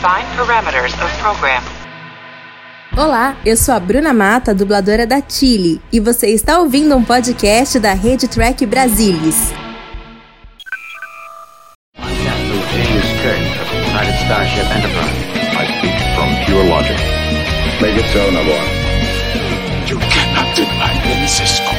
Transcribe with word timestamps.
Define 0.00 0.24
parameters 0.34 0.94
of 1.04 1.12
program. 1.20 1.62
Olá, 2.96 3.36
eu 3.44 3.54
sou 3.54 3.74
a 3.74 3.78
Bruna 3.78 4.14
Mata, 4.14 4.54
dubladora 4.54 5.06
da 5.06 5.20
Chile, 5.20 5.78
e 5.92 6.00
você 6.00 6.28
está 6.28 6.58
ouvindo 6.58 6.96
um 6.96 7.04
podcast 7.04 7.78
da 7.78 7.92
Rede 7.92 8.26
Track 8.26 8.64
Brasilis. 8.64 9.52
Captain 11.98 12.62
James 12.72 13.10
Kirk 13.20 13.44
of 13.60 13.68
the 13.68 13.76
United 13.90 14.16
Starship 14.24 14.64
Enterprise. 14.74 15.12
I 15.52 15.66
speak 15.78 15.98
from 16.14 16.30
pure 16.46 16.64
logic. 16.64 16.96
Make 17.82 17.98
it 18.00 18.10
so, 18.10 18.30
Navarro. 18.30 18.64
You 19.86 19.98
cannot 19.98 20.56
deny 20.56 20.94
me, 21.20 21.28
Cisco. 21.28 21.74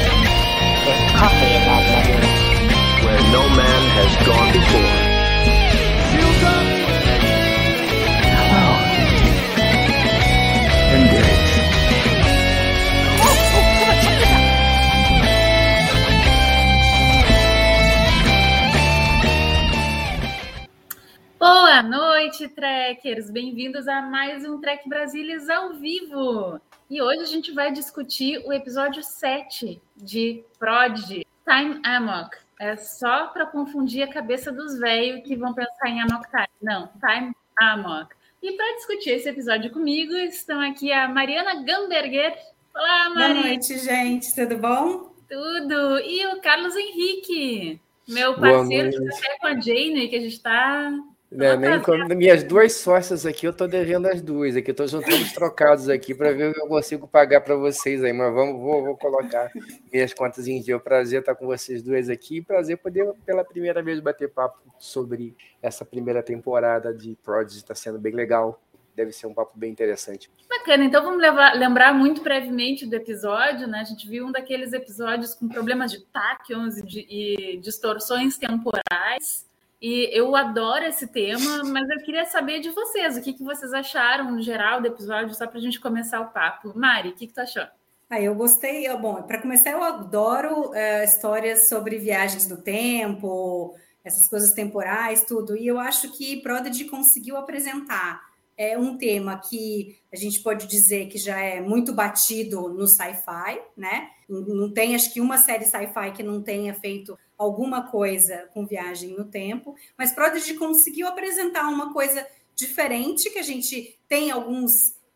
Noite, 22.32 22.48
trekkers! 22.48 23.30
Bem-vindos 23.30 23.90
a 23.90 24.02
mais 24.02 24.46
um 24.46 24.62
Trek 24.62 24.88
Brasilis 24.88 25.50
ao 25.50 25.74
vivo! 25.74 26.62
E 26.90 27.02
hoje 27.02 27.24
a 27.24 27.26
gente 27.26 27.52
vai 27.52 27.74
discutir 27.74 28.42
o 28.46 28.54
episódio 28.54 29.04
7 29.04 29.82
de 29.98 30.42
Prodigy, 30.58 31.28
Time 31.46 31.82
Amok. 31.84 32.38
É 32.58 32.78
só 32.78 33.28
para 33.28 33.46
confundir 33.46 34.04
a 34.04 34.08
cabeça 34.08 34.50
dos 34.50 34.80
velhos 34.80 35.28
que 35.28 35.36
vão 35.36 35.54
pensar 35.54 35.90
em 35.90 36.00
Amok 36.00 36.26
Time. 36.30 36.48
Não, 36.62 36.90
Time 37.06 37.36
Amok. 37.60 38.16
E 38.42 38.54
para 38.54 38.78
discutir 38.78 39.10
esse 39.10 39.28
episódio 39.28 39.70
comigo 39.70 40.14
estão 40.14 40.62
aqui 40.62 40.90
a 40.90 41.10
Mariana 41.10 41.62
Gamberger. 41.64 42.34
Olá, 42.74 43.10
Mari! 43.10 43.34
Boa 43.34 43.46
noite, 43.48 43.78
gente. 43.78 44.34
Tudo 44.34 44.58
bom? 44.58 45.12
Tudo! 45.30 46.00
E 46.00 46.26
o 46.28 46.40
Carlos 46.40 46.78
Henrique, 46.78 47.82
meu 48.08 48.40
parceiro 48.40 48.90
de 48.90 49.00
noite. 49.00 49.22
café 49.22 49.38
com 49.38 49.48
a 49.48 49.60
Jane, 49.60 50.08
que 50.08 50.16
a 50.16 50.22
gente 50.22 50.36
está 50.36 50.94
Né, 51.32 51.56
nem 51.56 51.82
com 51.82 51.96
minhas 52.14 52.44
duas 52.44 52.74
sócias 52.74 53.26
aqui, 53.26 53.48
eu 53.48 53.54
tô 53.54 53.66
devendo 53.66 54.06
as 54.08 54.22
duas 54.22 54.58
aqui. 54.58 54.72
Eu 54.72 54.76
tô 54.76 54.86
juntando 54.86 55.16
os 55.16 55.32
trocados 55.32 55.88
aqui 55.88 56.14
para 56.14 56.34
ver 56.34 56.50
o 56.50 56.54
que 56.54 56.60
eu 56.60 56.68
consigo 56.68 57.08
pagar 57.08 57.40
para 57.40 57.56
vocês 57.56 58.04
aí. 58.04 58.12
Mas 58.12 58.34
vamos, 58.34 58.60
vou, 58.60 58.84
vou 58.84 58.98
colocar 58.98 59.50
minhas 59.92 60.14
contas 60.14 60.46
em 60.46 60.60
dia. 60.62 60.76
É 60.76 60.80
prazer 60.80 61.22
estar 61.22 61.34
com 61.36 61.46
vocês 61.46 61.82
duas 61.82 62.10
aqui. 62.10 62.42
Prazer 62.42 62.78
poder, 62.78 63.10
pela 63.26 63.46
primeira 63.46 63.82
vez, 63.82 64.02
bater 64.02 64.30
papo 64.30 64.60
sobre 64.78 65.34
essa 65.62 65.86
primeira 65.86 66.22
temporada 66.22 66.94
de 66.94 67.18
Prodigy. 67.24 67.60
Está 67.60 67.74
sendo 67.76 67.98
bem 67.98 68.14
legal. 68.14 68.62
Deve 68.94 69.14
ser 69.14 69.26
um 69.28 69.34
papo 69.34 69.58
bem 69.58 69.72
interessante. 69.72 70.30
Bacana, 70.50 70.84
então 70.84 71.02
vamos 71.02 71.22
levar- 71.22 71.54
lembrar 71.56 71.94
muito 71.94 72.22
brevemente 72.22 72.86
do 72.86 72.94
episódio, 72.94 73.70
né? 73.70 73.80
A 73.80 73.84
gente 73.86 74.06
viu 74.06 74.28
um 74.28 74.34
daqueles 74.34 74.74
episódios 74.74 75.34
com 75.34 75.48
problemas 75.48 75.94
de 75.94 76.02
tachyons 76.08 76.76
e, 76.78 77.54
e 77.54 77.58
distorções 77.58 78.38
temporais. 78.38 79.50
E 79.82 80.10
eu 80.16 80.36
adoro 80.36 80.86
esse 80.86 81.08
tema, 81.08 81.64
mas 81.66 81.90
eu 81.90 81.98
queria 82.04 82.26
saber 82.26 82.60
de 82.60 82.70
vocês, 82.70 83.18
o 83.18 83.22
que, 83.22 83.34
que 83.34 83.44
vocês 83.44 83.74
acharam 83.74 84.30
no 84.32 84.42
geral 84.42 84.80
do 84.80 84.88
episódio, 84.88 85.34
só 85.34 85.48
para 85.48 85.58
a 85.58 85.62
gente 85.62 85.80
começar 85.80 86.20
o 86.22 86.28
papo. 86.28 86.72
Mari, 86.78 87.10
o 87.10 87.14
que, 87.16 87.26
que 87.28 87.34
tu 87.34 87.42
achou? 87.42 87.64
Ah, 88.10 88.22
eu 88.22 88.36
gostei. 88.36 88.88
eu- 88.88 89.00
Bom, 89.00 89.24
para 89.24 89.42
começar, 89.42 89.72
eu 89.72 89.84
adoro 89.84 90.72
eh, 90.76 91.04
histórias 91.06 91.68
sobre 91.68 91.98
viagens 91.98 92.48
no 92.48 92.58
tempo, 92.58 93.76
essas 94.04 94.30
coisas 94.30 94.52
temporais, 94.54 95.24
tudo. 95.26 95.58
E 95.58 95.66
eu 95.66 95.80
acho 95.80 96.12
que 96.12 96.42
Prodigy 96.42 96.86
conseguiu 96.86 97.38
apresentar 97.38 98.22
é, 98.58 98.78
um 98.78 98.98
tema 98.98 99.40
que 99.40 99.98
a 100.14 100.16
gente 100.16 100.42
pode 100.42 100.68
dizer 100.68 101.08
que 101.08 101.18
já 101.18 101.40
é 101.40 101.60
muito 101.62 101.94
batido 101.94 102.70
no 102.70 102.86
sci-fi, 102.88 103.60
né? 103.76 104.10
Não 104.30 104.72
tem, 104.72 104.94
acho 104.94 105.12
que 105.12 105.20
uma 105.20 105.38
série 105.38 105.66
sci-fi 105.66 106.12
que 106.16 106.22
não 106.22 106.42
tenha 106.44 106.74
feito 106.76 107.18
alguma 107.42 107.90
coisa 107.90 108.50
com 108.54 108.68
viagem 108.68 109.16
no 109.18 109.26
tempo, 109.26 109.76
mas 109.98 110.14
Prodigy 110.14 110.54
conseguiu 110.54 111.08
apresentar 111.08 111.68
uma 111.70 111.92
coisa 111.92 112.26
diferente 112.56 113.32
que 113.32 113.40
a 113.40 113.44
gente 113.44 113.98
tem 114.08 114.30
alguns 114.30 114.72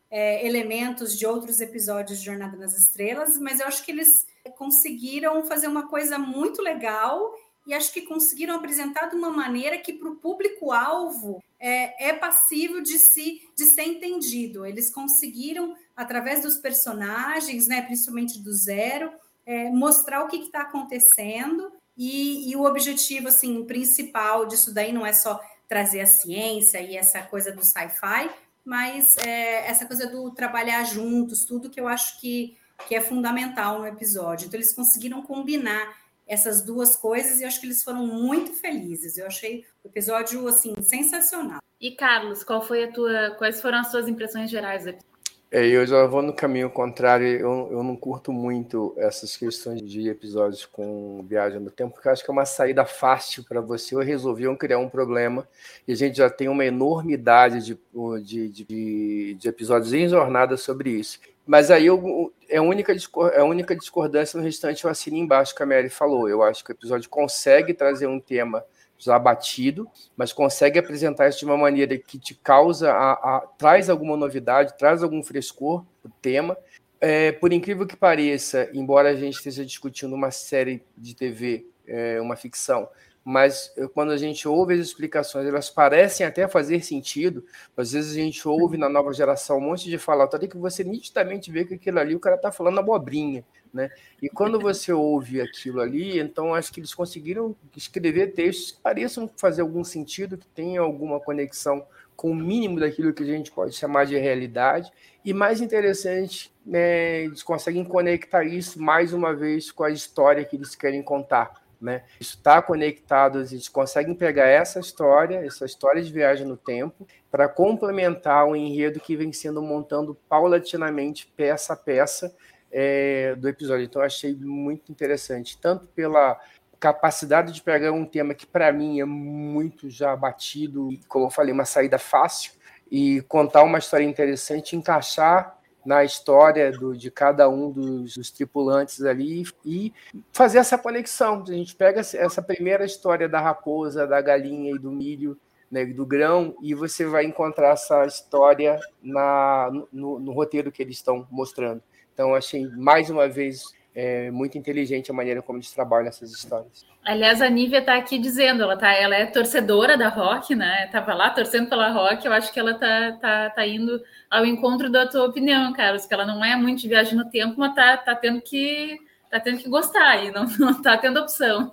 é, 0.10 0.46
elementos 0.46 1.18
de 1.18 1.28
outros 1.28 1.62
episódios 1.62 2.20
de 2.20 2.26
Jornada 2.26 2.58
nas 2.58 2.76
Estrelas, 2.76 3.38
mas 3.40 3.60
eu 3.60 3.68
acho 3.68 3.84
que 3.86 3.92
eles 3.92 4.26
conseguiram 4.58 5.46
fazer 5.46 5.68
uma 5.68 5.88
coisa 5.88 6.18
muito 6.18 6.64
legal 6.64 7.36
e 7.68 7.74
acho 7.74 7.94
que 7.94 8.02
conseguiram 8.02 8.56
apresentar 8.56 9.08
de 9.08 9.16
uma 9.16 9.30
maneira 9.30 9.78
que 9.78 9.94
para 9.94 10.10
o 10.10 10.16
público-alvo 10.16 11.44
é, 11.60 12.10
é 12.10 12.14
passível 12.14 12.82
de, 12.82 12.98
se, 12.98 13.42
de 13.56 13.66
ser 13.66 13.84
entendido. 13.84 14.66
Eles 14.66 14.92
conseguiram, 14.92 15.76
através 15.96 16.42
dos 16.42 16.58
personagens, 16.58 17.68
né, 17.68 17.82
principalmente 17.84 18.40
do 18.40 18.54
Zero, 18.54 19.12
é, 19.46 19.70
mostrar 19.70 20.24
o 20.24 20.28
que 20.28 20.38
está 20.38 20.62
acontecendo 20.62 21.72
e, 21.98 22.52
e 22.52 22.56
o 22.56 22.64
objetivo 22.66 23.28
assim 23.28 23.64
principal 23.66 24.46
disso 24.46 24.74
daí 24.74 24.92
não 24.92 25.06
é 25.06 25.14
só 25.14 25.40
trazer 25.68 26.02
a 26.02 26.06
ciência 26.06 26.80
e 26.82 26.96
essa 26.96 27.22
coisa 27.22 27.52
do 27.52 27.64
sci-fi, 27.64 28.30
mas 28.64 29.18
é, 29.18 29.68
essa 29.68 29.86
coisa 29.86 30.08
do 30.08 30.32
trabalhar 30.32 30.84
juntos, 30.84 31.46
tudo 31.46 31.70
que 31.70 31.80
eu 31.80 31.88
acho 31.88 32.20
que, 32.20 32.58
que 32.88 32.96
é 32.96 33.02
fundamental 33.02 33.80
no 33.80 33.88
episódio. 33.88 34.48
Então, 34.48 34.58
eles 34.58 34.74
conseguiram 34.74 35.22
combinar 35.22 35.96
essas 36.28 36.64
duas 36.64 36.96
coisas 36.96 37.40
e 37.40 37.44
eu 37.44 37.48
acho 37.48 37.60
que 37.60 37.68
eles 37.68 37.84
foram 37.84 38.06
muito 38.06 38.54
felizes. 38.54 39.18
Eu 39.18 39.28
achei 39.28 39.64
o 39.84 39.88
episódio 39.88 40.48
assim 40.48 40.74
sensacional. 40.82 41.60
E 41.80 41.92
Carlos, 41.92 42.44
qual 42.44 42.62
foi 42.62 42.86
a 42.86 42.92
tua, 42.92 43.36
quais 43.38 43.62
foram 43.62 43.80
as 43.80 43.92
suas 43.92 44.08
impressões 44.08 44.50
gerais 44.50 44.84
do 44.84 44.90
episódio? 44.90 45.15
É, 45.56 45.66
eu 45.66 45.88
já 45.88 46.06
vou 46.06 46.22
no 46.22 46.34
caminho 46.34 46.70
contrário. 46.70 47.26
Eu, 47.26 47.70
eu 47.72 47.82
não 47.82 47.96
curto 47.96 48.30
muito 48.34 48.94
essas 48.98 49.38
questões 49.38 49.82
de 49.82 50.10
episódios 50.10 50.66
com 50.66 51.26
viagem 51.26 51.62
no 51.62 51.72
tempo, 51.72 51.94
porque 51.94 52.10
eu 52.10 52.12
acho 52.12 52.26
que 52.26 52.30
é 52.30 52.34
uma 52.34 52.46
saída 52.46 52.84
fácil 52.84 53.42
para 53.46 53.62
você. 53.62 53.96
Ou 53.96 54.02
resolviam 54.02 54.54
criar 54.54 54.80
um 54.80 54.90
problema 54.90 55.48
e 55.88 55.94
a 55.94 55.96
gente 55.96 56.18
já 56.18 56.30
tem 56.30 56.50
uma 56.50 56.66
enormidade 56.66 57.64
de, 57.64 57.80
de, 58.22 58.50
de, 58.50 59.36
de 59.36 59.48
episódios 59.48 59.94
em 59.94 60.10
jornada 60.10 60.58
sobre 60.58 60.90
isso. 60.90 61.22
Mas 61.48 61.72
aí 61.72 61.86
eu, 61.86 62.34
é, 62.50 62.58
a 62.58 62.62
única, 62.62 62.94
é 63.32 63.40
a 63.40 63.46
única 63.46 63.74
discordância 63.74 64.38
no 64.38 64.44
restante 64.44 64.84
eu 64.84 64.90
assino 64.92 65.16
embaixo 65.16 65.56
que 65.56 65.64
a 65.64 65.66
Mary 65.66 65.88
falou. 65.88 66.28
Eu 66.28 66.44
acho 66.44 66.66
que 66.66 66.72
o 66.72 66.74
episódio 66.74 67.10
consegue 67.10 67.74
trazer 67.74 68.08
um 68.08 68.20
tema 68.20 68.62
já 68.98 69.18
batido, 69.20 69.88
mas 70.16 70.32
consegue 70.34 70.80
apresentar 70.80 71.28
isso 71.28 71.40
de 71.40 71.46
uma 71.46 71.58
maneira 71.58 71.98
que 71.98 72.18
te 72.18 72.34
causa, 72.36 72.92
a, 72.92 73.14
a- 73.14 73.48
traz 73.58 73.90
alguma 73.90 74.16
novidade, 74.16 74.78
traz 74.78 75.04
algum 75.04 75.22
frescor 75.22 75.84
o 76.04 76.10
tema. 76.22 76.58
É, 77.02 77.32
por 77.34 77.52
incrível 77.52 77.86
que 77.86 77.96
pareça, 77.96 78.70
embora 78.74 79.10
a 79.10 79.16
gente 79.16 79.36
esteja 79.36 79.66
discutindo 79.66 80.16
uma 80.16 80.32
série 80.32 80.82
de 80.98 81.14
TV, 81.16 81.66
é, 81.88 82.20
uma 82.22 82.36
ficção, 82.36 82.88
mas 83.28 83.74
quando 83.96 84.12
a 84.12 84.18
gente 84.18 84.48
ouve 84.48 84.76
as 84.76 84.80
explicações, 84.82 85.48
elas 85.48 85.68
parecem 85.68 86.24
até 86.24 86.48
fazer 86.48 86.86
sentido. 86.86 87.44
Às 87.76 87.94
vezes 87.94 88.12
a 88.12 88.20
gente 88.20 88.48
ouve 88.48 88.78
na 88.78 88.88
nova 88.88 89.12
geração 89.12 89.58
um 89.58 89.62
monte 89.62 89.90
de 89.90 89.98
falatório 89.98 90.48
que 90.48 90.56
você 90.56 90.84
nitidamente 90.84 91.52
vê 91.52 91.66
que 91.66 91.74
aquilo 91.74 92.00
ali 92.00 92.16
o 92.16 92.20
cara 92.20 92.36
está 92.36 92.52
falando 92.52 92.80
abobrinha. 92.80 93.44
Né? 93.74 93.90
E 94.22 94.30
quando 94.30 94.60
você 94.60 94.94
ouve 94.94 95.42
aquilo 95.42 95.82
ali, 95.82 96.20
então 96.20 96.54
acho 96.54 96.72
que 96.72 96.80
eles 96.80 96.94
conseguiram 96.94 97.56
escrever 97.76 98.34
textos 98.34 98.74
que 98.74 98.82
pareçam 98.82 99.28
fazer 99.36 99.64
algum 99.64 99.84
sentido, 99.84 100.38
que 100.38 100.48
tenham 100.48 100.86
alguma 100.86 101.20
conexão 101.20 101.84
com 102.16 102.30
o 102.30 102.36
mínimo 102.36 102.80
daquilo 102.80 103.12
que 103.12 103.24
a 103.24 103.26
gente 103.26 103.52
pode 103.52 103.74
chamar 103.74 104.06
de 104.06 104.16
realidade. 104.18 104.92
E 105.26 105.34
mais 105.34 105.62
interessante, 105.62 106.54
né, 106.64 107.24
eles 107.24 107.42
conseguem 107.42 107.84
conectar 107.84 108.44
isso 108.44 108.80
mais 108.80 109.14
uma 109.14 109.34
vez 109.36 109.72
com 109.72 109.84
a 109.84 109.90
história 109.90 110.46
que 110.46 110.56
eles 110.56 110.76
querem 110.76 111.02
contar. 111.02 111.65
Né? 111.86 112.04
Isso 112.20 112.36
está 112.36 112.62
conectado, 112.64 113.40
eles 113.40 113.70
conseguem 113.70 114.16
pegar 114.16 114.48
essa 114.48 114.80
história, 114.80 115.46
essa 115.46 115.66
história 115.66 116.02
de 116.02 116.12
viagem 116.12 116.48
no 116.48 116.58
tempo, 116.58 117.08
para 117.30 117.48
complementar 117.48 118.48
o 118.48 118.56
enredo 118.56 119.00
que 119.00 119.16
vem 119.16 119.32
sendo 119.32 119.62
montando 119.62 120.18
paulatinamente, 120.28 121.32
peça 121.38 121.74
a 121.74 121.78
peça, 121.78 122.36
é, 122.72 123.36
do 123.36 123.48
episódio. 123.48 123.86
Então, 123.86 124.02
achei 124.02 124.36
muito 124.36 124.92
interessante, 124.92 125.58
tanto 125.60 125.86
pela 125.90 126.40
capacidade 126.80 127.54
de 127.54 127.62
pegar 127.62 127.92
um 127.92 128.04
tema 128.04 128.34
que, 128.34 128.48
para 128.48 128.72
mim, 128.74 129.00
é 129.00 129.06
muito 129.06 129.88
já 129.88 130.16
batido, 130.16 130.90
como 131.08 131.28
eu 131.28 131.30
falei, 131.30 131.54
uma 131.54 131.66
saída 131.66 132.00
fácil, 132.00 132.54
e 132.90 133.22
contar 133.28 133.62
uma 133.64 133.78
história 133.78 134.04
interessante, 134.04 134.76
encaixar 134.76 135.58
na 135.86 136.04
história 136.04 136.72
do, 136.72 136.96
de 136.96 137.12
cada 137.12 137.48
um 137.48 137.70
dos, 137.72 138.16
dos, 138.16 138.32
tripulantes 138.32 139.04
ali 139.04 139.44
e 139.64 139.94
fazer 140.34 140.58
essa 140.58 140.78
conexão. 140.78 141.44
A 141.48 141.52
gente 141.52 141.76
pega 141.76 142.00
essa 142.00 142.42
primeira 142.42 142.86
história 142.86 143.30
da 143.30 143.40
raposa, 143.40 144.08
da 144.08 144.20
galinha 144.20 144.72
e 144.74 144.80
do 144.80 144.92
milho, 144.92 145.38
né, 145.70 145.86
do 145.86 146.06
grão, 146.06 146.56
e 146.62 146.74
você 146.74 147.06
vai 147.06 147.26
encontrar 147.26 147.74
essa 147.74 148.06
história 148.06 148.80
na, 149.02 149.70
no, 149.92 150.20
no 150.20 150.32
roteiro 150.32 150.72
que 150.72 150.82
eles 150.82 150.98
estão 150.98 151.28
mostrando. 151.30 151.82
Então, 152.14 152.34
achei 152.34 152.66
mais 152.68 153.10
uma 153.10 153.28
vez 153.28 153.62
é 153.96 154.30
muito 154.30 154.58
inteligente 154.58 155.10
a 155.10 155.14
maneira 155.14 155.42
como 155.42 155.58
eles 155.58 155.72
trabalham 155.72 156.10
essas 156.10 156.30
histórias. 156.32 156.86
Aliás, 157.04 157.42
a 157.42 157.50
Nívia 157.50 157.80
está 157.80 157.96
aqui 157.96 158.20
dizendo, 158.20 158.62
ela, 158.62 158.76
tá, 158.76 158.92
ela 158.92 159.16
é 159.16 159.26
torcedora 159.26 159.98
da 159.98 160.10
Rock, 160.10 160.54
né? 160.54 160.88
Tava 160.92 161.14
lá 161.14 161.30
torcendo 161.30 161.70
pela 161.70 161.90
Rock, 161.92 162.26
eu 162.26 162.34
acho 162.34 162.52
que 162.52 162.60
ela 162.60 162.74
tá, 162.74 163.14
tá, 163.14 163.50
tá 163.52 163.66
indo 163.66 164.02
ao 164.30 164.46
encontro 164.46 164.92
da 164.92 165.08
tua 165.08 165.26
opinião, 165.26 165.72
Carlos, 165.72 166.06
que 166.06 166.14
ela 166.14 166.26
não 166.26 166.44
é 166.44 166.56
muito 166.58 166.82
de 166.82 166.90
viagem 166.90 167.16
no 167.16 167.30
tempo, 167.30 167.56
mas 167.58 167.74
tá, 167.74 167.96
tá 167.96 168.14
tendo 168.14 168.42
que 168.42 169.00
tá 169.32 169.40
tendo 169.40 169.58
que 169.58 169.70
gostar 169.70 170.24
e 170.24 170.32
não, 170.32 170.46
não 170.60 170.82
tá 170.82 170.98
tendo 170.98 171.20
opção. 171.20 171.72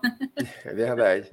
É 0.64 0.72
verdade. 0.72 1.30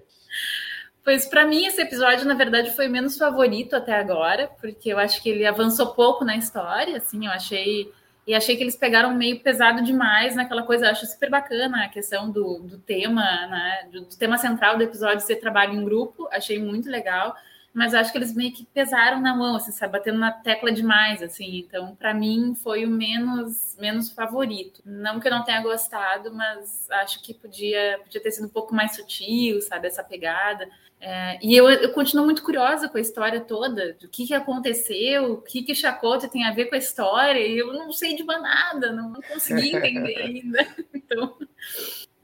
Pois 1.03 1.25
para 1.25 1.45
mim 1.45 1.65
esse 1.65 1.81
episódio, 1.81 2.25
na 2.25 2.33
verdade, 2.33 2.75
foi 2.75 2.87
menos 2.87 3.17
favorito 3.17 3.75
até 3.75 3.93
agora, 3.93 4.49
porque 4.59 4.89
eu 4.89 4.97
acho 4.99 5.21
que 5.21 5.29
ele 5.29 5.45
avançou 5.45 5.93
pouco 5.93 6.25
na 6.25 6.35
história, 6.35 6.97
assim, 6.97 7.25
eu 7.25 7.31
achei 7.31 7.91
e 8.29 8.35
achei 8.35 8.55
que 8.55 8.61
eles 8.61 8.75
pegaram 8.75 9.15
meio 9.15 9.39
pesado 9.39 9.81
demais 9.81 10.35
naquela 10.35 10.61
coisa. 10.61 10.85
Eu 10.85 10.91
acho 10.91 11.03
super 11.07 11.31
bacana 11.31 11.85
a 11.85 11.89
questão 11.89 12.29
do, 12.29 12.59
do 12.59 12.77
tema, 12.77 13.23
né? 13.23 13.89
Do, 13.91 14.01
do, 14.01 14.15
tema 14.15 14.37
central 14.37 14.77
do 14.77 14.83
episódio 14.83 15.25
ser 15.25 15.37
trabalho 15.37 15.73
em 15.73 15.83
grupo. 15.83 16.29
Achei 16.31 16.59
muito 16.59 16.87
legal. 16.87 17.35
Mas 17.73 17.95
acho 17.95 18.11
que 18.11 18.19
eles 18.19 18.35
meio 18.35 18.53
que 18.53 18.67
pesaram 18.67 19.19
na 19.19 19.35
mão, 19.35 19.55
assim, 19.55 19.71
sabe? 19.71 19.93
Batendo 19.93 20.19
na 20.19 20.31
tecla 20.31 20.71
demais, 20.71 21.23
assim. 21.23 21.57
Então, 21.57 21.95
para 21.95 22.13
mim, 22.13 22.53
foi 22.53 22.85
o 22.85 22.89
menos, 22.91 23.75
menos 23.79 24.11
favorito. 24.11 24.79
Não 24.85 25.19
que 25.19 25.27
eu 25.27 25.31
não 25.31 25.43
tenha 25.43 25.63
gostado, 25.63 26.31
mas 26.31 26.87
acho 26.91 27.23
que 27.23 27.33
podia, 27.33 27.99
podia 28.03 28.21
ter 28.21 28.29
sido 28.29 28.45
um 28.45 28.51
pouco 28.51 28.75
mais 28.75 28.95
sutil, 28.95 29.59
sabe? 29.63 29.87
Essa 29.87 30.03
pegada. 30.03 30.69
É, 31.01 31.39
e 31.41 31.55
eu, 31.55 31.69
eu, 31.69 31.93
continuo 31.93 32.25
muito 32.25 32.43
curiosa 32.43 32.89
com 32.89 32.97
a 32.97 33.01
história 33.01 33.39
toda, 33.39 33.93
do 33.93 34.09
que, 34.09 34.27
que 34.27 34.33
aconteceu, 34.33 35.33
o 35.33 35.41
que, 35.41 35.63
que 35.63 35.73
Chacota 35.73 36.27
tem 36.27 36.43
a 36.43 36.51
ver 36.51 36.65
com 36.65 36.75
a 36.75 36.79
história, 36.79 37.39
e 37.39 37.57
eu 37.57 37.71
não 37.71 37.91
sei 37.91 38.15
de 38.15 38.23
nada, 38.23 38.91
não, 38.91 39.09
não 39.09 39.21
consegui 39.21 39.75
entender 39.75 40.17
ainda. 40.21 40.67
Então, 40.93 41.37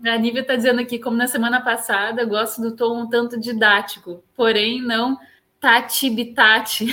a 0.04 0.18
Nívia 0.18 0.42
está 0.42 0.58
dizendo 0.58 0.82
aqui, 0.82 1.00
como 1.00 1.16
na 1.16 1.28
semana 1.28 1.62
passada, 1.62 2.26
gosto 2.26 2.62
do 2.62 2.76
tom 2.76 3.04
um 3.04 3.10
tanto 3.10 3.40
didático, 3.40 4.22
porém 4.36 4.82
não 4.82 5.18
tati 5.60 6.10
bitati 6.10 6.88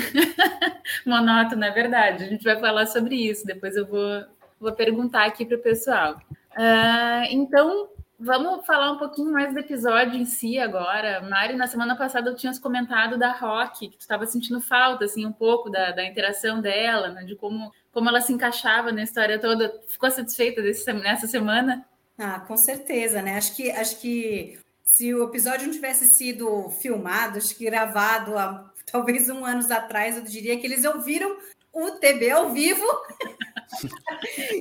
monótono, 1.05 1.65
é 1.65 1.71
verdade. 1.73 2.25
A 2.25 2.29
gente 2.29 2.45
vai 2.45 2.59
falar 2.61 2.87
sobre 2.87 3.17
isso, 3.17 3.45
depois 3.45 3.77
eu 3.77 3.87
vou, 3.87 4.25
vou 4.61 4.73
perguntar 4.73 5.25
aqui 5.25 5.45
para 5.45 5.57
o 5.57 5.63
pessoal. 5.63 6.17
Uh, 6.53 7.27
então, 7.31 7.89
Vamos 8.25 8.65
falar 8.65 8.93
um 8.93 8.99
pouquinho 8.99 9.33
mais 9.33 9.53
do 9.53 9.59
episódio 9.59 10.15
em 10.15 10.25
si 10.25 10.57
agora. 10.57 11.21
Mari, 11.29 11.57
na 11.57 11.67
semana 11.67 11.97
passada 11.97 12.31
eu 12.31 12.37
tinha 12.37 12.57
comentado 12.61 13.19
da 13.19 13.33
Rock, 13.33 13.89
que 13.89 13.97
tu 13.97 14.03
estava 14.03 14.25
sentindo 14.27 14.61
falta, 14.61 15.07
assim, 15.07 15.27
um 15.27 15.33
pouco 15.33 15.69
da, 15.69 15.91
da 15.91 16.05
interação 16.05 16.61
dela, 16.61 17.09
né, 17.09 17.25
de 17.25 17.35
como, 17.35 17.73
como 17.91 18.09
ela 18.09 18.21
se 18.21 18.33
encaixava 18.33 18.93
na 18.93 19.03
história 19.03 19.41
toda. 19.41 19.75
Ficou 19.89 20.09
satisfeita 20.09 20.63
desse, 20.63 20.93
nessa 20.93 21.27
semana? 21.27 21.85
Ah, 22.17 22.39
com 22.39 22.57
certeza, 22.57 23.21
né? 23.21 23.37
Acho 23.37 23.57
que, 23.57 23.73
acho 23.73 24.01
que 24.01 24.57
se 24.85 25.13
o 25.13 25.25
episódio 25.25 25.67
não 25.67 25.75
tivesse 25.75 26.07
sido 26.07 26.71
filmado, 26.81 27.39
acho 27.39 27.57
que 27.57 27.65
gravado 27.65 28.39
há 28.39 28.71
talvez 28.87 29.29
um 29.31 29.45
anos 29.45 29.69
atrás, 29.69 30.17
eu 30.17 30.23
diria 30.23 30.57
que 30.61 30.67
eles 30.67 30.85
ouviram 30.85 31.39
o 31.73 31.91
TB 31.91 32.31
ao 32.31 32.51
vivo 32.51 32.87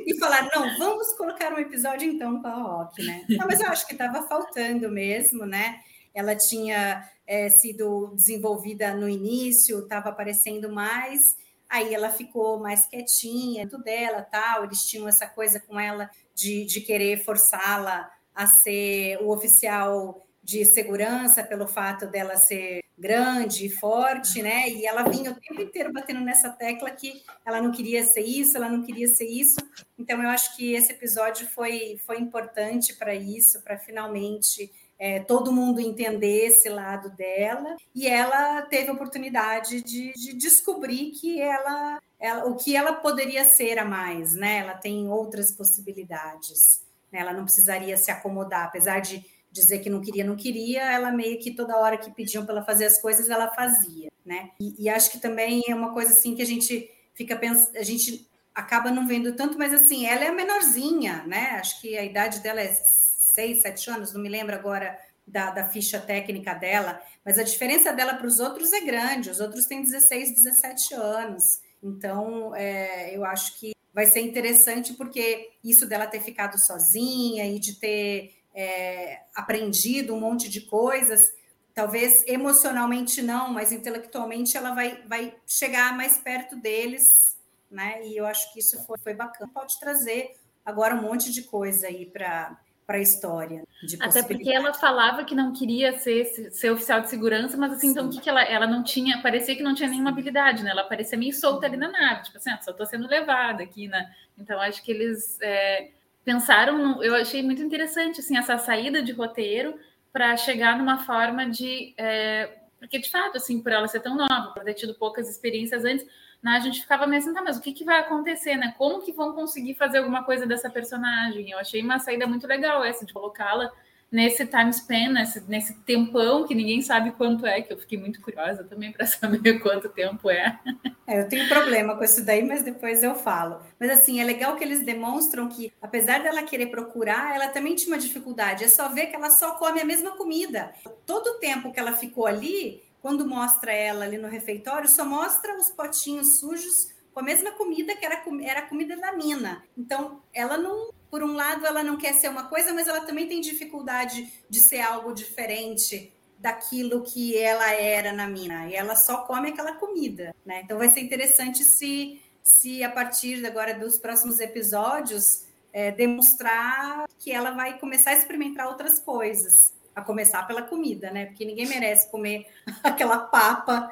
e 0.05 0.17
falaram: 0.19 0.49
não, 0.53 0.77
vamos 0.77 1.13
colocar 1.13 1.53
um 1.53 1.59
episódio 1.59 2.09
então 2.09 2.41
com 2.41 2.47
a 2.47 2.53
Rock, 2.55 3.05
né? 3.05 3.25
Não, 3.29 3.47
mas 3.47 3.59
eu 3.59 3.67
acho 3.67 3.85
que 3.85 3.93
estava 3.93 4.27
faltando 4.27 4.89
mesmo, 4.89 5.45
né? 5.45 5.79
Ela 6.13 6.35
tinha 6.35 7.09
é, 7.25 7.49
sido 7.49 8.13
desenvolvida 8.15 8.93
no 8.93 9.07
início, 9.07 9.79
estava 9.79 10.09
aparecendo 10.09 10.71
mais, 10.71 11.37
aí 11.69 11.93
ela 11.93 12.09
ficou 12.09 12.59
mais 12.59 12.85
quietinha, 12.87 13.67
tudo 13.67 13.83
dela, 13.83 14.21
tal. 14.21 14.65
Eles 14.65 14.83
tinham 14.85 15.07
essa 15.07 15.27
coisa 15.27 15.59
com 15.59 15.79
ela 15.79 16.09
de, 16.35 16.65
de 16.65 16.81
querer 16.81 17.23
forçá-la 17.23 18.11
a 18.33 18.47
ser 18.47 19.17
o 19.21 19.29
oficial 19.29 20.25
de 20.43 20.65
segurança 20.65 21.43
pelo 21.43 21.67
fato 21.67 22.07
dela 22.07 22.35
ser 22.35 22.81
grande 22.97 23.65
e 23.65 23.69
forte, 23.69 24.41
né? 24.41 24.69
E 24.69 24.85
ela 24.85 25.03
vinha 25.03 25.31
o 25.31 25.35
tempo 25.35 25.61
inteiro 25.61 25.91
batendo 25.91 26.21
nessa 26.21 26.49
tecla 26.49 26.91
que 26.91 27.23
ela 27.45 27.61
não 27.61 27.71
queria 27.71 28.03
ser 28.03 28.21
isso, 28.21 28.57
ela 28.57 28.69
não 28.69 28.83
queria 28.83 29.07
ser 29.07 29.27
isso. 29.27 29.57
Então 29.97 30.21
eu 30.21 30.29
acho 30.29 30.55
que 30.55 30.73
esse 30.73 30.91
episódio 30.91 31.47
foi, 31.47 31.99
foi 32.05 32.19
importante 32.19 32.93
para 32.95 33.15
isso, 33.15 33.61
para 33.63 33.77
finalmente 33.77 34.71
é, 34.99 35.19
todo 35.19 35.51
mundo 35.51 35.81
entender 35.81 36.45
esse 36.45 36.69
lado 36.69 37.09
dela. 37.09 37.75
E 37.93 38.07
ela 38.07 38.61
teve 38.61 38.89
a 38.89 38.93
oportunidade 38.93 39.81
de, 39.81 40.13
de 40.13 40.33
descobrir 40.33 41.09
que 41.09 41.41
ela, 41.41 41.99
ela, 42.19 42.45
o 42.45 42.55
que 42.55 42.75
ela 42.75 42.93
poderia 42.93 43.43
ser 43.43 43.79
a 43.79 43.85
mais, 43.85 44.35
né? 44.35 44.59
Ela 44.59 44.75
tem 44.75 45.09
outras 45.09 45.51
possibilidades. 45.51 46.85
Né? 47.11 47.19
Ela 47.19 47.33
não 47.33 47.45
precisaria 47.45 47.97
se 47.97 48.11
acomodar, 48.11 48.67
apesar 48.67 48.99
de 48.99 49.25
dizer 49.51 49.79
que 49.79 49.89
não 49.89 50.01
queria, 50.01 50.23
não 50.23 50.35
queria, 50.35 50.91
ela 50.91 51.11
meio 51.11 51.39
que 51.39 51.51
toda 51.51 51.77
hora 51.77 51.97
que 51.97 52.11
pediam 52.11 52.45
para 52.45 52.55
ela 52.55 52.65
fazer 52.65 52.85
as 52.85 53.01
coisas, 53.01 53.29
ela 53.29 53.53
fazia, 53.53 54.09
né? 54.25 54.51
E, 54.59 54.85
e, 54.85 54.89
acho 54.89 55.11
que 55.11 55.19
também 55.19 55.61
é 55.67 55.75
uma 55.75 55.93
coisa 55.93 56.11
assim 56.11 56.33
que 56.35 56.41
a 56.41 56.45
gente 56.45 56.89
fica 57.13 57.35
pensando, 57.35 57.75
a 57.75 57.83
gente 57.83 58.27
acaba 58.55 58.91
não 58.91 59.07
vendo 59.07 59.35
tanto, 59.35 59.57
mas 59.57 59.73
assim, 59.73 60.05
ela 60.05 60.23
é 60.23 60.31
menorzinha, 60.31 61.23
né? 61.27 61.57
Acho 61.59 61.81
que 61.81 61.97
a 61.97 62.03
idade 62.03 62.39
dela 62.39 62.61
é 62.61 62.73
seis, 62.73 63.61
sete 63.61 63.89
anos, 63.89 64.13
não 64.13 64.21
me 64.21 64.29
lembro 64.29 64.55
agora 64.55 64.97
da, 65.27 65.51
da 65.51 65.69
ficha 65.69 65.99
técnica 65.99 66.53
dela, 66.53 67.01
mas 67.23 67.37
a 67.37 67.43
diferença 67.43 67.93
dela 67.93 68.15
para 68.15 68.27
os 68.27 68.39
outros 68.39 68.73
é 68.73 68.81
grande, 68.81 69.29
os 69.29 69.39
outros 69.39 69.65
têm 69.65 69.81
16, 69.81 70.33
17 70.35 70.93
anos. 70.95 71.43
Então, 71.81 72.55
é, 72.55 73.15
eu 73.15 73.25
acho 73.25 73.59
que 73.59 73.71
vai 73.93 74.05
ser 74.05 74.21
interessante 74.21 74.93
porque 74.93 75.49
isso 75.63 75.85
dela 75.85 76.07
ter 76.07 76.21
ficado 76.21 76.57
sozinha 76.59 77.45
e 77.47 77.59
de 77.59 77.75
ter 77.79 78.33
é, 78.53 79.21
aprendido 79.35 80.13
um 80.13 80.19
monte 80.19 80.49
de 80.49 80.61
coisas, 80.61 81.33
talvez 81.73 82.25
emocionalmente 82.27 83.21
não, 83.21 83.51
mas 83.51 83.71
intelectualmente 83.71 84.57
ela 84.57 84.73
vai, 84.73 85.01
vai 85.07 85.35
chegar 85.47 85.95
mais 85.95 86.17
perto 86.17 86.55
deles, 86.55 87.37
né? 87.69 88.05
E 88.05 88.17
eu 88.17 88.25
acho 88.25 88.51
que 88.53 88.59
isso 88.59 88.83
foi, 88.85 88.97
foi 88.97 89.13
bacana. 89.13 89.49
Pode 89.53 89.79
trazer 89.79 90.35
agora 90.65 90.95
um 90.95 91.01
monte 91.01 91.31
de 91.31 91.43
coisa 91.43 91.87
aí 91.87 92.05
para 92.05 92.57
para 92.91 92.97
a 92.97 93.01
história. 93.01 93.63
Até 94.01 94.21
porque 94.21 94.51
ela 94.51 94.73
falava 94.73 95.23
que 95.23 95.33
não 95.33 95.53
queria 95.53 95.97
ser, 95.97 96.25
ser 96.51 96.71
oficial 96.71 96.99
de 96.99 97.09
segurança, 97.09 97.55
mas 97.55 97.71
assim, 97.71 97.87
Sim. 97.87 97.91
então 97.91 98.07
o 98.07 98.09
que, 98.09 98.19
que 98.19 98.29
ela, 98.29 98.43
ela 98.43 98.67
não 98.67 98.83
tinha, 98.83 99.21
parecia 99.21 99.55
que 99.55 99.63
não 99.63 99.73
tinha 99.73 99.87
nenhuma 99.87 100.09
habilidade, 100.09 100.61
né? 100.61 100.71
Ela 100.71 100.83
parecia 100.83 101.17
meio 101.17 101.33
solta 101.33 101.67
ali 101.67 101.77
na 101.77 101.89
nave, 101.89 102.23
tipo 102.23 102.37
assim, 102.37 102.49
ah, 102.49 102.59
só 102.61 102.71
estou 102.71 102.85
sendo 102.85 103.07
levada 103.07 103.63
aqui, 103.63 103.87
né? 103.87 104.13
Então 104.37 104.59
acho 104.59 104.83
que 104.83 104.91
eles 104.91 105.39
é, 105.41 105.89
pensaram, 106.23 107.01
eu 107.03 107.15
achei 107.15 107.41
muito 107.41 107.61
interessante 107.61 108.19
assim 108.19 108.37
essa 108.37 108.57
saída 108.57 109.01
de 109.01 109.11
roteiro 109.11 109.75
para 110.11 110.35
chegar 110.37 110.77
numa 110.77 110.99
forma 110.99 111.49
de 111.49 111.93
é, 111.97 112.59
porque 112.79 112.99
de 112.99 113.09
fato 113.09 113.37
assim 113.37 113.61
por 113.61 113.71
ela 113.71 113.87
ser 113.87 114.01
tão 114.01 114.15
nova, 114.15 114.51
por 114.53 114.63
ter 114.63 114.73
tido 114.73 114.95
poucas 114.95 115.29
experiências 115.29 115.85
antes, 115.85 116.05
né, 116.41 116.51
a 116.51 116.59
gente 116.59 116.81
ficava 116.81 117.05
meio 117.05 117.21
assim, 117.21 117.33
tá, 117.33 117.41
mas 117.41 117.57
o 117.57 117.61
que, 117.61 117.71
que 117.71 117.85
vai 117.85 117.99
acontecer, 117.99 118.55
né? 118.55 118.73
Como 118.77 119.01
que 119.03 119.11
vão 119.11 119.33
conseguir 119.33 119.75
fazer 119.75 119.99
alguma 119.99 120.23
coisa 120.23 120.47
dessa 120.47 120.69
personagem? 120.69 121.51
Eu 121.51 121.59
achei 121.59 121.81
uma 121.83 121.99
saída 121.99 122.25
muito 122.25 122.47
legal 122.47 122.83
essa 122.83 123.05
de 123.05 123.13
colocá-la 123.13 123.71
nesse 124.11 124.45
time 124.45 124.73
span, 124.73 125.13
nesse, 125.13 125.39
nesse 125.47 125.73
tempão 125.81 126.45
que 126.45 126.53
ninguém 126.53 126.81
sabe 126.81 127.11
quanto 127.11 127.45
é, 127.45 127.61
que 127.61 127.71
eu 127.71 127.77
fiquei 127.77 127.97
muito 127.97 128.19
curiosa 128.21 128.63
também 128.63 128.91
para 128.91 129.05
saber 129.07 129.59
quanto 129.59 129.87
tempo 129.87 130.29
é. 130.29 130.59
é. 131.07 131.21
Eu 131.21 131.29
tenho 131.29 131.47
problema 131.47 131.95
com 131.95 132.03
isso 132.03 132.23
daí, 132.25 132.43
mas 132.43 132.61
depois 132.61 133.01
eu 133.01 133.15
falo. 133.15 133.61
Mas 133.79 133.89
assim, 133.89 134.19
é 134.19 134.23
legal 134.23 134.55
que 134.57 134.63
eles 134.63 134.85
demonstram 134.85 135.47
que, 135.47 135.71
apesar 135.81 136.21
dela 136.21 136.43
querer 136.43 136.67
procurar, 136.67 137.33
ela 137.33 137.47
também 137.47 137.73
tinha 137.75 137.93
uma 137.93 138.01
dificuldade. 138.01 138.65
É 138.65 138.67
só 138.67 138.89
ver 138.89 139.07
que 139.07 139.15
ela 139.15 139.29
só 139.29 139.51
come 139.51 139.79
a 139.79 139.85
mesma 139.85 140.11
comida. 140.11 140.73
Todo 141.05 141.27
o 141.27 141.39
tempo 141.39 141.71
que 141.71 141.79
ela 141.79 141.93
ficou 141.93 142.27
ali, 142.27 142.83
quando 143.01 143.25
mostra 143.25 143.71
ela 143.71 144.03
ali 144.03 144.17
no 144.17 144.27
refeitório, 144.27 144.89
só 144.89 145.05
mostra 145.05 145.57
os 145.57 145.69
potinhos 145.69 146.39
sujos 146.39 146.91
com 147.13 147.19
a 147.19 147.23
mesma 147.23 147.51
comida 147.51 147.95
que 147.95 148.05
era, 148.05 148.21
era 148.43 148.59
a 148.59 148.67
comida 148.67 148.95
da 148.97 149.13
mina. 149.13 149.63
Então, 149.77 150.21
ela 150.33 150.57
não, 150.57 150.91
por 151.11 151.21
um 151.21 151.33
lado, 151.33 151.65
ela 151.65 151.83
não 151.83 151.97
quer 151.97 152.13
ser 152.13 152.29
uma 152.29 152.45
coisa, 152.45 152.73
mas 152.73 152.87
ela 152.87 153.01
também 153.01 153.27
tem 153.27 153.41
dificuldade 153.41 154.31
de 154.49 154.59
ser 154.61 154.79
algo 154.79 155.13
diferente 155.13 156.13
daquilo 156.39 157.03
que 157.03 157.37
ela 157.37 157.69
era 157.73 158.13
na 158.13 158.27
mina. 158.27 158.69
E 158.69 158.75
ela 158.75 158.95
só 158.95 159.17
come 159.17 159.49
aquela 159.49 159.73
comida, 159.73 160.33
né? 160.45 160.61
Então 160.63 160.77
vai 160.77 160.87
ser 160.87 161.01
interessante 161.01 161.65
se, 161.65 162.21
se 162.41 162.81
a 162.81 162.89
partir 162.89 163.45
agora 163.45 163.77
dos 163.77 163.99
próximos 163.99 164.39
episódios 164.39 165.45
é, 165.73 165.91
demonstrar 165.91 167.05
que 167.19 167.31
ela 167.31 167.51
vai 167.51 167.77
começar 167.77 168.11
a 168.11 168.17
experimentar 168.17 168.67
outras 168.67 168.97
coisas. 168.99 169.73
A 169.93 170.01
começar 170.01 170.47
pela 170.47 170.61
comida, 170.61 171.11
né? 171.11 171.25
Porque 171.25 171.43
ninguém 171.43 171.67
merece 171.67 172.09
comer 172.09 172.47
aquela 172.81 173.19
papa. 173.19 173.91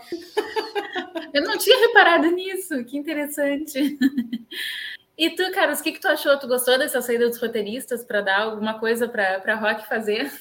Eu 1.33 1.43
não 1.43 1.57
tinha 1.57 1.77
reparado 1.87 2.31
nisso, 2.31 2.85
que 2.85 2.97
interessante. 2.97 3.99
E 5.19 5.29
tu, 5.31 5.51
Carlos, 5.51 5.81
o 5.81 5.83
que, 5.83 5.91
que 5.91 5.99
tu 5.99 6.07
achou? 6.07 6.39
Tu 6.39 6.47
gostou 6.47 6.77
dessa 6.77 7.01
saída 7.01 7.27
dos 7.27 7.41
roteiristas 7.41 8.05
para 8.05 8.21
dar 8.21 8.39
alguma 8.43 8.79
coisa 8.79 9.05
para 9.05 9.55
Rock 9.55 9.85
fazer? 9.85 10.31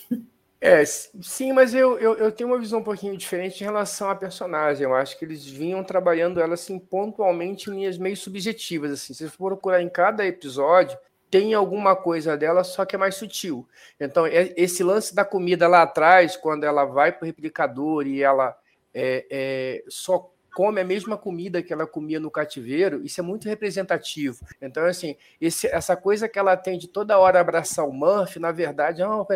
É, 0.60 0.84
sim, 0.84 1.52
mas 1.52 1.74
eu, 1.74 1.98
eu, 1.98 2.14
eu, 2.14 2.32
tenho 2.32 2.50
uma 2.50 2.58
visão 2.58 2.80
um 2.80 2.84
pouquinho 2.84 3.16
diferente 3.16 3.60
em 3.60 3.64
relação 3.64 4.08
à 4.08 4.14
personagem. 4.14 4.84
Eu 4.84 4.94
acho 4.94 5.18
que 5.18 5.24
eles 5.24 5.44
vinham 5.44 5.82
trabalhando 5.82 6.40
ela 6.40 6.54
assim 6.54 6.78
pontualmente 6.78 7.70
em 7.70 7.74
linhas 7.74 7.98
meio 7.98 8.16
subjetivas. 8.16 8.92
Assim. 8.92 9.14
Se 9.14 9.24
você 9.24 9.28
for 9.28 9.52
procurar 9.52 9.82
em 9.82 9.88
cada 9.88 10.24
episódio, 10.24 10.96
tem 11.28 11.54
alguma 11.54 11.96
coisa 11.96 12.36
dela, 12.36 12.62
só 12.64 12.84
que 12.84 12.94
é 12.94 12.98
mais 12.98 13.16
sutil. 13.16 13.68
Então, 14.00 14.26
é, 14.26 14.52
esse 14.56 14.82
lance 14.82 15.14
da 15.14 15.24
comida 15.24 15.66
lá 15.66 15.82
atrás, 15.82 16.36
quando 16.36 16.64
ela 16.64 16.84
vai 16.84 17.12
para 17.12 17.24
o 17.24 17.26
replicador 17.26 18.06
e 18.06 18.22
ela 18.22 18.56
é, 18.94 19.26
é, 19.30 19.84
só 19.88 20.32
come 20.54 20.80
a 20.80 20.84
mesma 20.84 21.16
comida 21.16 21.62
que 21.62 21.72
ela 21.72 21.86
comia 21.86 22.18
no 22.18 22.30
cativeiro, 22.30 23.04
isso 23.04 23.20
é 23.20 23.22
muito 23.22 23.48
representativo. 23.48 24.44
Então, 24.60 24.84
assim, 24.84 25.16
esse, 25.40 25.66
essa 25.66 25.96
coisa 25.96 26.28
que 26.28 26.38
ela 26.38 26.56
tem 26.56 26.78
de 26.78 26.88
toda 26.88 27.18
hora 27.18 27.40
abraçar 27.40 27.86
o 27.86 27.92
Murphy, 27.92 28.38
na 28.38 28.52
verdade, 28.52 29.02
é, 29.02 29.06
uma, 29.06 29.26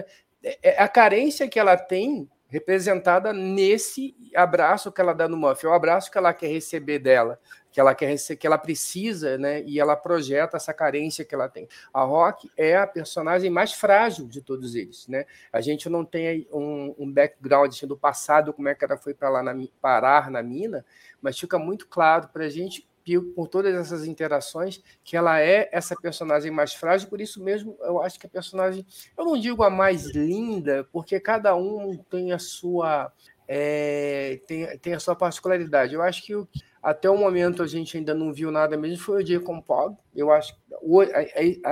é, 0.43 0.59
é 0.63 0.83
a 0.83 0.89
carência 0.89 1.49
que 1.49 1.59
ela 1.59 1.77
tem 1.77 2.29
representada 2.53 3.33
nesse 3.33 4.15
abraço 4.37 4.93
que 4.93 5.01
ela 5.01 5.15
dá 5.15 5.27
no 5.27 5.39
Murphy, 5.39 5.65
é 5.65 5.71
o 5.71 5.73
abraço 5.73 6.11
que 6.11 6.19
ela 6.19 6.35
quer 6.35 6.49
receber 6.49 6.99
dela 6.99 7.39
que 7.73 7.81
ela 7.81 7.95
quer 7.95 8.15
que 8.39 8.47
ela 8.47 8.59
precisa, 8.59 9.39
né? 9.39 9.63
E 9.63 9.81
ela 9.81 9.97
projeta 9.97 10.59
essa 10.59 10.75
carência 10.75 11.25
que 11.25 11.35
ela 11.35 11.49
tem. 11.49 11.67
A 11.93 12.03
Rock 12.03 12.51
é 12.55 12.77
a 12.77 12.87
personagem 12.87 13.51
mais 13.51 13.73
frágil 13.73 14.29
de 14.29 14.43
todos 14.43 14.75
eles, 14.75 15.09
né? 15.09 15.25
A 15.51 15.63
gente 15.63 15.89
não 15.89 16.05
tem 16.05 16.47
um, 16.53 16.95
um 16.99 17.11
background 17.11 17.73
assim, 17.73 17.87
do 17.87 17.97
passado, 17.97 18.53
como 18.53 18.69
é 18.69 18.75
que 18.75 18.85
ela 18.85 18.99
foi 18.99 19.15
para 19.15 19.31
lá 19.31 19.43
na, 19.43 19.55
parar 19.81 20.31
na 20.31 20.43
mina, 20.43 20.85
mas 21.21 21.39
fica 21.39 21.59
muito 21.59 21.89
claro 21.89 22.29
para 22.29 22.45
a 22.45 22.51
gente 22.51 22.87
por 23.35 23.49
todas 23.49 23.75
essas 23.75 24.07
interações, 24.07 24.83
que 25.03 25.17
ela 25.17 25.41
é 25.41 25.69
essa 25.73 25.97
personagem 25.97 26.51
mais 26.51 26.75
frágil, 26.75 27.09
por 27.09 27.21
isso 27.21 27.43
mesmo 27.43 27.77
eu 27.81 28.01
acho 28.03 28.19
que 28.19 28.27
a 28.27 28.31
personagem, 28.31 28.87
eu 29.17 29.25
não 29.25 29.39
digo 29.39 29.63
a 29.63 29.71
mais 29.71 30.07
linda, 30.07 30.87
porque 30.93 31.19
cada 31.21 31.55
um 31.55 31.97
tem 32.11 32.33
a 32.33 32.39
sua 32.39 33.13
é, 33.49 34.41
tem, 34.47 34.79
tem 34.79 34.95
a 34.95 35.01
sua 35.01 35.15
particularidade. 35.15 35.95
Eu 35.95 36.03
acho 36.03 36.25
que 36.25 36.35
o 36.35 36.49
até 36.83 37.09
o 37.09 37.17
momento 37.17 37.63
a 37.63 37.67
gente 37.67 37.97
ainda 37.97 38.13
não 38.13 38.33
viu 38.33 38.51
nada 38.51 38.77
mesmo, 38.77 38.99
foi 38.99 39.23
o 39.23 39.27
Jacob 39.27 39.63
Pog. 39.63 39.97
Eu 40.15 40.33
acho 40.33 40.53
que 40.57 41.63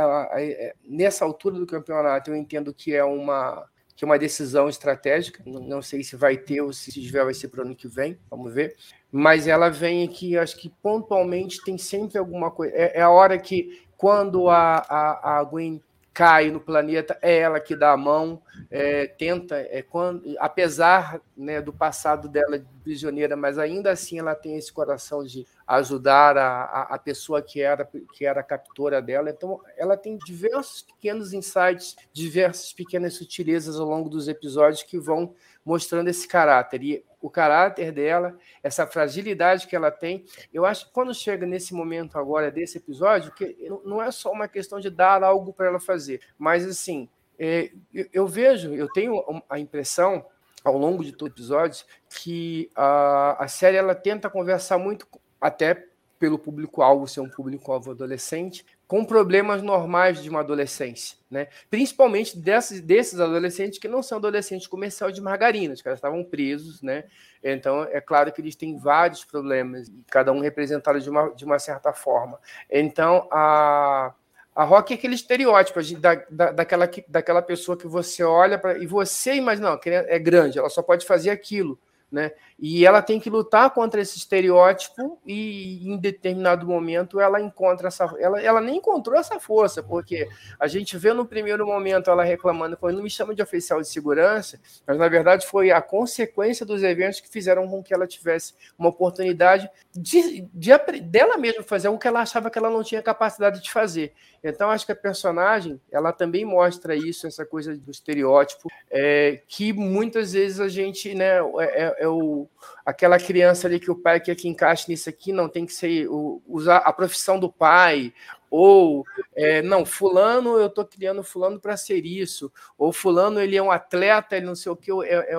nessa 0.85 1.25
altura 1.25 1.59
do 1.59 1.67
campeonato 1.67 2.31
eu 2.31 2.37
entendo 2.37 2.73
que 2.73 2.95
é 2.95 3.03
uma, 3.03 3.69
que 4.00 4.04
é 4.04 4.07
uma 4.07 4.19
decisão 4.19 4.66
estratégica. 4.66 5.42
Não, 5.45 5.83
sei 5.83 6.02
se 6.02 6.16
vai 6.16 6.35
ter 6.35 6.62
ou 6.62 6.73
se 6.73 6.90
tiver 6.90 7.23
vai 7.23 7.35
ser 7.35 7.49
para 7.49 7.61
o 7.61 7.66
ano 7.66 7.76
que 7.76 7.87
vem, 7.87 8.19
vamos 8.30 8.50
ver. 8.50 8.75
Mas 9.12 9.47
ela 9.47 9.69
vem 9.69 10.02
aqui, 10.02 10.38
acho 10.38 10.57
que 10.57 10.71
pontualmente 10.83 11.62
tem 11.62 11.76
sempre 11.76 12.16
alguma 12.16 12.50
coisa. 12.50 12.75
É, 12.75 13.00
é 13.00 13.02
a 13.02 13.11
hora 13.11 13.38
que, 13.38 13.83
quando 13.99 14.49
a, 14.49 14.78
a, 14.78 15.40
a 15.40 15.45
Gwen 15.45 15.83
cai 16.12 16.50
no 16.50 16.61
planeta, 16.61 17.17
é 17.23 17.38
ela 17.38 17.61
que 17.61 17.76
dá 17.76 17.93
a 17.93 17.97
mão, 17.97 18.43
é, 18.71 19.07
tenta, 19.07 19.57
é, 19.57 19.81
quando, 19.81 20.23
apesar 20.38 21.21
né, 21.37 21.62
do 21.62 21.73
passado 21.73 22.29
dela 22.29 22.59
de 22.59 22.67
prisioneira, 22.83 23.37
mas 23.37 23.59
ainda 23.59 23.90
assim 23.93 24.19
ela 24.19 24.35
tem 24.35 24.57
esse 24.57 24.73
coração 24.73 25.25
de 25.25 25.47
ajudar 25.67 26.37
a, 26.37 26.64
a, 26.64 26.83
a, 26.95 26.99
pessoa 26.99 27.40
que 27.40 27.61
era, 27.61 27.88
que 28.12 28.26
era 28.26 28.43
captora 28.43 29.00
dela. 29.00 29.31
Então, 29.31 29.61
ela 29.76 29.97
tem 29.97 30.19
diversos 30.19 30.83
pequenos 30.83 31.33
insights, 31.33 31.97
diversas 32.12 32.73
pequenas 32.73 33.14
sutilezas 33.14 33.79
ao 33.79 33.87
longo 33.87 34.09
dos 34.09 34.26
episódios 34.26 34.83
que 34.83 34.99
vão 34.99 35.35
mostrando 35.64 36.09
esse 36.09 36.26
caráter. 36.26 36.83
E 36.83 37.05
o 37.21 37.29
caráter 37.29 37.93
dela, 37.93 38.37
essa 38.62 38.87
fragilidade 38.87 39.67
que 39.67 39.77
ela 39.77 39.91
tem. 39.91 40.25
Eu 40.53 40.65
acho 40.65 40.87
que 40.87 40.93
quando 40.93 41.15
chega 41.15 41.47
nesse 41.47 41.75
momento 41.75 42.19
agora 42.19 42.50
desse 42.50 42.79
episódio, 42.79 43.33
que 43.33 43.57
não 43.85 44.03
é 44.03 44.11
só 44.11 44.33
uma 44.33 44.49
questão 44.49 44.81
de 44.81 44.89
dar 44.91 45.23
algo 45.23 45.53
para 45.53 45.67
ela 45.67 45.81
fazer, 45.81 46.21
mas 46.39 46.67
assim, 46.67 47.09
é, 47.39 47.71
eu 48.12 48.27
vejo, 48.27 48.75
eu 48.75 48.89
tenho 48.93 49.23
a 49.49 49.59
impressão 49.59 50.25
ao 50.65 50.77
longo 50.77 51.03
de 51.03 51.12
todo 51.12 51.29
o 51.29 51.33
episódio 51.33 51.85
que 52.09 52.71
a, 52.75 53.45
a 53.45 53.49
série 53.49 53.77
ela 53.77 53.95
tenta 53.95 54.29
conversar 54.29 54.79
muito 54.79 55.07
até 55.41 55.87
pelo 56.19 56.39
público-alvo 56.39 57.09
ser 57.09 57.21
um 57.21 57.31
público-alvo 57.31 57.93
adolescente, 57.93 58.65
com 58.91 59.05
problemas 59.05 59.63
normais 59.63 60.21
de 60.21 60.29
uma 60.29 60.41
adolescência, 60.41 61.17
né? 61.31 61.47
Principalmente 61.71 62.37
desses, 62.37 62.81
desses 62.81 63.21
adolescentes 63.21 63.79
que 63.79 63.87
não 63.87 64.03
são 64.03 64.19
adolescentes 64.19 64.67
comercial 64.67 65.13
de 65.13 65.21
margarina, 65.21 65.73
os 65.73 65.81
caras 65.81 65.99
estavam 65.99 66.25
presos, 66.25 66.83
né? 66.83 67.05
Então 67.41 67.85
é 67.85 68.01
claro 68.01 68.33
que 68.33 68.41
eles 68.41 68.57
têm 68.57 68.77
vários 68.77 69.25
problemas, 69.25 69.89
cada 70.11 70.33
um 70.33 70.41
representado 70.41 71.01
de 71.01 71.09
uma, 71.09 71.29
de 71.29 71.45
uma 71.45 71.61
certa 71.61 71.93
forma. 71.93 72.37
Então 72.69 73.29
a 73.31 74.13
a 74.57 74.65
rock 74.65 74.93
é 74.93 74.97
aquele 74.97 75.15
estereótipo 75.15 75.81
da, 76.01 76.17
da, 76.29 76.51
daquela, 76.51 76.91
daquela 77.07 77.41
pessoa 77.41 77.79
que 77.79 77.87
você 77.87 78.25
olha 78.25 78.61
e 78.81 78.87
você 78.89 79.35
imagina, 79.35 79.71
não, 79.71 79.81
é 79.87 80.19
grande, 80.19 80.59
ela 80.59 80.69
só 80.69 80.83
pode 80.83 81.07
fazer 81.07 81.31
aquilo 81.31 81.79
né? 82.11 82.33
E 82.59 82.85
ela 82.85 83.00
tem 83.00 83.21
que 83.21 83.31
lutar 83.31 83.71
contra 83.71 84.00
esse 84.00 84.19
estereótipo 84.19 85.19
e 85.25 85.88
em 85.88 85.97
determinado 85.97 86.67
momento 86.67 87.21
ela 87.21 87.40
encontra 87.40 87.88
essa 87.88 88.12
ela, 88.19 88.40
ela 88.43 88.61
nem 88.61 88.76
encontrou 88.76 89.19
essa 89.19 89.38
força, 89.38 89.83
porque 89.83 90.29
a 90.59 90.67
gente 90.67 90.97
vê 90.97 91.12
no 91.12 91.25
primeiro 91.25 91.67
momento 91.67 92.11
ela 92.11 92.25
reclamando, 92.25 92.76
quando 92.76 92.97
não 92.97 93.02
me 93.02 93.11
chama 93.11 93.35
de 93.35 93.43
oficial 93.43 93.81
de 93.81 93.88
segurança, 93.88 94.61
mas 94.87 94.99
na 94.99 95.09
verdade 95.09 95.47
foi 95.47 95.71
a 95.71 95.81
consequência 95.81 96.67
dos 96.67 96.83
eventos 96.83 97.21
que 97.21 97.29
fizeram 97.29 97.69
com 97.69 97.83
que 97.83 97.95
ela 97.95 98.07
tivesse 98.07 98.55
uma 98.79 98.88
oportunidade 98.88 99.71
de, 99.93 100.43
de 100.52 100.71
dela 101.02 101.37
mesma 101.37 101.62
fazer 101.62 101.88
o 101.88 101.99
que 101.99 102.09
ela 102.09 102.21
achava 102.21 102.50
que 102.50 102.59
ela 102.59 102.71
não 102.71 102.83
tinha 102.83 103.02
capacidade 103.02 103.62
de 103.62 103.71
fazer. 103.71 104.12
Então 104.43 104.71
acho 104.71 104.87
que 104.87 104.93
a 104.93 104.97
personagem 104.97 105.81
ela 105.90 106.12
também 106.12 106.45
mostra 106.45 106.95
isso, 106.95 107.26
essa 107.26 107.45
coisa 107.45 107.76
do 107.76 107.90
estereótipo, 107.90 108.69
é, 108.90 109.40
que 109.47 109.73
muitas 109.73 110.33
vezes 110.33 110.61
a 110.61 110.69
gente, 110.69 111.14
né, 111.14 111.38
é, 111.59 112.00
é 112.00 112.09
o, 112.09 112.49
aquela 112.85 113.19
criança 113.19 113.69
ali 113.69 113.78
que 113.78 113.90
o 113.90 113.95
pai 113.95 114.19
quer 114.19 114.35
que 114.35 114.49
encaixe 114.49 114.88
nisso 114.88 115.11
aqui, 115.11 115.33
não 115.33 115.50
tem 115.50 115.66
que 115.66 115.73
ser 115.75 116.09
o, 116.09 116.42
usar 116.49 116.78
a 116.78 116.92
profissão 116.95 117.38
do 117.38 117.52
pai, 117.52 118.14
ou 118.50 119.04
é, 119.35 119.62
não, 119.62 119.87
fulano, 119.87 120.59
eu 120.59 120.66
estou 120.66 120.85
criando 120.85 121.23
fulano 121.23 121.61
para 121.61 121.76
ser 121.76 122.04
isso, 122.04 122.52
ou 122.76 122.92
fulano 122.92 123.40
ele 123.40 123.57
é 123.57 123.62
um 123.62 123.71
atleta, 123.71 124.37
ele 124.37 124.47
não 124.47 124.57
sei 124.57 124.73
o 124.73 124.76
que, 124.76 124.90
é, 125.04 125.35
é, 125.35 125.37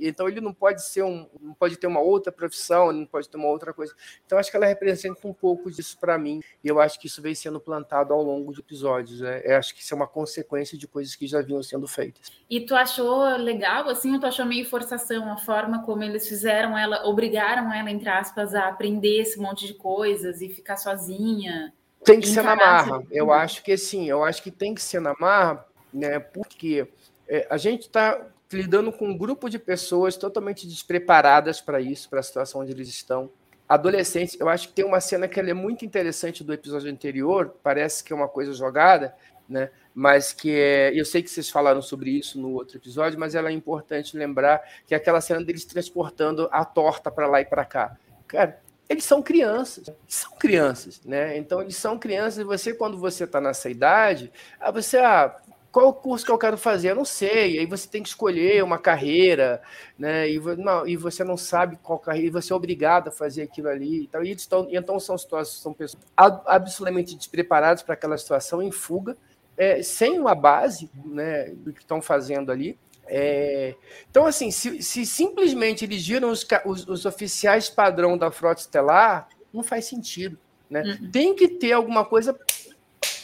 então 0.00 0.28
ele 0.28 0.40
não 0.40 0.52
pode 0.52 0.84
ser 0.84 1.02
um, 1.02 1.26
não 1.40 1.54
pode 1.54 1.76
ter 1.76 1.86
uma 1.86 2.00
outra 2.00 2.30
profissão, 2.30 2.92
não 2.92 3.06
pode 3.06 3.28
ter 3.28 3.38
uma 3.38 3.48
outra 3.48 3.72
coisa. 3.72 3.94
Então 4.26 4.38
acho 4.38 4.50
que 4.50 4.56
ela 4.56 4.66
representa 4.66 5.26
um 5.26 5.32
pouco 5.32 5.70
disso 5.70 5.98
para 5.98 6.18
mim, 6.18 6.40
e 6.62 6.68
eu 6.68 6.78
acho 6.78 7.00
que 7.00 7.06
isso 7.06 7.22
vem 7.22 7.34
sendo 7.34 7.58
plantado 7.58 8.12
ao 8.12 8.22
longo 8.22 8.52
de 8.52 8.60
episódios. 8.60 9.20
Né? 9.20 9.40
Eu 9.44 9.56
acho 9.56 9.74
que 9.74 9.80
isso 9.80 9.94
é 9.94 9.96
uma 9.96 10.06
consequência 10.06 10.76
de 10.76 10.86
coisas 10.86 11.16
que 11.16 11.26
já 11.26 11.40
vinham 11.40 11.62
sendo 11.62 11.88
feitas. 11.88 12.30
E 12.48 12.60
tu 12.60 12.74
achou 12.74 13.24
legal, 13.36 13.88
assim, 13.88 14.12
ou 14.12 14.20
tu 14.20 14.26
achou 14.26 14.44
meio 14.44 14.68
forçação 14.68 15.32
a 15.32 15.38
forma 15.38 15.82
como 15.84 16.02
eles 16.02 16.28
fizeram 16.28 16.76
ela, 16.76 17.06
obrigaram 17.06 17.72
ela, 17.72 17.90
entre 17.90 18.08
aspas, 18.08 18.54
a 18.54 18.68
aprender 18.68 19.22
esse 19.22 19.38
monte 19.38 19.66
de 19.66 19.74
coisas 19.74 20.40
e 20.42 20.48
ficar 20.48 20.76
sozinha? 20.76 21.72
Tem 22.04 22.20
que 22.20 22.28
ser 22.28 22.42
na 22.42 22.56
marra. 22.56 23.02
Eu 23.10 23.32
acho 23.32 23.62
que 23.62 23.76
sim, 23.76 24.08
eu 24.08 24.24
acho 24.24 24.42
que 24.42 24.50
tem 24.50 24.74
que 24.74 24.82
ser 24.82 25.00
na 25.00 25.14
marra, 25.18 25.64
né? 25.92 26.18
Porque 26.18 26.88
é, 27.28 27.46
a 27.50 27.56
gente 27.56 27.82
está 27.82 28.26
lidando 28.52 28.92
com 28.92 29.06
um 29.06 29.16
grupo 29.16 29.48
de 29.48 29.58
pessoas 29.58 30.16
totalmente 30.16 30.66
despreparadas 30.66 31.60
para 31.60 31.80
isso, 31.80 32.08
para 32.08 32.20
a 32.20 32.22
situação 32.22 32.62
onde 32.62 32.72
eles 32.72 32.88
estão. 32.88 33.30
Adolescentes, 33.68 34.36
eu 34.40 34.48
acho 34.48 34.68
que 34.68 34.74
tem 34.74 34.84
uma 34.84 35.00
cena 35.00 35.28
que 35.28 35.38
é 35.38 35.54
muito 35.54 35.84
interessante 35.84 36.42
do 36.42 36.52
episódio 36.52 36.90
anterior, 36.90 37.54
parece 37.62 38.02
que 38.02 38.12
é 38.12 38.16
uma 38.16 38.26
coisa 38.26 38.52
jogada, 38.52 39.14
né? 39.48 39.70
Mas 39.94 40.32
que 40.32 40.50
é, 40.50 40.92
eu 40.92 41.04
sei 41.04 41.22
que 41.22 41.30
vocês 41.30 41.48
falaram 41.48 41.80
sobre 41.80 42.10
isso 42.10 42.40
no 42.40 42.52
outro 42.52 42.78
episódio, 42.78 43.18
mas 43.18 43.34
ela 43.34 43.48
é 43.48 43.52
importante 43.52 44.16
lembrar 44.16 44.60
que 44.86 44.94
é 44.94 44.96
aquela 44.96 45.20
cena 45.20 45.44
deles 45.44 45.64
transportando 45.64 46.48
a 46.50 46.64
torta 46.64 47.10
para 47.10 47.28
lá 47.28 47.40
e 47.40 47.44
para 47.44 47.64
cá. 47.64 47.96
Cara, 48.26 48.60
eles 48.90 49.04
são 49.04 49.22
crianças, 49.22 49.88
são 50.08 50.32
crianças, 50.32 51.00
né? 51.04 51.38
Então 51.38 51.62
eles 51.62 51.76
são 51.76 51.96
crianças 51.96 52.38
e 52.38 52.44
você 52.44 52.74
quando 52.74 52.98
você 52.98 53.22
está 53.22 53.40
nessa 53.40 53.70
idade, 53.70 54.32
ah, 54.58 54.72
você 54.72 54.98
ah, 54.98 55.40
qual 55.70 55.88
o 55.88 55.92
curso 55.92 56.24
que 56.26 56.32
eu 56.32 56.38
quero 56.38 56.58
fazer? 56.58 56.90
Eu 56.90 56.96
não 56.96 57.04
sei. 57.04 57.60
Aí 57.60 57.66
você 57.66 57.88
tem 57.88 58.02
que 58.02 58.08
escolher 58.08 58.64
uma 58.64 58.78
carreira, 58.78 59.62
né? 59.96 60.28
E, 60.28 60.40
não, 60.56 60.86
e 60.88 60.96
você 60.96 61.22
não 61.22 61.36
sabe 61.36 61.78
qual 61.80 62.00
carreira, 62.00 62.26
e 62.26 62.30
você 62.30 62.52
é 62.52 62.56
obrigado 62.56 63.08
a 63.08 63.12
fazer 63.12 63.42
aquilo 63.42 63.68
ali. 63.68 64.02
Então, 64.02 64.24
e 64.24 64.32
estão, 64.32 64.66
então 64.70 64.98
são 64.98 65.16
situações, 65.16 65.62
são 65.62 65.72
pessoas 65.72 66.02
absolutamente 66.16 67.14
despreparadas 67.14 67.84
para 67.84 67.94
aquela 67.94 68.18
situação, 68.18 68.60
em 68.60 68.72
fuga, 68.72 69.16
é, 69.56 69.82
sem 69.82 70.18
uma 70.18 70.34
base 70.34 70.90
né, 71.04 71.50
do 71.50 71.72
que 71.72 71.80
estão 71.80 72.02
fazendo 72.02 72.50
ali. 72.50 72.76
É, 73.12 73.74
então, 74.08 74.24
assim, 74.24 74.52
se, 74.52 74.80
se, 74.84 75.04
simplesmente 75.04 75.84
eles 75.84 76.06
viram 76.06 76.30
os, 76.30 76.46
os, 76.64 76.86
os, 76.86 77.04
oficiais 77.04 77.68
padrão 77.68 78.16
da 78.16 78.30
frota 78.30 78.60
estelar, 78.60 79.28
não 79.52 79.64
faz 79.64 79.86
sentido. 79.86 80.38
Né? 80.70 80.82
Uhum. 80.82 81.10
Tem 81.10 81.34
que 81.34 81.48
ter 81.48 81.72
alguma 81.72 82.04
coisa 82.04 82.38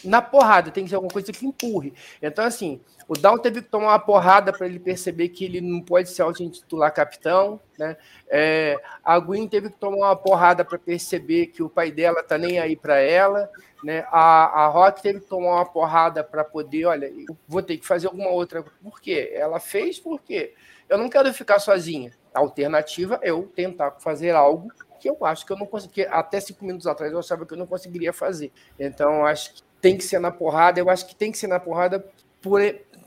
na 0.02 0.20
porrada, 0.20 0.72
tem 0.72 0.82
que 0.82 0.90
ser 0.90 0.96
alguma 0.96 1.12
coisa 1.12 1.30
que 1.30 1.46
empurre. 1.46 1.94
Então, 2.20 2.44
assim, 2.44 2.80
o 3.08 3.14
Down 3.14 3.38
teve 3.38 3.62
que 3.62 3.68
tomar 3.68 3.88
uma 3.88 3.98
porrada 3.98 4.52
para 4.52 4.66
ele 4.66 4.80
perceber 4.80 5.28
que 5.28 5.44
ele 5.44 5.60
não 5.60 5.80
pode 5.80 6.10
se 6.10 6.20
auto-intitular 6.20 6.92
capitão. 6.92 7.60
Né? 7.78 7.96
É, 8.28 8.80
a 9.04 9.18
Gwen 9.18 9.46
teve 9.46 9.70
que 9.70 9.78
tomar 9.78 10.08
uma 10.08 10.16
porrada 10.16 10.64
para 10.64 10.76
perceber 10.76 11.46
que 11.46 11.62
o 11.62 11.68
pai 11.68 11.92
dela 11.92 12.22
tá 12.22 12.36
nem 12.36 12.58
aí 12.58 12.74
para 12.74 12.98
ela. 12.98 13.48
Né? 13.84 14.04
A, 14.10 14.64
a 14.64 14.66
Rock 14.66 15.02
teve 15.02 15.20
que 15.20 15.26
tomar 15.26 15.54
uma 15.54 15.64
porrada 15.64 16.24
para 16.24 16.42
poder, 16.42 16.86
olha, 16.86 17.12
vou 17.46 17.62
ter 17.62 17.76
que 17.76 17.86
fazer 17.86 18.08
alguma 18.08 18.30
outra. 18.30 18.64
Por 18.82 19.00
quê? 19.00 19.30
Ela 19.34 19.60
fez 19.60 20.00
porque 20.00 20.54
eu 20.88 20.98
não 20.98 21.08
quero 21.08 21.32
ficar 21.32 21.60
sozinha. 21.60 22.12
A 22.34 22.40
alternativa 22.40 23.20
é 23.22 23.30
eu 23.30 23.44
tentar 23.54 23.92
fazer 23.92 24.34
algo 24.34 24.68
que 24.98 25.08
eu 25.08 25.16
acho 25.24 25.46
que 25.46 25.52
eu 25.52 25.56
não 25.56 25.66
consegui. 25.66 26.04
Até 26.06 26.40
cinco 26.40 26.64
minutos 26.64 26.88
atrás 26.88 27.12
eu 27.12 27.20
achava 27.20 27.46
que 27.46 27.52
eu 27.54 27.58
não 27.58 27.66
conseguiria 27.66 28.12
fazer. 28.12 28.50
Então, 28.78 29.24
acho 29.24 29.54
que 29.54 29.62
tem 29.80 29.96
que 29.96 30.02
ser 30.02 30.18
na 30.18 30.32
porrada. 30.32 30.80
Eu 30.80 30.90
acho 30.90 31.06
que 31.06 31.14
tem 31.14 31.30
que 31.30 31.38
ser 31.38 31.46
na 31.46 31.60
porrada 31.60 32.04
por, 32.46 32.60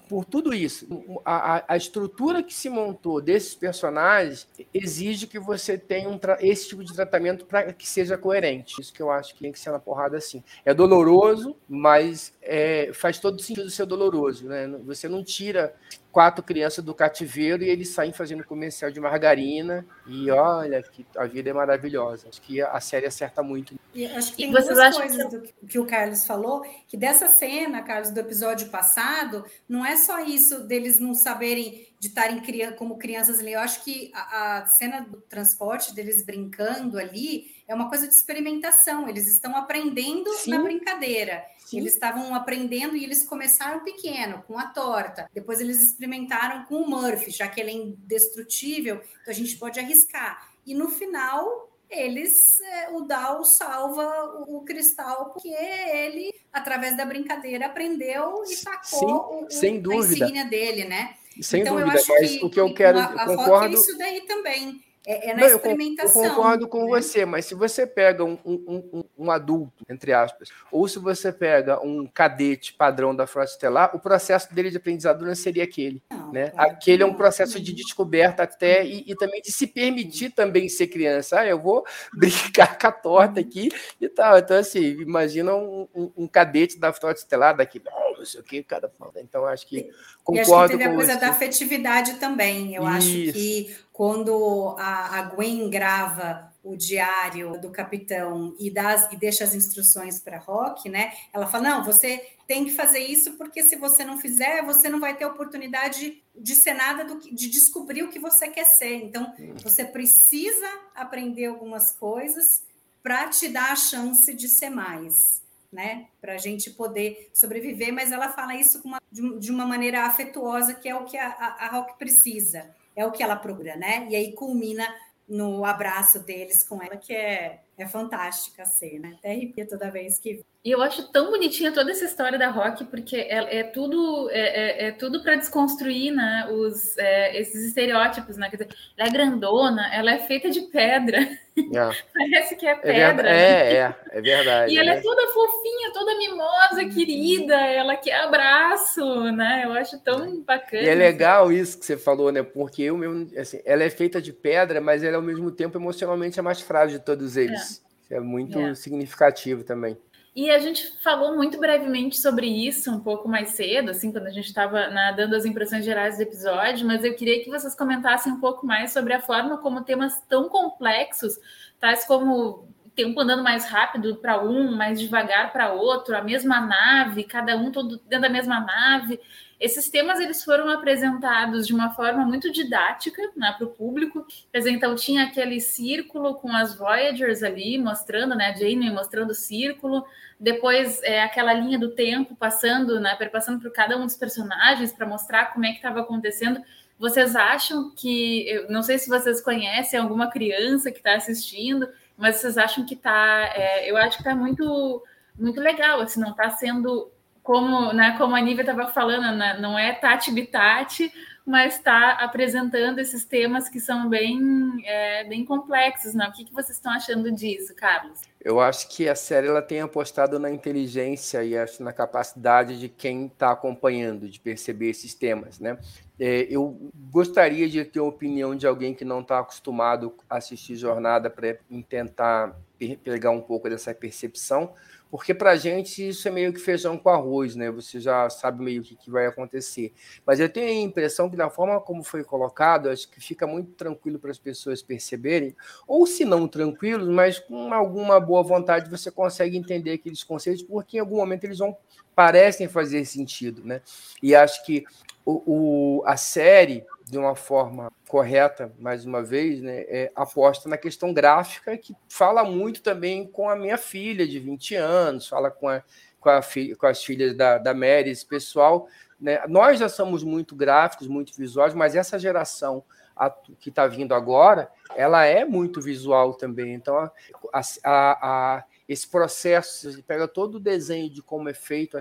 por 0.10 0.26
tudo 0.26 0.54
isso. 0.54 0.86
A, 1.24 1.64
a, 1.74 1.78
estrutura 1.78 2.44
que 2.44 2.54
se 2.54 2.70
montou 2.70 3.22
desses 3.22 3.56
personagens 3.56 4.48
exige 4.74 5.28
que 5.28 5.40
você 5.40 5.78
tenha 5.78 6.10
um 6.10 6.20
esse 6.42 6.68
tipo 6.68 6.84
de 6.84 6.94
tratamento 6.94 7.46
para 7.46 7.72
que 7.72 7.88
seja 7.88 8.18
coerente. 8.18 8.82
Isso 8.82 8.92
que 8.92 9.02
eu 9.02 9.10
acho 9.10 9.34
que 9.34 9.40
tem 9.40 9.52
que 9.52 9.60
ser 9.60 9.72
na 9.72 9.80
porrada 9.80 10.18
assim. 10.18 10.44
É 10.66 10.74
doloroso, 10.74 11.56
mas 11.70 12.34
é, 12.42 12.92
faz 12.94 13.18
todo 13.18 13.42
sentido 13.42 13.70
ser 13.70 13.86
doloroso. 13.86 14.46
Né? 14.48 14.68
Você 14.84 15.08
não 15.08 15.24
tira 15.24 15.74
quatro 16.12 16.44
crianças 16.44 16.84
do 16.84 16.94
cativeiro 16.94 17.64
e 17.64 17.70
eles 17.70 17.90
saem 17.90 18.12
fazendo 18.12 18.44
comercial 18.44 18.92
de 18.92 19.00
margarina. 19.00 19.86
E 20.08 20.30
olha, 20.32 20.82
que 20.82 21.06
a 21.16 21.26
vida 21.26 21.50
é 21.50 21.54
maravilhosa. 21.54 22.28
Acho 22.30 22.42
que 22.42 22.62
a 22.62 22.80
série 22.80 23.06
acerta 23.06 23.44
muito. 23.44 23.76
E 23.94 24.06
acho 24.06 24.32
que 24.32 24.38
tem 24.38 24.52
duas 24.52 24.68
coisas 24.98 25.26
que... 25.26 25.38
do 25.38 25.68
que 25.68 25.80
o 25.80 25.86
Carlos 25.86 26.26
falou, 26.26 26.62
que 26.88 26.98
dessa 26.98 27.28
cena, 27.28 27.82
Carlos, 27.84 28.12
do 28.12 28.20
episódio 28.20 28.70
passado, 28.70 29.46
não 29.68 29.86
é 29.86 29.96
só 29.96 30.20
isso 30.20 30.62
deles 30.68 31.00
não 31.00 31.14
saberem 31.14 31.88
de 32.00 32.08
estarem 32.08 32.42
como 32.78 32.98
crianças 32.98 33.40
ali. 33.40 33.54
Eu 33.54 33.60
acho 33.60 33.84
que 33.84 34.12
a, 34.14 34.60
a, 34.60 34.66
cena 34.66 35.02
do 35.02 35.22
transporte 35.22 35.94
deles 35.94 36.24
brincando 36.26 36.98
ali 36.98 37.59
é 37.70 37.74
uma 37.76 37.88
coisa 37.88 38.08
de 38.08 38.14
experimentação. 38.14 39.08
Eles 39.08 39.28
estão 39.28 39.56
aprendendo 39.56 40.34
Sim. 40.34 40.50
na 40.50 40.64
brincadeira. 40.64 41.46
Sim. 41.60 41.78
Eles 41.78 41.94
estavam 41.94 42.34
aprendendo 42.34 42.98
e 42.98 43.04
eles 43.04 43.28
começaram 43.28 43.84
pequeno, 43.84 44.44
com 44.48 44.58
a 44.58 44.66
torta. 44.66 45.30
Depois 45.34 45.62
eles 45.62 45.80
experimentaram 45.82 46.66
com 46.66 46.78
o 46.78 46.90
Murphy, 46.90 47.30
já 47.30 47.48
que 47.48 47.62
ele 47.62 47.70
é 47.70 47.76
indestrutível, 47.76 48.96
então 49.22 49.32
a 49.32 49.34
gente 49.34 49.56
pode 49.56 49.80
arriscar. 49.80 50.50
E 50.66 50.74
no 50.74 50.90
final, 50.90 51.70
eles, 51.88 52.60
é, 52.60 52.90
o 52.90 53.02
Dal 53.02 53.46
salva 53.46 54.44
o, 54.48 54.62
cristal, 54.62 55.30
porque 55.30 55.50
ele, 55.50 56.34
através 56.52 56.98
da 56.98 57.06
brincadeira, 57.06 57.68
aprendeu 57.68 58.44
e 58.46 58.56
sacou 58.56 59.00
Sim, 59.00 59.06
o, 59.46 59.48
sem 59.52 59.80
dúvida. 59.80 60.26
a 60.26 60.28
insígnia 60.28 60.46
dele, 60.46 60.86
né? 60.86 61.16
Sem 61.40 61.62
então, 61.62 61.76
dúvida, 61.76 61.94
mas 61.94 62.06
que, 62.06 62.46
o 62.46 62.50
que 62.50 62.60
eu 62.60 62.74
quero. 62.74 62.98
A, 62.98 63.04
a 63.04 63.26
concordo... 63.28 63.76
isso 63.76 63.96
daí 63.96 64.22
também. 64.22 64.84
É, 65.10 65.32
é 65.32 65.34
na 65.34 65.42
Não, 65.42 65.56
experimentação. 65.56 66.24
Eu 66.24 66.30
concordo 66.30 66.68
com 66.68 66.84
né? 66.84 66.90
você, 66.90 67.26
mas 67.26 67.44
se 67.46 67.56
você 67.56 67.88
pega 67.88 68.24
um, 68.24 68.38
um, 68.46 68.84
um, 68.94 69.04
um, 69.18 69.32
adulto, 69.32 69.84
entre 69.90 70.14
aspas, 70.14 70.50
ou 70.72 70.88
se 70.88 71.00
você 71.00 71.34
pega 71.34 71.84
um 71.84 72.06
cadete 72.06 72.74
padrão 72.74 73.16
da 73.16 73.26
frota 73.26 73.50
estelar, 73.50 73.96
o 73.96 74.00
processo 74.00 74.54
dele 74.54 74.70
de 74.70 74.78
aprendizado 74.78 75.26
não 75.26 75.34
seria 75.34 75.64
aquele. 75.64 76.04
Não, 76.12 76.32
né? 76.32 76.52
Claro 76.52 76.70
aquele 76.70 77.02
é 77.02 77.06
um 77.08 77.16
processo 77.16 77.60
de 77.60 77.74
descoberta 77.74 78.44
até 78.44 78.86
e, 78.86 79.04
e, 79.08 79.16
também 79.16 79.42
de 79.42 79.52
se 79.52 79.66
permitir 79.66 80.30
também 80.30 80.70
ser 80.70 80.86
criança. 80.86 81.40
Ah, 81.40 81.48
eu 81.48 81.60
vou 81.60 81.84
brincar 82.14 82.78
com 82.78 82.88
a 82.88 82.92
torta 82.92 83.40
aqui 83.40 83.70
e 84.00 84.08
tal. 84.08 84.38
Então, 84.38 84.58
assim, 84.58 85.02
imagina 85.02 85.56
um, 85.56 86.28
cadete 86.32 86.78
da 86.78 86.94
frota 86.94 87.20
estelar 87.20 87.58
daqui, 87.58 87.82
não 88.16 88.26
sei 88.26 88.42
o 88.42 88.44
que, 88.44 88.62
cada. 88.62 88.92
Então, 89.16 89.44
acho 89.46 89.66
que 89.66 89.90
concordo 90.24 90.52
e 90.52 90.54
acho 90.54 90.72
que 90.72 90.78
teve 90.78 90.84
a 90.84 90.94
coisa 90.94 91.14
você. 91.14 91.20
da 91.20 91.30
afetividade 91.30 92.14
também. 92.20 92.76
Eu 92.76 92.84
Isso. 92.84 92.92
acho 92.92 93.34
que 93.34 93.76
quando 94.00 94.78
a, 94.80 95.24
Gwen 95.24 95.70
grava 95.70 96.54
o 96.64 96.78
diário 96.78 97.60
do 97.60 97.70
capitão 97.70 98.56
e, 98.58 98.72
das, 98.72 99.12
e 99.12 99.18
deixa 99.18 99.44
as 99.44 99.54
instruções 99.54 100.22
para 100.22 100.40
Rock, 100.40 100.88
né? 100.88 101.12
Ela 101.34 101.46
fala: 101.46 101.70
não, 101.70 101.84
você 101.84 102.26
tem 102.48 102.64
que 102.64 102.72
fazer 102.72 103.00
isso 103.00 103.34
porque 103.34 103.62
se 103.62 103.76
você 103.76 104.06
não 104.06 104.18
fizer, 104.18 104.64
você 104.64 104.88
não 104.88 105.02
vai 105.02 105.18
ter 105.18 105.26
oportunidade 105.26 106.24
de 106.34 106.56
ser 106.56 106.76
nada 106.76 107.04
do 107.04 107.18
que, 107.18 107.36
de 107.36 107.50
descobrir 107.50 108.04
o 108.04 108.10
que 108.10 108.20
você 108.20 108.48
quer 108.48 108.64
ser. 108.64 109.04
Então, 109.04 109.34
você 109.62 109.84
precisa 109.84 110.70
aprender 110.96 111.48
algumas 111.48 111.92
coisas 111.92 112.64
para 113.04 113.28
te 113.28 113.50
dar 113.50 113.74
a 113.74 113.76
chance 113.76 114.34
de 114.34 114.48
ser 114.48 114.70
mais, 114.70 115.42
né? 115.70 116.08
Para 116.22 116.36
a 116.36 116.38
gente 116.38 116.70
poder 116.70 117.30
sobreviver. 117.34 117.92
Mas 117.92 118.14
ela 118.14 118.30
fala 118.30 118.56
isso 118.56 118.80
uma, 118.86 119.02
de, 119.12 119.40
de, 119.40 119.52
uma 119.52 119.66
maneira 119.66 120.06
afetuosa, 120.06 120.74
que 120.74 120.88
é 120.88 120.96
o 120.96 121.04
que 121.04 121.18
a, 121.18 121.28
a, 121.28 121.66
a 121.66 121.68
Rock 121.72 122.00
precisa 122.00 122.79
é 122.96 123.06
o 123.06 123.12
que 123.12 123.24
ela 123.24 123.36
procura, 123.36 123.76
né? 123.76 124.08
E 124.10 124.16
aí 124.16 124.34
culmina 124.34 124.88
no 125.28 125.64
abraço 125.64 126.20
deles 126.20 126.64
com 126.64 126.82
ela, 126.82 126.98
que 126.98 127.14
é, 127.14 127.62
é 127.78 127.88
fantástica 127.88 128.64
a 128.64 128.66
cena. 128.66 129.10
Até 129.10 129.32
arrepia 129.32 129.68
toda 129.68 129.92
vez 129.92 130.18
que. 130.20 130.44
E 130.64 130.72
eu 130.72 130.82
acho 130.82 131.10
tão 131.10 131.32
bonitinha 131.32 131.72
toda 131.72 131.90
essa 131.90 132.04
história 132.04 132.38
da 132.38 132.50
Rock, 132.50 132.84
porque 132.84 133.16
é, 133.16 133.60
é 133.60 133.64
tudo 133.64 134.30
é, 134.30 134.40
é, 134.40 134.88
é 134.88 134.92
tudo 134.92 135.24
para 135.24 135.36
desconstruir 135.36 136.12
né, 136.12 136.50
os, 136.52 136.98
é, 136.98 137.40
esses 137.40 137.64
estereótipos. 137.64 138.36
Né? 138.36 138.50
Quer 138.50 138.58
dizer, 138.58 138.76
ela 138.98 139.08
é 139.08 139.12
grandona, 139.12 139.90
ela 139.96 140.12
é 140.12 140.20
feita 140.20 140.50
de 140.50 140.60
pedra. 140.64 141.22
É. 141.22 142.04
Parece 142.14 142.58
que 142.58 142.68
é, 142.68 142.72
é 142.72 142.76
pedra. 142.76 143.30
É, 143.30 143.74
é, 143.74 143.96
é, 144.12 144.22
verdade. 144.22 144.74
E 144.74 144.78
ela 144.78 144.92
é 144.92 145.02
toda 145.02 145.28
fofinha, 145.28 145.94
toda 145.94 146.18
mimosa, 146.18 146.90
querida, 146.94 147.56
ela 147.56 147.96
quer 147.96 148.20
abraço, 148.20 149.32
né? 149.32 149.62
Eu 149.64 149.72
acho 149.72 149.98
tão 150.04 150.42
bacana. 150.42 150.84
E 150.84 150.90
é 150.90 150.94
legal 150.94 151.54
isso 151.54 151.80
que 151.80 151.86
você 151.86 151.96
falou, 151.96 152.34
né? 152.34 152.44
Porque 152.44 152.84
eu 152.84 152.98
mesmo, 152.98 153.30
assim, 153.40 153.62
ela 153.64 153.84
é 153.84 153.90
feita 153.90 154.22
de 154.22 154.34
pedra, 154.34 154.82
mas 154.82 155.06
ela 155.06 155.16
ao 155.16 155.24
mesmo 155.24 155.52
tempo 155.52 155.78
emocionalmente 155.78 156.38
é 156.38 156.42
mais 156.42 156.60
frágil 156.60 157.00
de 157.00 157.06
todos 157.06 157.38
eles. 157.38 157.82
É 158.10 158.20
muito 158.20 158.76
significativo 158.76 159.64
também. 159.64 159.96
E 160.36 160.50
a 160.52 160.60
gente 160.60 160.88
falou 161.02 161.36
muito 161.36 161.60
brevemente 161.60 162.18
sobre 162.20 162.48
isso 162.48 162.92
um 162.92 163.00
pouco 163.00 163.28
mais 163.28 163.50
cedo, 163.50 163.92
assim, 163.92 164.12
quando 164.12 164.28
a 164.28 164.32
gente 164.32 164.46
estava 164.46 164.88
dando 165.16 165.36
as 165.36 165.44
impressões 165.44 165.84
gerais 165.84 166.18
do 166.18 166.24
episódio, 166.24 166.86
mas 166.86 167.04
eu 167.04 167.16
queria 167.16 167.44
que 167.44 167.50
vocês 167.50 167.76
comentassem 167.76 168.32
um 168.34 168.40
pouco 168.40 168.66
mais 168.66 168.94
sobre 168.94 169.14
a 169.14 169.22
forma 169.22 169.58
como 169.58 169.84
temas 169.84 170.22
tão 170.30 170.48
complexos, 170.48 171.34
tais 171.80 172.06
como 172.06 172.68
tempo 173.00 173.20
andando 173.22 173.42
mais 173.42 173.66
rápido 173.66 174.18
para 174.18 174.44
um, 174.44 174.76
mais 174.76 175.00
devagar 175.00 175.54
para 175.54 175.72
outro, 175.72 176.18
a 176.18 176.22
mesma 176.22 176.60
nave, 176.60 177.24
cada 177.24 177.56
um 177.56 177.72
todo 177.72 177.98
dentro 177.98 178.22
da 178.22 178.30
mesma 178.30 178.60
nave. 178.60 179.20
Esses 179.58 179.90
temas 179.90 180.20
eles 180.20 180.44
foram 180.44 180.70
apresentados 180.70 181.66
de 181.66 181.74
uma 181.74 181.92
forma 181.92 182.26
muito 182.26 182.52
didática 182.52 183.22
né, 183.38 183.54
para 183.58 183.66
o 183.66 183.70
público. 183.70 184.26
Então 184.54 184.96
tinha 184.96 185.24
aquele 185.24 185.62
círculo 185.62 186.36
com 186.36 186.54
as 186.54 186.76
Voyagers 186.76 187.42
ali 187.42 187.78
mostrando, 187.78 188.36
né, 188.36 188.48
a 188.48 188.54
Janeway 188.54 188.92
mostrando 188.92 189.32
o 189.32 189.36
círculo. 189.36 190.06
Depois 190.38 191.02
é 191.04 191.24
aquela 191.24 191.54
linha 191.54 191.80
do 191.80 191.92
tempo 191.92 192.36
passando, 192.36 193.00
né, 193.00 193.16
passando 193.32 193.62
por 193.62 193.72
cada 193.72 193.98
um 193.98 194.06
dos 194.06 194.16
personagens 194.18 194.92
para 194.92 195.08
mostrar 195.08 195.54
como 195.54 195.66
é 195.66 195.70
que 195.70 195.78
estava 195.78 196.02
acontecendo. 196.02 196.62
Vocês 196.98 197.34
acham 197.34 197.94
que, 197.96 198.66
não 198.70 198.84
sei 198.84 198.98
se 198.98 199.08
vocês 199.08 199.42
conhecem 199.42 199.98
alguma 199.98 200.30
criança 200.30 200.92
que 200.92 200.98
está 200.98 201.16
assistindo, 201.16 201.88
mas 202.20 202.36
vocês 202.36 202.58
acham 202.58 202.86
que 202.86 202.96
está, 202.96 203.50
é, 203.56 203.90
eu 203.90 203.96
acho 203.96 204.18
que 204.18 204.22
está 204.24 204.36
muito, 204.36 205.02
muito 205.40 205.62
legal, 205.62 206.02
assim, 206.02 206.20
não 206.20 206.32
está 206.32 206.50
sendo 206.50 207.10
como, 207.42 207.94
né, 207.94 208.16
como 208.18 208.36
a 208.36 208.42
Nívia 208.42 208.62
estava 208.62 208.88
falando, 208.88 209.36
né, 209.38 209.58
não 209.60 209.80
é 209.80 209.94
Tati 209.94 210.30
Bitati, 210.30 211.12
mas 211.50 211.78
está 211.78 212.12
apresentando 212.12 213.00
esses 213.00 213.26
temas 213.26 213.68
que 213.68 213.80
são 213.80 214.08
bem, 214.08 214.40
é, 214.86 215.24
bem 215.24 215.44
complexos. 215.44 216.14
Né? 216.14 216.28
O 216.28 216.32
que, 216.32 216.46
que 216.46 216.54
vocês 216.54 216.78
estão 216.78 216.92
achando 216.92 217.32
disso, 217.32 217.74
Carlos? 217.76 218.22
Eu 218.40 218.60
acho 218.60 218.88
que 218.88 219.10
a 219.10 219.16
série 219.16 219.48
ela 219.48 219.62
tem 219.62 219.82
apostado 219.82 220.38
na 220.38 220.52
inteligência 220.52 221.44
e 221.44 221.58
acho 221.58 221.82
na 221.82 221.92
capacidade 221.92 222.80
de 222.80 222.88
quem 222.88 223.26
está 223.26 223.50
acompanhando, 223.50 224.30
de 224.30 224.40
perceber 224.40 224.92
esses 224.92 225.16
temas. 225.16 225.60
Né? 225.60 225.80
É, 226.20 226.46
eu 226.52 226.92
gostaria 227.10 227.68
de 227.68 227.84
ter 227.84 227.98
a 227.98 228.04
opinião 228.04 228.56
de 228.56 228.68
alguém 228.68 228.94
que 228.94 229.04
não 229.04 229.22
está 229.22 229.40
acostumado 229.40 230.14
a 230.30 230.38
assistir 230.38 230.76
jornada 230.76 231.32
para 231.32 231.58
tentar 231.90 232.56
pegar 233.04 233.32
um 233.32 233.42
pouco 233.42 233.68
dessa 233.68 233.92
percepção, 233.96 234.72
porque 235.10 235.34
para 235.34 235.52
a 235.52 235.56
gente 235.56 236.08
isso 236.08 236.28
é 236.28 236.32
meio 236.32 236.54
que 236.54 236.60
feijão 236.60 236.98
com 236.98 237.10
arroz, 237.10 237.56
né? 237.56 237.72
Você 237.72 238.00
já 238.00 238.30
sabe 238.30 238.64
meio 238.64 238.84
que, 238.84 238.96
que 238.96 239.10
vai 239.10 239.26
acontecer. 239.26 239.94
Mas 240.26 240.40
eu 240.40 240.48
tenho 240.48 240.68
a 240.68 240.84
impressão 240.88 241.30
que 241.30 241.36
da 241.36 241.50
forma 241.50 241.80
como 241.82 242.04
foi 242.04 242.24
colocado, 242.24 242.90
acho 242.90 243.10
que 243.10 243.20
fica 243.20 243.48
muito 243.48 243.72
tranquilo 243.72 244.20
para 244.20 244.32
as 244.32 244.38
pessoas 244.38 244.82
perceberem, 244.82 245.56
ou 245.88 246.06
se 246.06 246.24
não 246.26 246.48
tranquilos, 246.48 247.08
mas 247.08 247.40
com 247.40 247.74
alguma 247.74 248.20
boa 248.20 248.44
vontade 248.44 248.90
você 248.90 249.10
consegue 249.10 249.58
entender 249.58 249.92
aqueles 249.92 250.24
conceitos, 250.24 250.64
porque 250.64 250.98
em 250.98 251.00
algum 251.00 251.18
momento 251.18 251.44
eles 251.44 251.58
vão 251.58 251.76
parecem 252.20 252.68
fazer 252.68 253.06
sentido, 253.06 253.64
né? 253.64 253.82
E 254.22 254.36
acho 254.36 254.66
que 254.66 254.84
o, 255.26 256.00
o 256.02 256.04
a 256.06 256.18
série 256.18 256.86
de 257.10 257.18
uma 257.18 257.34
forma 257.34 257.90
correta, 258.10 258.74
mais 258.78 259.06
uma 259.06 259.24
vez, 259.24 259.62
né, 259.62 259.86
é, 259.88 260.12
aposta 260.14 260.68
na 260.68 260.78
questão 260.78 261.14
gráfica, 261.14 261.78
que 261.78 261.96
fala 262.10 262.44
muito 262.44 262.82
também 262.82 263.26
com 263.26 263.50
a 263.50 263.56
minha 263.56 263.78
filha 263.78 264.28
de 264.28 264.38
20 264.38 264.76
anos, 264.76 265.30
fala 265.30 265.50
com, 265.50 265.70
a, 265.70 265.82
com, 266.20 266.30
a 266.30 266.42
com 266.78 266.88
as 266.88 267.02
filhas 267.02 267.34
da, 267.38 267.58
da 267.58 267.74
Mary, 267.74 268.10
esse 268.10 268.26
pessoal. 268.26 268.90
Né? 269.18 269.42
Nós 269.48 269.80
já 269.80 269.88
somos 269.88 270.22
muito 270.22 270.58
gráficos, 270.58 271.08
muito 271.08 271.34
visuais, 271.38 271.74
mas 271.74 271.96
essa 271.96 272.20
geração 272.20 272.84
a, 273.16 273.30
que 273.30 273.70
está 273.70 273.88
vindo 273.88 274.14
agora, 274.14 274.70
ela 274.94 275.24
é 275.24 275.46
muito 275.46 275.80
visual 275.80 276.34
também. 276.34 276.74
Então, 276.74 276.98
a, 276.98 277.62
a, 277.86 278.64
esse 278.90 279.08
processo, 279.08 279.92
você 279.92 280.02
pega 280.02 280.28
todo 280.28 280.56
o 280.56 280.60
desenho 280.60 281.10
de 281.10 281.22
como 281.22 281.48
é 281.48 281.54
feito 281.54 281.96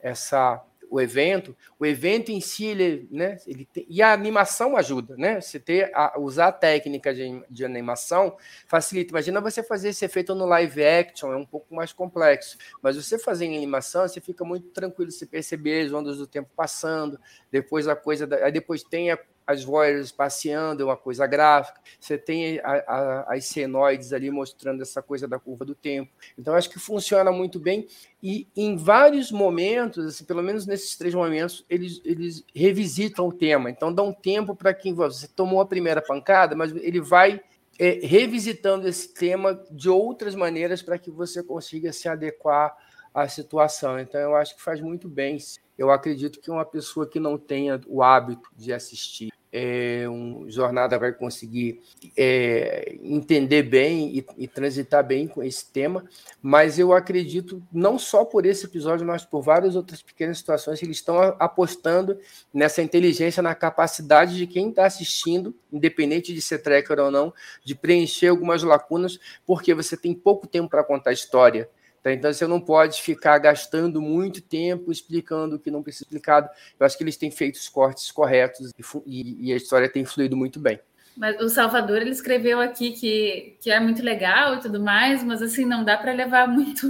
essa 0.00 0.64
o 0.90 1.00
evento, 1.00 1.56
o 1.78 1.86
evento 1.86 2.32
em 2.32 2.40
si, 2.40 2.64
ele, 2.64 3.06
né, 3.12 3.38
ele 3.46 3.64
tem, 3.64 3.86
e 3.88 4.02
a 4.02 4.12
animação 4.12 4.76
ajuda, 4.76 5.14
né? 5.16 5.40
Você 5.40 5.60
ter 5.60 5.88
a, 5.94 6.18
usar 6.18 6.48
a 6.48 6.52
técnica 6.52 7.14
de, 7.14 7.40
de 7.48 7.64
animação 7.64 8.36
facilita. 8.66 9.12
Imagina 9.12 9.40
você 9.40 9.62
fazer 9.62 9.90
esse 9.90 10.04
efeito 10.04 10.34
no 10.34 10.44
live 10.46 10.84
action, 10.84 11.32
é 11.32 11.36
um 11.36 11.46
pouco 11.46 11.72
mais 11.72 11.92
complexo, 11.92 12.58
mas 12.82 12.96
você 12.96 13.20
fazer 13.20 13.44
em 13.44 13.56
animação, 13.56 14.02
você 14.02 14.20
fica 14.20 14.44
muito 14.44 14.66
tranquilo, 14.70 15.12
você 15.12 15.24
perceber 15.24 15.86
as 15.86 15.92
ondas 15.92 16.18
do 16.18 16.26
tempo 16.26 16.50
passando, 16.56 17.20
depois 17.52 17.86
a 17.86 17.94
coisa, 17.94 18.26
da, 18.26 18.44
aí 18.44 18.50
depois 18.50 18.82
tem 18.82 19.12
a 19.12 19.18
as 19.46 19.64
voyeurs 19.64 20.12
passeando, 20.12 20.82
é 20.82 20.84
uma 20.84 20.96
coisa 20.96 21.26
gráfica, 21.26 21.80
você 21.98 22.16
tem 22.16 22.60
a, 22.60 22.72
a, 22.86 23.34
as 23.34 23.46
senoides 23.46 24.12
ali 24.12 24.30
mostrando 24.30 24.82
essa 24.82 25.02
coisa 25.02 25.26
da 25.26 25.38
curva 25.38 25.64
do 25.64 25.74
tempo. 25.74 26.10
Então, 26.38 26.54
acho 26.54 26.70
que 26.70 26.78
funciona 26.78 27.32
muito 27.32 27.58
bem. 27.58 27.86
E 28.22 28.46
em 28.56 28.76
vários 28.76 29.32
momentos, 29.32 30.06
assim, 30.06 30.24
pelo 30.24 30.42
menos 30.42 30.66
nesses 30.66 30.96
três 30.96 31.14
momentos, 31.14 31.64
eles, 31.68 32.00
eles 32.04 32.44
revisitam 32.54 33.28
o 33.28 33.32
tema. 33.32 33.70
Então, 33.70 33.92
dão 33.92 34.12
tempo 34.12 34.54
para 34.54 34.72
quem 34.72 34.94
você 34.94 35.26
tomou 35.26 35.60
a 35.60 35.66
primeira 35.66 36.00
pancada, 36.00 36.54
mas 36.54 36.74
ele 36.76 37.00
vai 37.00 37.40
é, 37.78 37.98
revisitando 38.02 38.86
esse 38.86 39.08
tema 39.08 39.58
de 39.70 39.88
outras 39.88 40.34
maneiras 40.34 40.82
para 40.82 40.98
que 40.98 41.10
você 41.10 41.42
consiga 41.42 41.92
se 41.92 42.08
adequar 42.08 42.76
à 43.14 43.28
situação. 43.28 43.98
Então, 43.98 44.20
eu 44.20 44.34
acho 44.34 44.56
que 44.56 44.62
faz 44.62 44.80
muito 44.80 45.08
bem. 45.08 45.38
Eu 45.76 45.90
acredito 45.90 46.40
que 46.40 46.50
uma 46.50 46.64
pessoa 46.64 47.06
que 47.06 47.20
não 47.20 47.38
tenha 47.38 47.80
o 47.86 48.02
hábito 48.02 48.48
de 48.56 48.72
assistir 48.72 49.30
é, 49.52 50.08
um 50.08 50.48
jornada 50.48 50.98
vai 50.98 51.12
conseguir 51.12 51.80
é, 52.16 52.96
entender 53.02 53.64
bem 53.64 54.18
e, 54.18 54.26
e, 54.38 54.48
transitar 54.48 55.04
bem 55.04 55.26
com 55.26 55.42
esse 55.42 55.66
tema, 55.66 56.04
mas 56.40 56.78
eu 56.78 56.92
acredito 56.92 57.62
não 57.72 57.98
só 57.98 58.24
por 58.24 58.46
esse 58.46 58.66
episódio, 58.66 59.06
mas 59.06 59.24
por 59.24 59.42
várias 59.42 59.74
outras 59.74 60.02
pequenas 60.02 60.38
situações 60.38 60.78
que 60.78 60.84
eles 60.84 60.98
estão 60.98 61.18
apostando 61.38 62.18
nessa 62.54 62.80
inteligência, 62.80 63.42
na 63.42 63.54
capacidade 63.54 64.36
de 64.36 64.46
quem 64.46 64.70
está 64.70 64.86
assistindo, 64.86 65.54
independente 65.72 66.32
de 66.32 66.40
ser 66.40 66.58
tracker 66.58 67.00
ou 67.00 67.10
não, 67.10 67.34
de 67.64 67.74
preencher 67.74 68.28
algumas 68.28 68.62
lacunas, 68.62 69.18
porque 69.44 69.74
você 69.74 69.96
tem 69.96 70.14
pouco 70.14 70.46
tempo 70.46 70.68
para 70.68 70.84
contar 70.84 71.10
a 71.10 71.14
história. 71.14 71.68
Tá? 72.02 72.12
Então 72.12 72.32
você 72.32 72.46
não 72.46 72.60
pode 72.60 73.02
ficar 73.02 73.38
gastando 73.38 74.00
muito 74.00 74.40
tempo 74.40 74.90
explicando 74.90 75.56
o 75.56 75.58
que 75.58 75.70
não 75.70 75.82
precisa 75.82 76.04
ser 76.04 76.04
explicado. 76.04 76.48
Eu 76.78 76.86
acho 76.86 76.96
que 76.96 77.04
eles 77.04 77.16
têm 77.16 77.30
feito 77.30 77.56
os 77.56 77.68
cortes 77.68 78.10
corretos 78.10 78.72
e, 79.06 79.48
e 79.48 79.52
a 79.52 79.56
história 79.56 79.88
tem 79.88 80.04
fluído 80.04 80.36
muito 80.36 80.58
bem. 80.58 80.80
Mas 81.16 81.38
o 81.40 81.48
Salvador 81.50 81.98
ele 81.98 82.10
escreveu 82.10 82.60
aqui 82.60 82.92
que, 82.92 83.56
que 83.60 83.70
é 83.70 83.78
muito 83.78 84.02
legal 84.02 84.54
e 84.54 84.60
tudo 84.60 84.80
mais, 84.80 85.22
mas 85.22 85.42
assim 85.42 85.66
não 85.66 85.84
dá 85.84 85.98
para 85.98 86.12
levar 86.12 86.48
muito, 86.48 86.86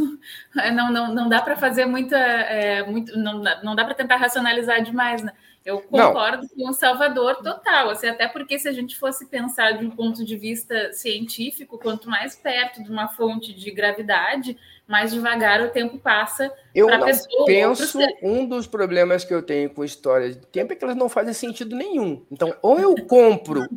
não, 0.73 0.93
não, 0.93 1.15
não 1.15 1.29
dá 1.29 1.43
para 1.43 1.57
fazer 1.57 1.87
muita, 1.87 2.17
é, 2.17 2.87
muito, 2.87 3.19
não, 3.19 3.43
não 3.65 3.75
dá 3.75 3.85
para 3.85 3.95
tentar 3.95 4.17
racionalizar 4.17 4.83
demais, 4.83 5.23
né? 5.23 5.33
Eu 5.65 5.83
concordo 5.83 6.47
não. 6.57 6.67
com 6.67 6.71
o 6.71 6.73
Salvador 6.73 7.43
total, 7.43 7.91
assim, 7.91 8.07
até 8.07 8.27
porque 8.27 8.59
se 8.59 8.69
a 8.69 8.73
gente 8.73 8.99
fosse 8.99 9.27
pensar 9.27 9.73
de 9.73 9.85
um 9.85 9.91
ponto 9.91 10.25
de 10.25 10.37
vista 10.37 10.93
científico, 10.93 11.79
quanto 11.79 12.09
mais 12.09 12.35
perto 12.35 12.83
de 12.83 12.91
uma 12.91 13.09
fonte 13.09 13.53
de 13.53 13.71
gravidade, 13.71 14.57
mais 14.91 15.13
devagar 15.13 15.63
o 15.63 15.71
tempo 15.71 15.99
passa. 15.99 16.53
Eu 16.75 16.89
não 16.89 17.07
pessoa, 17.07 17.47
penso 17.47 17.99
um 18.21 18.45
dos 18.45 18.67
problemas 18.67 19.25
que 19.25 19.33
eu 19.33 19.41
tenho 19.41 19.71
com 19.71 19.85
histórias 19.85 20.37
de 20.37 20.45
tempo 20.49 20.73
é 20.73 20.77
que 20.77 20.83
elas 20.83 20.97
não 20.97 21.09
fazem 21.09 21.33
sentido 21.33 21.77
nenhum. 21.77 22.27
Então, 22.31 22.53
ou 22.61 22.79
eu 22.81 22.97
compro 23.07 23.69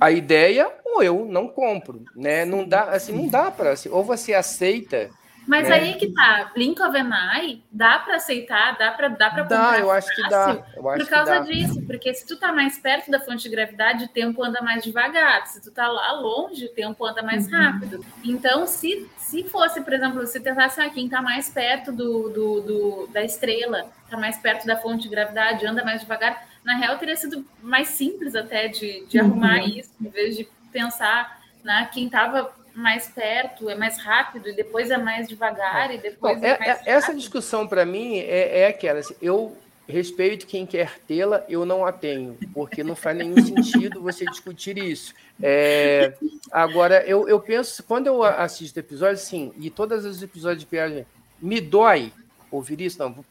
a 0.00 0.10
ideia 0.10 0.72
ou 0.86 1.02
eu 1.02 1.26
não 1.26 1.48
compro, 1.48 2.02
né? 2.16 2.46
Não 2.46 2.66
dá, 2.66 2.84
assim, 2.84 3.12
não 3.12 3.28
dá 3.28 3.50
para, 3.50 3.72
assim, 3.72 3.90
ou 3.90 4.02
você 4.02 4.32
aceita 4.32 5.10
mas 5.46 5.68
né? 5.68 5.74
aí 5.74 5.94
que 5.94 6.12
tá, 6.12 6.50
Blink 6.54 6.80
of 6.82 6.96
an 6.96 7.10
Eye, 7.36 7.62
dá 7.70 7.98
para 7.98 8.16
aceitar, 8.16 8.76
dá 8.78 8.90
para 8.92 9.08
dá 9.08 9.30
para 9.30 9.42
Dá, 9.44 9.78
eu 9.78 9.90
acho 9.90 10.14
que 10.14 10.28
dá. 10.28 10.64
Eu 10.74 10.88
acho 10.88 11.04
por 11.04 11.10
causa 11.10 11.40
disso, 11.40 11.82
porque 11.86 12.12
se 12.14 12.26
tu 12.26 12.36
tá 12.36 12.52
mais 12.52 12.78
perto 12.78 13.10
da 13.10 13.20
fonte 13.20 13.42
de 13.42 13.50
gravidade, 13.50 14.04
o 14.04 14.08
tempo 14.08 14.42
anda 14.42 14.62
mais 14.62 14.82
devagar. 14.82 15.46
Se 15.46 15.60
tu 15.60 15.70
tá 15.70 15.86
lá 15.86 16.12
longe, 16.12 16.64
o 16.66 16.72
tempo 16.72 17.04
anda 17.04 17.22
mais 17.22 17.46
uhum. 17.46 17.52
rápido. 17.52 18.04
Então, 18.24 18.66
se, 18.66 19.08
se 19.18 19.44
fosse, 19.44 19.80
por 19.82 19.92
exemplo, 19.92 20.26
se 20.26 20.40
tentasse 20.40 20.80
aqui, 20.80 20.94
quem 20.94 21.08
tá 21.08 21.20
mais 21.20 21.50
perto 21.50 21.92
do, 21.92 22.30
do, 22.30 22.60
do, 22.60 23.06
da 23.12 23.22
estrela, 23.22 23.90
tá 24.08 24.16
mais 24.16 24.38
perto 24.38 24.66
da 24.66 24.76
fonte 24.76 25.02
de 25.02 25.08
gravidade, 25.08 25.66
anda 25.66 25.84
mais 25.84 26.00
devagar, 26.00 26.46
na 26.64 26.76
real 26.76 26.96
teria 26.96 27.16
sido 27.16 27.44
mais 27.60 27.88
simples 27.88 28.34
até 28.34 28.68
de, 28.68 29.04
de 29.06 29.18
uhum. 29.18 29.26
arrumar 29.26 29.58
isso, 29.66 29.90
em 30.00 30.08
vez 30.08 30.36
de 30.36 30.48
pensar 30.72 31.40
né, 31.62 31.88
quem 31.92 32.08
tava 32.08 32.52
mais 32.74 33.08
perto, 33.08 33.70
é 33.70 33.74
mais 33.74 33.98
rápido, 33.98 34.48
e 34.48 34.52
depois 34.52 34.90
é 34.90 34.98
mais 34.98 35.28
devagar, 35.28 35.94
e 35.94 35.98
depois 35.98 36.40
Bom, 36.40 36.44
é, 36.44 36.50
é, 36.50 36.70
é 36.70 36.80
Essa 36.86 37.14
discussão, 37.14 37.66
para 37.66 37.84
mim, 37.84 38.16
é, 38.18 38.60
é 38.60 38.66
aquela. 38.66 39.00
Assim, 39.00 39.14
eu 39.22 39.56
respeito 39.86 40.46
quem 40.46 40.66
quer 40.66 40.98
tê-la, 41.06 41.44
eu 41.48 41.64
não 41.64 41.84
a 41.84 41.92
tenho, 41.92 42.36
porque 42.52 42.82
não 42.82 42.96
faz 42.96 43.16
nenhum 43.16 43.36
sentido 43.44 44.00
você 44.00 44.24
discutir 44.24 44.78
isso. 44.78 45.14
É, 45.42 46.14
agora, 46.50 47.04
eu, 47.06 47.28
eu 47.28 47.38
penso, 47.40 47.82
quando 47.82 48.06
eu 48.06 48.22
assisto 48.22 48.78
episódios, 48.78 49.20
sim, 49.20 49.52
e 49.58 49.70
todos 49.70 50.04
os 50.04 50.22
episódios 50.22 50.64
de 50.64 50.70
viagem, 50.70 51.06
me 51.40 51.60
dói 51.60 52.12
ouvir 52.50 52.80
isso. 52.80 52.98
Não, 52.98 53.24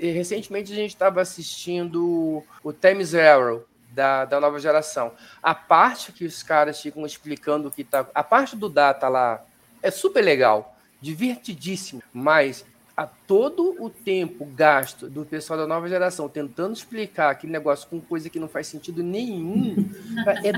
recentemente 0.00 0.72
a 0.72 0.76
gente 0.76 0.90
estava 0.90 1.20
assistindo 1.20 2.42
o 2.62 2.72
Time 2.72 3.04
Zero, 3.04 3.66
da, 3.98 4.24
da 4.24 4.38
nova 4.38 4.60
geração. 4.60 5.10
A 5.42 5.56
parte 5.56 6.12
que 6.12 6.24
os 6.24 6.40
caras 6.40 6.80
ficam 6.80 7.04
explicando 7.04 7.66
o 7.66 7.70
que 7.70 7.82
tá. 7.82 8.06
A 8.14 8.22
parte 8.22 8.54
do 8.54 8.68
data 8.68 9.08
lá 9.08 9.42
é 9.82 9.90
super 9.90 10.22
legal, 10.22 10.76
divertidíssimo, 11.00 12.00
mas 12.12 12.64
a 12.96 13.06
todo 13.06 13.76
o 13.80 13.90
tempo 13.90 14.44
gasto 14.44 15.08
do 15.08 15.24
pessoal 15.24 15.58
da 15.58 15.66
nova 15.66 15.88
geração 15.88 16.28
tentando 16.28 16.74
explicar 16.74 17.30
aquele 17.30 17.52
negócio 17.52 17.88
com 17.88 18.00
coisa 18.00 18.28
que 18.28 18.38
não 18.40 18.48
faz 18.48 18.68
sentido 18.68 19.02
nenhum, 19.02 19.88
é, 20.44 20.48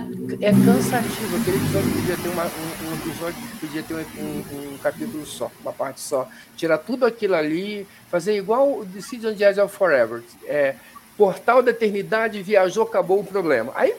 é 0.46 0.50
cansativo. 0.50 1.36
Aquele 1.36 1.56
episódio 1.56 1.92
podia 1.92 2.16
ter 2.16 2.28
uma, 2.28 2.44
um, 2.44 2.88
um, 2.88 2.94
episódio 2.94 3.58
podia 3.58 3.82
ter 3.82 3.94
um, 3.94 4.72
um, 4.74 4.78
capítulo 4.78 5.24
só, 5.24 5.50
uma 5.62 5.72
parte 5.72 6.00
só. 6.00 6.28
Tirar 6.56 6.78
tudo 6.78 7.06
aquilo 7.06 7.34
ali, 7.34 7.86
fazer 8.10 8.36
igual 8.36 8.80
o 8.80 8.84
Decision 8.84 9.32
de 9.32 9.44
Edge 9.44 9.60
of 9.60 9.74
Forever. 9.74 10.22
É, 10.44 10.76
Portal 11.20 11.62
da 11.62 11.70
Eternidade 11.70 12.42
viajou, 12.42 12.84
acabou 12.84 13.20
o 13.20 13.24
problema. 13.24 13.74
Aí, 13.76 13.94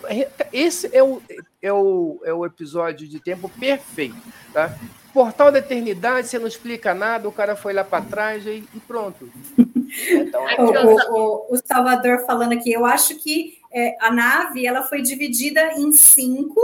esse 0.51 0.89
é 0.91 1.03
o, 1.03 1.21
é 1.61 1.71
o, 1.71 2.19
é 2.23 2.33
o 2.33 2.43
episódio 2.43 3.07
de 3.07 3.19
tempo 3.19 3.47
perfeito. 3.47 4.15
Tá? 4.51 4.75
Portal 5.13 5.51
da 5.51 5.59
Eternidade, 5.59 6.27
você 6.27 6.39
não 6.39 6.47
explica 6.47 6.95
nada, 6.95 7.29
o 7.29 7.31
cara 7.31 7.55
foi 7.55 7.73
lá 7.73 7.83
para 7.83 8.03
trás 8.03 8.47
e, 8.47 8.67
e 8.73 8.79
pronto. 8.87 9.31
Então, 10.09 10.47
é 10.47 10.61
o, 10.61 10.95
o, 11.13 11.53
o, 11.53 11.57
Salvador 11.57 12.25
falando 12.25 12.53
aqui, 12.53 12.71
eu 12.71 12.85
acho 12.85 13.13
que 13.15 13.59
é, 13.73 13.97
a 13.99 14.09
nave 14.09 14.65
ela 14.65 14.83
foi 14.83 15.01
dividida 15.01 15.73
em 15.73 15.91
cinco 15.91 16.61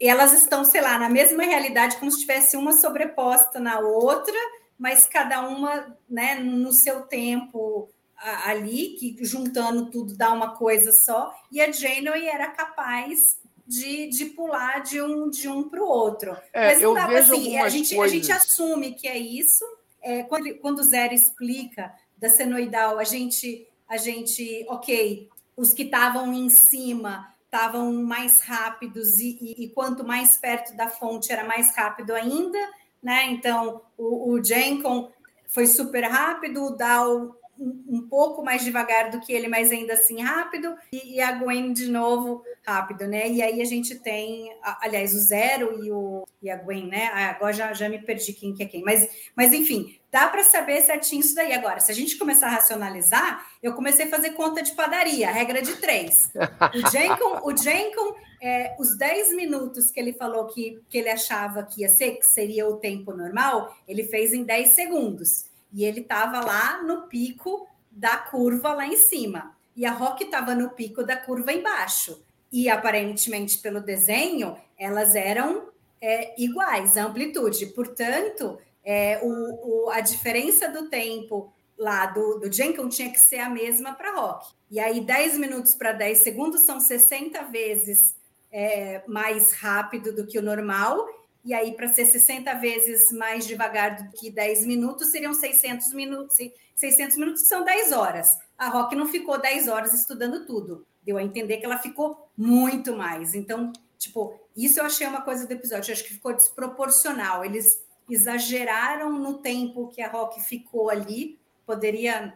e 0.00 0.08
elas 0.08 0.32
estão, 0.32 0.64
sei 0.64 0.80
lá, 0.80 0.98
na 0.98 1.08
mesma 1.08 1.44
realidade, 1.44 1.96
como 1.98 2.10
se 2.10 2.18
tivesse 2.18 2.56
uma 2.56 2.72
sobreposta 2.72 3.60
na 3.60 3.78
outra, 3.78 4.34
mas 4.76 5.06
cada 5.06 5.46
uma 5.46 5.86
né, 6.10 6.34
no 6.34 6.72
seu 6.72 7.02
tempo 7.02 7.88
ali, 8.24 8.96
que 8.98 9.16
juntando 9.24 9.90
tudo 9.90 10.16
dá 10.16 10.32
uma 10.32 10.56
coisa 10.56 10.90
só, 10.92 11.34
e 11.52 11.60
a 11.60 11.70
Janeway 11.70 12.26
era 12.26 12.48
capaz 12.48 13.38
de, 13.66 14.08
de 14.08 14.26
pular 14.26 14.80
de 14.80 15.00
um 15.00 15.28
de 15.28 15.48
um 15.48 15.68
para 15.68 15.82
o 15.82 15.86
outro. 15.86 16.36
É, 16.52 16.72
Mas 16.72 16.82
não 16.82 16.94
dá 16.94 17.06
pra, 17.06 17.18
assim, 17.18 17.58
a 17.58 17.68
gente, 17.68 17.98
a 17.98 18.08
gente 18.08 18.32
assume 18.32 18.94
que 18.94 19.06
é 19.06 19.18
isso. 19.18 19.64
É, 20.02 20.22
quando, 20.22 20.54
quando 20.56 20.78
o 20.80 20.82
Zero 20.82 21.14
explica 21.14 21.94
da 22.16 22.28
senoidal, 22.28 22.98
a 22.98 23.04
gente, 23.04 23.66
a 23.88 23.96
gente, 23.96 24.64
ok, 24.68 25.28
os 25.56 25.72
que 25.72 25.82
estavam 25.82 26.32
em 26.32 26.48
cima 26.48 27.34
estavam 27.44 27.92
mais 27.92 28.40
rápidos 28.40 29.18
e, 29.18 29.38
e, 29.40 29.64
e, 29.64 29.68
quanto 29.68 30.04
mais 30.04 30.36
perto 30.36 30.76
da 30.76 30.88
fonte 30.88 31.32
era 31.32 31.44
mais 31.44 31.74
rápido 31.74 32.12
ainda, 32.12 32.58
né? 33.02 33.30
Então 33.30 33.82
o, 33.96 34.32
o 34.32 34.44
Jenkon 34.44 35.10
foi 35.46 35.66
super 35.66 36.02
rápido, 36.02 36.64
o 36.64 36.70
Dow 36.70 37.36
um, 37.58 38.06
pouco 38.08 38.42
mais 38.42 38.64
devagar 38.64 39.10
do 39.10 39.20
que 39.20 39.32
ele, 39.32 39.48
mas 39.48 39.70
ainda 39.70 39.94
assim 39.94 40.22
rápido, 40.22 40.74
e, 40.92 41.16
e, 41.16 41.20
a 41.20 41.32
Gwen 41.32 41.72
de 41.72 41.90
novo 41.90 42.42
rápido, 42.66 43.06
né? 43.06 43.28
E 43.28 43.42
aí 43.42 43.60
a 43.60 43.64
gente 43.64 43.98
tem, 43.98 44.50
aliás, 44.80 45.14
o 45.14 45.18
Zero 45.18 45.84
e, 45.84 45.90
o, 45.90 46.26
e 46.42 46.50
a 46.50 46.56
Gwen, 46.56 46.86
né? 46.86 47.10
Ah, 47.12 47.30
agora 47.30 47.52
já, 47.52 47.72
já 47.72 47.88
me 47.88 47.98
perdi 47.98 48.32
quem 48.32 48.54
que 48.54 48.62
é 48.62 48.66
quem, 48.66 48.82
mas, 48.82 49.08
mas 49.36 49.52
enfim, 49.52 49.98
dá 50.10 50.28
para 50.28 50.42
saber 50.42 50.80
certinho 50.80 51.20
isso 51.20 51.34
daí. 51.34 51.52
Agora, 51.52 51.80
se 51.80 51.90
a 51.90 51.94
gente 51.94 52.16
começar 52.16 52.46
a 52.46 52.50
racionalizar, 52.50 53.46
eu 53.62 53.74
comecei 53.74 54.06
a 54.06 54.10
fazer 54.10 54.30
conta 54.30 54.62
de 54.62 54.72
padaria, 54.72 55.30
regra 55.30 55.60
de 55.62 55.76
três. 55.76 56.30
O 56.74 56.90
Jenkins, 56.90 57.40
o 57.42 57.56
Jenkins 57.56 58.14
é, 58.44 58.76
os 58.78 58.94
10 58.98 59.34
minutos 59.34 59.90
que 59.90 59.98
ele 59.98 60.12
falou 60.12 60.46
que, 60.48 60.78
que 60.90 60.98
ele 60.98 61.08
achava 61.08 61.62
que 61.62 61.80
ia 61.80 61.88
ser, 61.88 62.16
que 62.16 62.26
seria 62.26 62.68
o 62.68 62.76
tempo 62.76 63.14
normal, 63.14 63.74
ele 63.88 64.04
fez 64.04 64.34
em 64.34 64.44
10 64.44 64.74
segundos. 64.74 65.46
E 65.74 65.84
ele 65.84 66.00
estava 66.00 66.40
lá 66.40 66.80
no 66.82 67.08
pico 67.08 67.66
da 67.90 68.16
curva 68.16 68.72
lá 68.72 68.86
em 68.86 68.96
cima. 68.96 69.54
E 69.74 69.84
a 69.84 69.90
Rock 69.90 70.24
estava 70.24 70.54
no 70.54 70.70
pico 70.70 71.02
da 71.02 71.16
curva 71.16 71.52
embaixo. 71.52 72.24
E 72.50 72.68
aparentemente, 72.68 73.58
pelo 73.58 73.80
desenho, 73.80 74.56
elas 74.78 75.16
eram 75.16 75.68
é, 76.00 76.40
iguais, 76.40 76.96
a 76.96 77.04
amplitude. 77.04 77.66
Portanto, 77.66 78.56
é, 78.84 79.18
o, 79.20 79.86
o, 79.86 79.90
a 79.90 80.00
diferença 80.00 80.68
do 80.68 80.88
tempo 80.88 81.52
lá 81.76 82.06
do, 82.06 82.38
do 82.38 82.52
Jenkins 82.52 82.94
tinha 82.94 83.10
que 83.10 83.18
ser 83.18 83.40
a 83.40 83.50
mesma 83.50 83.94
para 83.94 84.14
rock. 84.14 84.54
E 84.70 84.78
aí, 84.78 85.00
10 85.00 85.38
minutos 85.38 85.74
para 85.74 85.92
10 85.92 86.18
segundos 86.18 86.60
são 86.60 86.78
60 86.78 87.42
vezes 87.44 88.14
é, 88.52 89.02
mais 89.08 89.52
rápido 89.54 90.14
do 90.14 90.24
que 90.24 90.38
o 90.38 90.42
normal. 90.42 91.04
E 91.44 91.52
aí, 91.52 91.72
para 91.72 91.88
ser 91.88 92.06
60 92.06 92.54
vezes 92.54 93.12
mais 93.12 93.46
devagar 93.46 93.96
do 93.96 94.10
que 94.16 94.30
10 94.30 94.64
minutos, 94.64 95.10
seriam 95.10 95.34
600 95.34 95.92
minutos. 95.92 96.36
600 96.74 97.18
minutos 97.18 97.46
são 97.46 97.62
10 97.64 97.92
horas. 97.92 98.38
A 98.56 98.68
Rock 98.68 98.96
não 98.96 99.06
ficou 99.06 99.38
10 99.38 99.68
horas 99.68 99.92
estudando 99.92 100.46
tudo. 100.46 100.86
Deu 101.02 101.18
a 101.18 101.22
entender 101.22 101.58
que 101.58 101.66
ela 101.66 101.78
ficou 101.78 102.28
muito 102.36 102.96
mais. 102.96 103.34
Então, 103.34 103.72
tipo, 103.98 104.40
isso 104.56 104.80
eu 104.80 104.86
achei 104.86 105.06
uma 105.06 105.20
coisa 105.20 105.46
do 105.46 105.52
episódio. 105.52 105.92
Acho 105.92 106.04
que 106.04 106.14
ficou 106.14 106.34
desproporcional. 106.34 107.44
Eles 107.44 107.78
exageraram 108.08 109.12
no 109.12 109.38
tempo 109.38 109.88
que 109.88 110.00
a 110.00 110.08
Rock 110.08 110.40
ficou 110.42 110.88
ali. 110.88 111.38
Poderia 111.66 112.34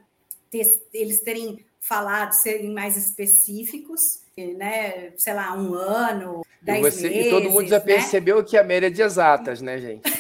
ter, 0.51 0.87
eles 0.93 1.21
terem 1.21 1.65
falado, 1.81 2.33
serem 2.33 2.73
mais 2.73 2.97
específicos, 2.97 4.21
né? 4.57 5.13
Sei 5.17 5.35
lá, 5.35 5.55
um 5.55 5.75
ano, 5.75 6.45
dez 6.63 6.79
e 6.79 6.91
você, 6.91 7.09
meses. 7.09 7.27
E 7.27 7.31
todo 7.31 7.51
mundo 7.51 7.69
já 7.69 7.79
né? 7.79 7.85
percebeu 7.85 8.45
que 8.45 8.57
a 8.57 8.65
Meire 8.65 8.87
é 8.87 8.91
de 8.91 9.03
exatas, 9.03 9.61
né, 9.61 9.79
gente? 9.79 10.03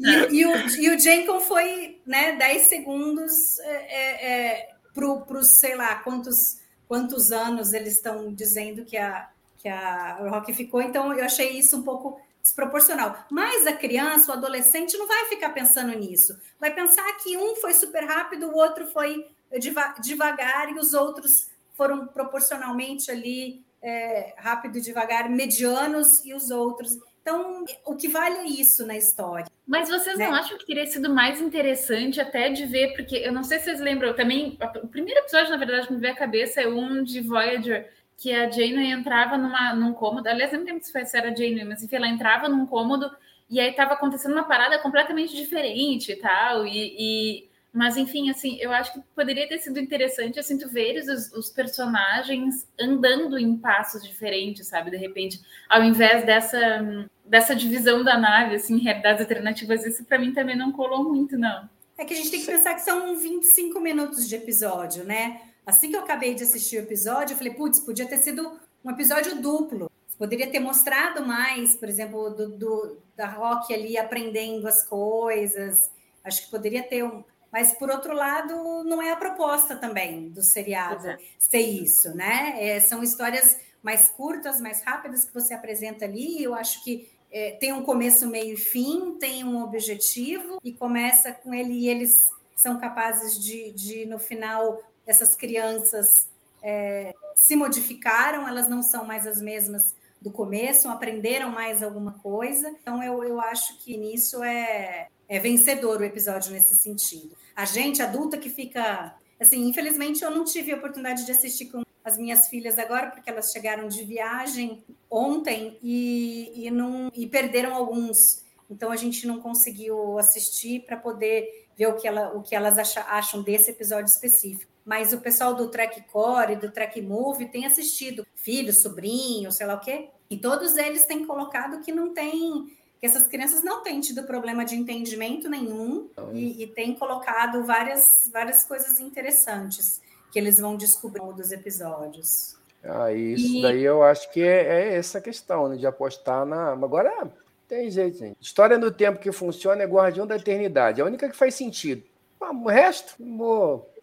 e, 0.00 0.38
e, 0.38 0.46
o, 0.46 0.56
e 0.80 0.90
o 0.90 0.98
Jenkins 0.98 1.44
foi 1.44 2.00
né, 2.06 2.32
10 2.32 2.62
segundos 2.62 3.58
é, 3.60 3.72
é, 3.72 4.26
é 4.30 4.68
para 4.94 5.38
os, 5.38 5.58
sei 5.58 5.76
lá, 5.76 5.96
quantos, 5.96 6.58
quantos 6.88 7.30
anos 7.30 7.72
eles 7.72 7.94
estão 7.94 8.32
dizendo 8.32 8.84
que 8.84 8.96
a, 8.96 9.28
que 9.58 9.68
a 9.68 10.16
Rock 10.30 10.54
ficou. 10.54 10.80
Então, 10.80 11.12
eu 11.12 11.24
achei 11.24 11.50
isso 11.50 11.76
um 11.76 11.82
pouco 11.82 12.18
desproporcional. 12.46 13.26
Mas 13.30 13.66
a 13.66 13.72
criança, 13.72 14.30
o 14.30 14.34
adolescente, 14.34 14.96
não 14.96 15.06
vai 15.06 15.26
ficar 15.26 15.50
pensando 15.50 15.96
nisso. 15.98 16.38
Vai 16.60 16.72
pensar 16.74 17.10
que 17.18 17.36
um 17.36 17.56
foi 17.56 17.74
super 17.74 18.04
rápido, 18.04 18.48
o 18.48 18.56
outro 18.56 18.86
foi 18.88 19.26
deva 19.50 19.94
devagar 20.00 20.70
e 20.70 20.78
os 20.78 20.92
outros 20.94 21.48
foram 21.74 22.06
proporcionalmente 22.06 23.10
ali 23.10 23.64
é, 23.82 24.34
rápido 24.38 24.78
e 24.78 24.80
devagar, 24.80 25.28
medianos 25.28 26.24
e 26.24 26.34
os 26.34 26.50
outros. 26.50 26.98
Então, 27.20 27.64
o 27.84 27.96
que 27.96 28.08
vale 28.08 28.36
é 28.38 28.44
isso 28.44 28.86
na 28.86 28.96
história. 28.96 29.46
Mas 29.66 29.88
vocês 29.88 30.16
né? 30.16 30.28
não 30.28 30.34
acham 30.34 30.56
que 30.56 30.66
teria 30.66 30.86
sido 30.86 31.12
mais 31.12 31.40
interessante 31.40 32.20
até 32.20 32.48
de 32.48 32.64
ver, 32.66 32.94
porque 32.94 33.16
eu 33.16 33.32
não 33.32 33.42
sei 33.42 33.58
se 33.58 33.64
vocês 33.64 33.80
lembram, 33.80 34.14
também, 34.14 34.56
o 34.82 34.88
primeiro 34.88 35.20
episódio, 35.20 35.50
na 35.50 35.56
verdade, 35.56 35.88
que 35.88 35.92
me 35.92 36.00
veio 36.00 36.12
à 36.12 36.16
cabeça 36.16 36.60
é 36.60 36.68
um 36.68 37.02
de 37.02 37.20
Voyager, 37.20 37.92
que 38.16 38.32
a 38.32 38.50
Janeway 38.50 38.92
entrava 38.92 39.36
numa, 39.36 39.74
num 39.74 39.92
cômodo, 39.92 40.26
aliás, 40.28 40.52
eu 40.52 40.58
não 40.58 40.66
lembro 40.66 40.82
se 40.82 41.16
era 41.16 41.30
a 41.30 41.34
Janeway, 41.34 41.64
mas 41.64 41.82
enfim, 41.82 41.96
ela 41.96 42.08
entrava 42.08 42.48
num 42.48 42.66
cômodo 42.66 43.10
e 43.48 43.60
aí 43.60 43.70
estava 43.70 43.94
acontecendo 43.94 44.32
uma 44.32 44.44
parada 44.44 44.78
completamente 44.78 45.36
diferente 45.36 46.12
e 46.12 46.16
tal, 46.16 46.66
e, 46.66 46.96
e, 46.98 47.48
mas 47.72 47.96
enfim, 47.96 48.30
assim, 48.30 48.56
eu 48.58 48.72
acho 48.72 48.92
que 48.92 49.00
poderia 49.14 49.46
ter 49.46 49.58
sido 49.58 49.78
interessante, 49.78 50.40
assim, 50.40 50.56
tu 50.58 50.68
ver 50.68 50.98
os, 50.98 51.30
os 51.32 51.50
personagens 51.50 52.66
andando 52.80 53.38
em 53.38 53.56
passos 53.56 54.02
diferentes, 54.02 54.66
sabe, 54.66 54.90
de 54.90 54.96
repente, 54.96 55.40
ao 55.68 55.84
invés 55.84 56.24
dessa, 56.24 57.06
dessa 57.24 57.54
divisão 57.54 58.02
da 58.02 58.18
nave, 58.18 58.56
assim, 58.56 58.78
realidades 58.78 59.20
alternativas, 59.20 59.84
isso 59.84 60.04
para 60.04 60.18
mim 60.18 60.32
também 60.32 60.56
não 60.56 60.72
colou 60.72 61.04
muito, 61.04 61.36
não. 61.36 61.68
É 61.98 62.04
que 62.04 62.12
a 62.12 62.16
gente 62.16 62.30
tem 62.30 62.40
que 62.40 62.46
pensar 62.46 62.74
que 62.74 62.82
são 62.82 63.16
25 63.16 63.80
minutos 63.80 64.28
de 64.28 64.36
episódio, 64.36 65.04
né? 65.04 65.40
Assim 65.66 65.90
que 65.90 65.96
eu 65.96 66.00
acabei 66.00 66.32
de 66.32 66.44
assistir 66.44 66.76
o 66.76 66.82
episódio, 66.82 67.34
eu 67.34 67.38
falei, 67.38 67.52
putz, 67.52 67.80
podia 67.80 68.06
ter 68.06 68.18
sido 68.18 68.58
um 68.84 68.90
episódio 68.90 69.42
duplo. 69.42 69.90
Poderia 70.16 70.48
ter 70.48 70.60
mostrado 70.60 71.26
mais, 71.26 71.76
por 71.76 71.88
exemplo, 71.88 72.30
do, 72.30 72.48
do, 72.56 72.98
da 73.16 73.26
Rock 73.26 73.74
ali 73.74 73.98
aprendendo 73.98 74.66
as 74.68 74.86
coisas. 74.86 75.90
Acho 76.24 76.44
que 76.44 76.50
poderia 76.50 76.84
ter 76.84 77.02
um. 77.04 77.24
Mas, 77.52 77.74
por 77.74 77.90
outro 77.90 78.14
lado, 78.14 78.84
não 78.84 79.02
é 79.02 79.10
a 79.10 79.16
proposta 79.16 79.76
também 79.76 80.28
do 80.30 80.42
seriado 80.42 81.08
é. 81.08 81.18
ser 81.38 81.60
isso, 81.60 82.14
né? 82.14 82.54
É, 82.58 82.80
são 82.80 83.02
histórias 83.02 83.58
mais 83.82 84.08
curtas, 84.08 84.60
mais 84.60 84.82
rápidas 84.82 85.24
que 85.24 85.34
você 85.34 85.52
apresenta 85.52 86.04
ali. 86.04 86.42
Eu 86.42 86.54
acho 86.54 86.82
que 86.84 87.10
é, 87.30 87.52
tem 87.52 87.72
um 87.72 87.82
começo, 87.82 88.26
meio 88.26 88.54
e 88.54 88.56
fim, 88.56 89.16
tem 89.18 89.44
um 89.44 89.62
objetivo, 89.62 90.58
e 90.62 90.72
começa 90.72 91.32
com 91.32 91.52
ele 91.52 91.72
e 91.72 91.88
eles 91.88 92.24
são 92.54 92.80
capazes 92.80 93.38
de, 93.38 93.72
de 93.72 94.06
no 94.06 94.18
final, 94.18 94.80
essas 95.06 95.34
crianças 95.34 96.28
é, 96.62 97.14
se 97.34 97.54
modificaram, 97.54 98.48
elas 98.48 98.68
não 98.68 98.82
são 98.82 99.04
mais 99.04 99.26
as 99.26 99.40
mesmas 99.40 99.94
do 100.20 100.30
começo, 100.30 100.88
aprenderam 100.88 101.50
mais 101.50 101.82
alguma 101.82 102.14
coisa. 102.14 102.68
Então, 102.70 103.02
eu, 103.02 103.22
eu 103.22 103.40
acho 103.40 103.78
que 103.78 103.96
nisso 103.96 104.42
é, 104.42 105.08
é 105.28 105.38
vencedor 105.38 106.00
o 106.00 106.04
episódio 106.04 106.52
nesse 106.52 106.76
sentido. 106.76 107.36
A 107.54 107.64
gente 107.64 108.02
adulta 108.02 108.36
que 108.36 108.50
fica. 108.50 109.14
Assim, 109.38 109.68
infelizmente, 109.68 110.24
eu 110.24 110.30
não 110.30 110.44
tive 110.44 110.72
a 110.72 110.76
oportunidade 110.76 111.26
de 111.26 111.30
assistir 111.30 111.66
com 111.66 111.82
as 112.02 112.16
minhas 112.16 112.48
filhas 112.48 112.78
agora, 112.78 113.10
porque 113.10 113.28
elas 113.28 113.52
chegaram 113.52 113.86
de 113.86 114.02
viagem 114.04 114.82
ontem 115.10 115.78
e, 115.82 116.66
e, 116.66 116.70
não, 116.70 117.10
e 117.14 117.26
perderam 117.26 117.74
alguns. 117.74 118.44
Então, 118.70 118.90
a 118.90 118.96
gente 118.96 119.26
não 119.26 119.40
conseguiu 119.40 120.18
assistir 120.18 120.84
para 120.86 120.96
poder 120.96 121.68
ver 121.76 121.86
o 121.88 121.96
que, 121.96 122.08
ela, 122.08 122.32
o 122.32 122.42
que 122.42 122.56
elas 122.56 122.96
acham 122.96 123.42
desse 123.42 123.70
episódio 123.70 124.06
específico 124.06 124.75
mas 124.86 125.12
o 125.12 125.20
pessoal 125.20 125.52
do 125.52 125.66
Track 125.66 126.02
Core, 126.12 126.54
do 126.54 126.70
Track 126.70 127.02
Move, 127.02 127.46
tem 127.46 127.66
assistido, 127.66 128.24
filho, 128.36 128.72
sobrinho, 128.72 129.50
sei 129.50 129.66
lá 129.66 129.74
o 129.74 129.80
quê, 129.80 130.08
e 130.30 130.36
todos 130.36 130.76
eles 130.76 131.04
têm 131.04 131.26
colocado 131.26 131.80
que 131.80 131.90
não 131.90 132.14
tem, 132.14 132.72
que 133.00 133.04
essas 133.04 133.26
crianças 133.26 133.64
não 133.64 133.82
têm 133.82 134.00
tido 134.00 134.22
problema 134.22 134.64
de 134.64 134.76
entendimento 134.76 135.48
nenhum 135.50 136.08
e, 136.32 136.62
e 136.62 136.66
têm 136.68 136.94
colocado 136.94 137.64
várias, 137.64 138.30
várias 138.32 138.64
coisas 138.64 139.00
interessantes 139.00 140.00
que 140.30 140.38
eles 140.38 140.60
vão 140.60 140.76
descobrir 140.76 141.32
dos 141.34 141.50
episódios. 141.50 142.56
Ah, 142.84 143.12
isso 143.12 143.56
e... 143.56 143.62
daí 143.62 143.82
eu 143.82 144.04
acho 144.04 144.32
que 144.32 144.40
é, 144.40 144.92
é 144.92 144.94
essa 144.94 145.20
questão, 145.20 145.68
né, 145.68 145.76
de 145.76 145.86
apostar 145.86 146.46
na. 146.46 146.70
Agora 146.70 147.28
tem 147.66 147.90
jeito, 147.90 148.18
gente. 148.18 148.36
História 148.40 148.78
do 148.78 148.92
tempo 148.92 149.18
que 149.18 149.32
funciona 149.32 149.82
é 149.82 149.86
Guardião 149.86 150.26
da 150.26 150.36
Eternidade. 150.36 151.00
É 151.00 151.02
a 151.04 151.06
única 151.06 151.28
que 151.28 151.36
faz 151.36 151.56
sentido. 151.56 152.04
O 152.38 152.68
resto, 152.68 153.14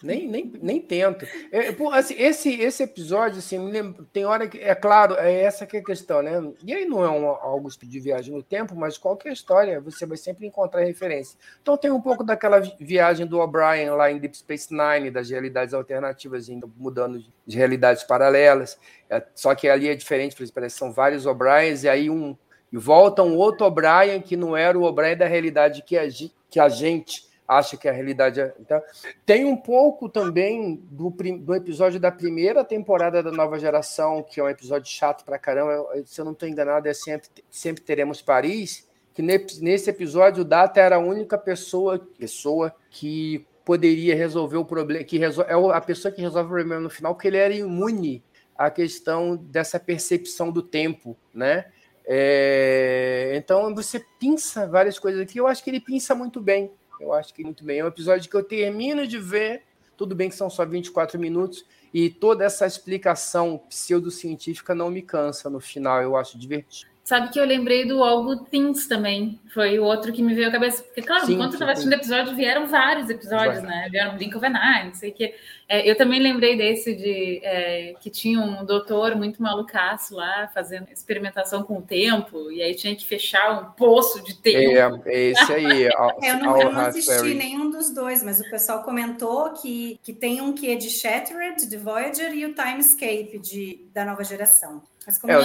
nem, 0.02 0.28
nem, 0.28 0.52
nem 0.62 0.82
tento. 0.82 1.26
É, 1.52 1.70
assim, 1.94 2.16
esse, 2.18 2.62
esse 2.62 2.82
episódio, 2.82 3.38
assim, 3.38 3.60
me 3.60 3.72
lembro, 3.72 4.06
tem 4.12 4.26
hora 4.26 4.48
que, 4.48 4.58
é 4.58 4.74
claro, 4.74 5.16
é 5.16 5.44
essa 5.44 5.68
que 5.68 5.78
é 5.78 5.80
a 5.80 5.84
questão, 5.84 6.22
né? 6.22 6.52
E 6.64 6.74
aí 6.74 6.84
não 6.84 7.04
é 7.04 7.10
um, 7.10 7.28
algo 7.28 7.70
de 7.70 8.00
viagem 8.00 8.34
no 8.34 8.42
tempo, 8.42 8.76
mas 8.76 8.98
qualquer 8.98 9.32
história 9.32 9.80
você 9.80 10.06
vai 10.06 10.18
sempre 10.18 10.48
encontrar 10.48 10.82
referência. 10.82 11.38
Então 11.62 11.78
tem 11.78 11.92
um 11.92 12.02
pouco 12.02 12.24
daquela 12.24 12.60
viagem 12.80 13.28
do 13.28 13.40
O'Brien 13.40 13.92
lá 13.92 14.12
em 14.12 14.18
Deep 14.18 14.36
Space 14.36 14.70
Nine, 14.74 15.12
das 15.12 15.30
realidades 15.30 15.74
alternativas, 15.74 16.50
indo, 16.50 16.72
mudando 16.76 17.24
de 17.46 17.58
realidades 17.58 18.04
paralelas. 18.04 18.80
É, 19.10 19.24
só 19.36 19.54
que 19.54 19.70
ali 19.70 19.88
é 19.88 19.96
diferente, 19.96 20.36
parece 20.52 20.76
são 20.76 20.92
vários 20.92 21.26
O'Briens, 21.26 21.84
e 21.84 21.90
aí 21.90 22.10
um. 22.10 22.36
E 22.72 22.78
volta 22.78 23.22
um 23.22 23.38
outro 23.38 23.68
O'Brien 23.68 24.20
que 24.20 24.36
não 24.36 24.58
era 24.58 24.78
o 24.78 24.84
O'Brien 24.84 25.16
da 25.16 25.28
realidade 25.28 25.84
que 25.84 25.96
a, 25.96 26.08
que 26.50 26.60
a 26.60 26.68
gente 26.68 27.32
acha 27.58 27.78
que 27.78 27.88
a 27.88 27.92
realidade 27.92 28.42
é. 28.42 28.54
Então, 28.60 28.82
tem 29.26 29.46
um 29.46 29.56
pouco 29.56 30.10
também 30.10 30.76
do, 30.90 31.10
do 31.10 31.56
episódio 31.56 32.00
da 32.00 32.12
primeira 32.12 32.64
temporada 32.64 33.24
da 33.24 33.32
nova 33.32 33.60
geração, 33.60 34.24
que 34.24 34.40
é 34.40 34.44
um 34.44 34.50
episódio 34.50 34.92
chato 34.92 35.24
pra 35.24 35.40
caramba. 35.40 35.86
Se 36.06 36.20
eu 36.20 36.26
não 36.26 36.34
estou 36.34 36.48
enganado, 36.48 36.88
é 36.88 36.94
sempre, 36.94 37.30
sempre 37.50 37.84
teremos 37.84 38.22
Paris. 38.22 38.88
Que 39.14 39.22
nesse 39.22 39.90
episódio 39.90 40.42
o 40.42 40.46
Data 40.46 40.82
era 40.82 40.96
a 40.96 41.00
única 41.00 41.38
pessoa, 41.38 42.00
pessoa 42.18 42.74
que 42.90 43.46
poderia 43.64 44.16
resolver 44.16 44.58
o 44.58 44.66
problema, 44.66 45.04
que 45.04 45.18
resol, 45.18 45.46
é 45.46 45.78
a 45.78 45.82
pessoa 45.82 46.12
que 46.12 46.22
resolve 46.22 46.48
o 46.48 46.54
problema 46.54 46.82
no 46.82 46.90
final, 46.90 47.14
porque 47.14 47.28
ele 47.28 47.38
era 47.38 47.54
imune 47.54 48.24
à 48.56 48.70
questão 48.70 49.36
dessa 49.36 49.80
percepção 49.80 50.52
do 50.52 50.62
tempo, 50.62 51.18
né? 51.34 51.66
É, 52.06 53.34
então 53.36 53.74
você 53.74 54.04
pinça 54.20 54.68
várias 54.68 55.00
coisas 55.00 55.22
aqui. 55.22 55.38
Eu 55.40 55.48
acho 55.48 55.64
que 55.64 55.70
ele 55.70 55.80
pinça 55.80 56.14
muito 56.14 56.42
bem. 56.42 56.72
Eu 57.04 57.14
acho 57.14 57.34
que 57.34 57.44
muito 57.44 57.64
bem. 57.64 57.80
É 57.80 57.84
um 57.84 57.88
episódio 57.88 58.30
que 58.30 58.36
eu 58.36 58.44
termino 58.44 59.06
de 59.06 59.20
ver. 59.20 59.64
Tudo 59.98 60.16
bem 60.16 60.30
que 60.30 60.36
são 60.36 60.50
só 60.50 60.66
24 60.66 61.20
minutos. 61.20 61.66
E 61.94 62.10
toda 62.10 62.46
essa 62.46 62.66
explicação 62.66 63.58
pseudocientífica 63.70 64.74
não 64.74 64.90
me 64.90 65.02
cansa 65.02 65.50
no 65.50 65.60
final. 65.60 66.02
Eu 66.02 66.16
acho 66.16 66.38
divertido. 66.38 66.93
Sabe 67.04 67.30
que 67.32 67.40
eu 67.40 67.46
lembrei 67.46 67.86
do 67.86 68.02
Algo 68.02 68.46
Things 68.46 68.88
também. 68.88 69.38
Foi 69.54 69.78
o 69.78 69.84
outro 69.84 70.14
que 70.14 70.24
me 70.24 70.34
veio 70.34 70.48
à 70.48 70.52
cabeça. 70.52 70.82
Porque, 70.82 71.02
claro, 71.02 71.26
sim, 71.26 71.34
enquanto 71.34 71.50
eu 71.50 71.56
estava 71.56 71.74
assistindo 71.74 71.92
o 71.92 71.98
episódio, 71.98 72.34
vieram 72.34 72.66
vários 72.66 73.10
episódios, 73.10 73.62
Vai. 73.62 73.70
né? 73.70 73.90
Vieram 73.92 74.16
Blink 74.16 74.34
of 74.38 74.46
an 74.46 74.54
Eye, 74.54 74.86
não 74.86 74.94
sei 74.94 75.10
o 75.10 75.14
quê. 75.14 75.36
É, 75.68 75.90
eu 75.90 75.98
também 75.98 76.22
lembrei 76.22 76.56
desse 76.56 76.96
de 76.96 77.42
é, 77.44 77.94
que 78.00 78.10
tinha 78.10 78.40
um 78.40 78.64
doutor 78.64 79.18
muito 79.18 79.44
malucaço 79.44 80.16
lá, 80.16 80.48
fazendo 80.54 80.88
experimentação 80.94 81.64
com 81.64 81.80
o 81.80 81.82
tempo, 81.82 82.50
e 82.50 82.62
aí 82.62 82.74
tinha 82.74 82.96
que 82.96 83.06
fechar 83.06 83.52
um 83.62 83.72
poço 83.72 84.24
de 84.24 84.36
tempo. 84.36 85.04
É, 85.06 85.14
é 85.14 85.24
esse 85.32 85.52
aí. 85.52 85.84
eu 86.24 86.38
não, 86.40 86.62
eu 86.62 86.72
não 86.72 86.82
assisti 86.82 87.34
nenhum 87.34 87.70
dos 87.70 87.94
dois, 87.94 88.24
mas 88.24 88.40
o 88.40 88.50
pessoal 88.50 88.82
comentou 88.82 89.50
que, 89.52 90.00
que 90.02 90.14
tem 90.14 90.40
um 90.40 90.54
que 90.54 90.72
é 90.72 90.76
de 90.76 90.90
Shattered, 90.90 91.68
de 91.68 91.76
Voyager, 91.76 92.34
e 92.34 92.46
o 92.46 92.54
Timescape 92.54 93.38
de, 93.40 93.86
da 93.94 94.06
nova 94.06 94.24
geração. 94.24 94.82
Mas 95.06 95.18
como 95.18 95.34
é, 95.34 95.36
eu 95.36 95.42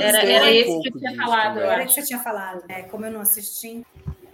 era, 0.00 0.22
era 0.22 0.50
esse 0.50 0.80
que 0.80 0.88
eu 0.88 0.98
tinha 0.98 1.14
falado. 1.14 1.60
Era 1.60 1.84
que 1.84 1.92
você 1.92 2.02
tinha 2.02 2.18
falado. 2.18 2.64
É, 2.68 2.82
como 2.82 3.04
eu 3.04 3.10
não 3.10 3.20
assisti. 3.20 3.84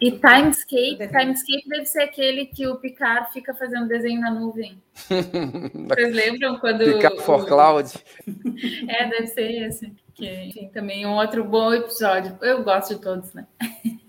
E 0.01 0.11
Timescape, 0.11 0.99
Timescape 0.99 1.69
deve 1.69 1.87
ser 1.87 2.03
aquele 2.03 2.47
que 2.47 2.67
o 2.67 2.77
Picard 2.77 3.33
fica 3.33 3.55
fazendo 3.55 3.89
desenho 3.89 4.21
na 4.21 4.31
nuvem. 4.31 4.81
Vocês 5.09 6.15
lembram 6.15 6.59
quando. 6.59 6.85
Picard 6.85 7.21
for 7.23 7.43
o... 7.43 7.47
Cloud. 7.47 7.93
É, 8.89 9.09
deve 9.09 9.27
ser 9.29 9.67
esse. 9.67 9.93
Que, 10.15 10.29
enfim, 10.45 10.69
também 10.73 11.05
um 11.07 11.15
outro 11.15 11.43
bom 11.45 11.73
episódio. 11.73 12.39
Eu 12.41 12.63
gosto 12.63 12.95
de 12.95 13.01
todos, 13.01 13.33
né? 13.33 13.47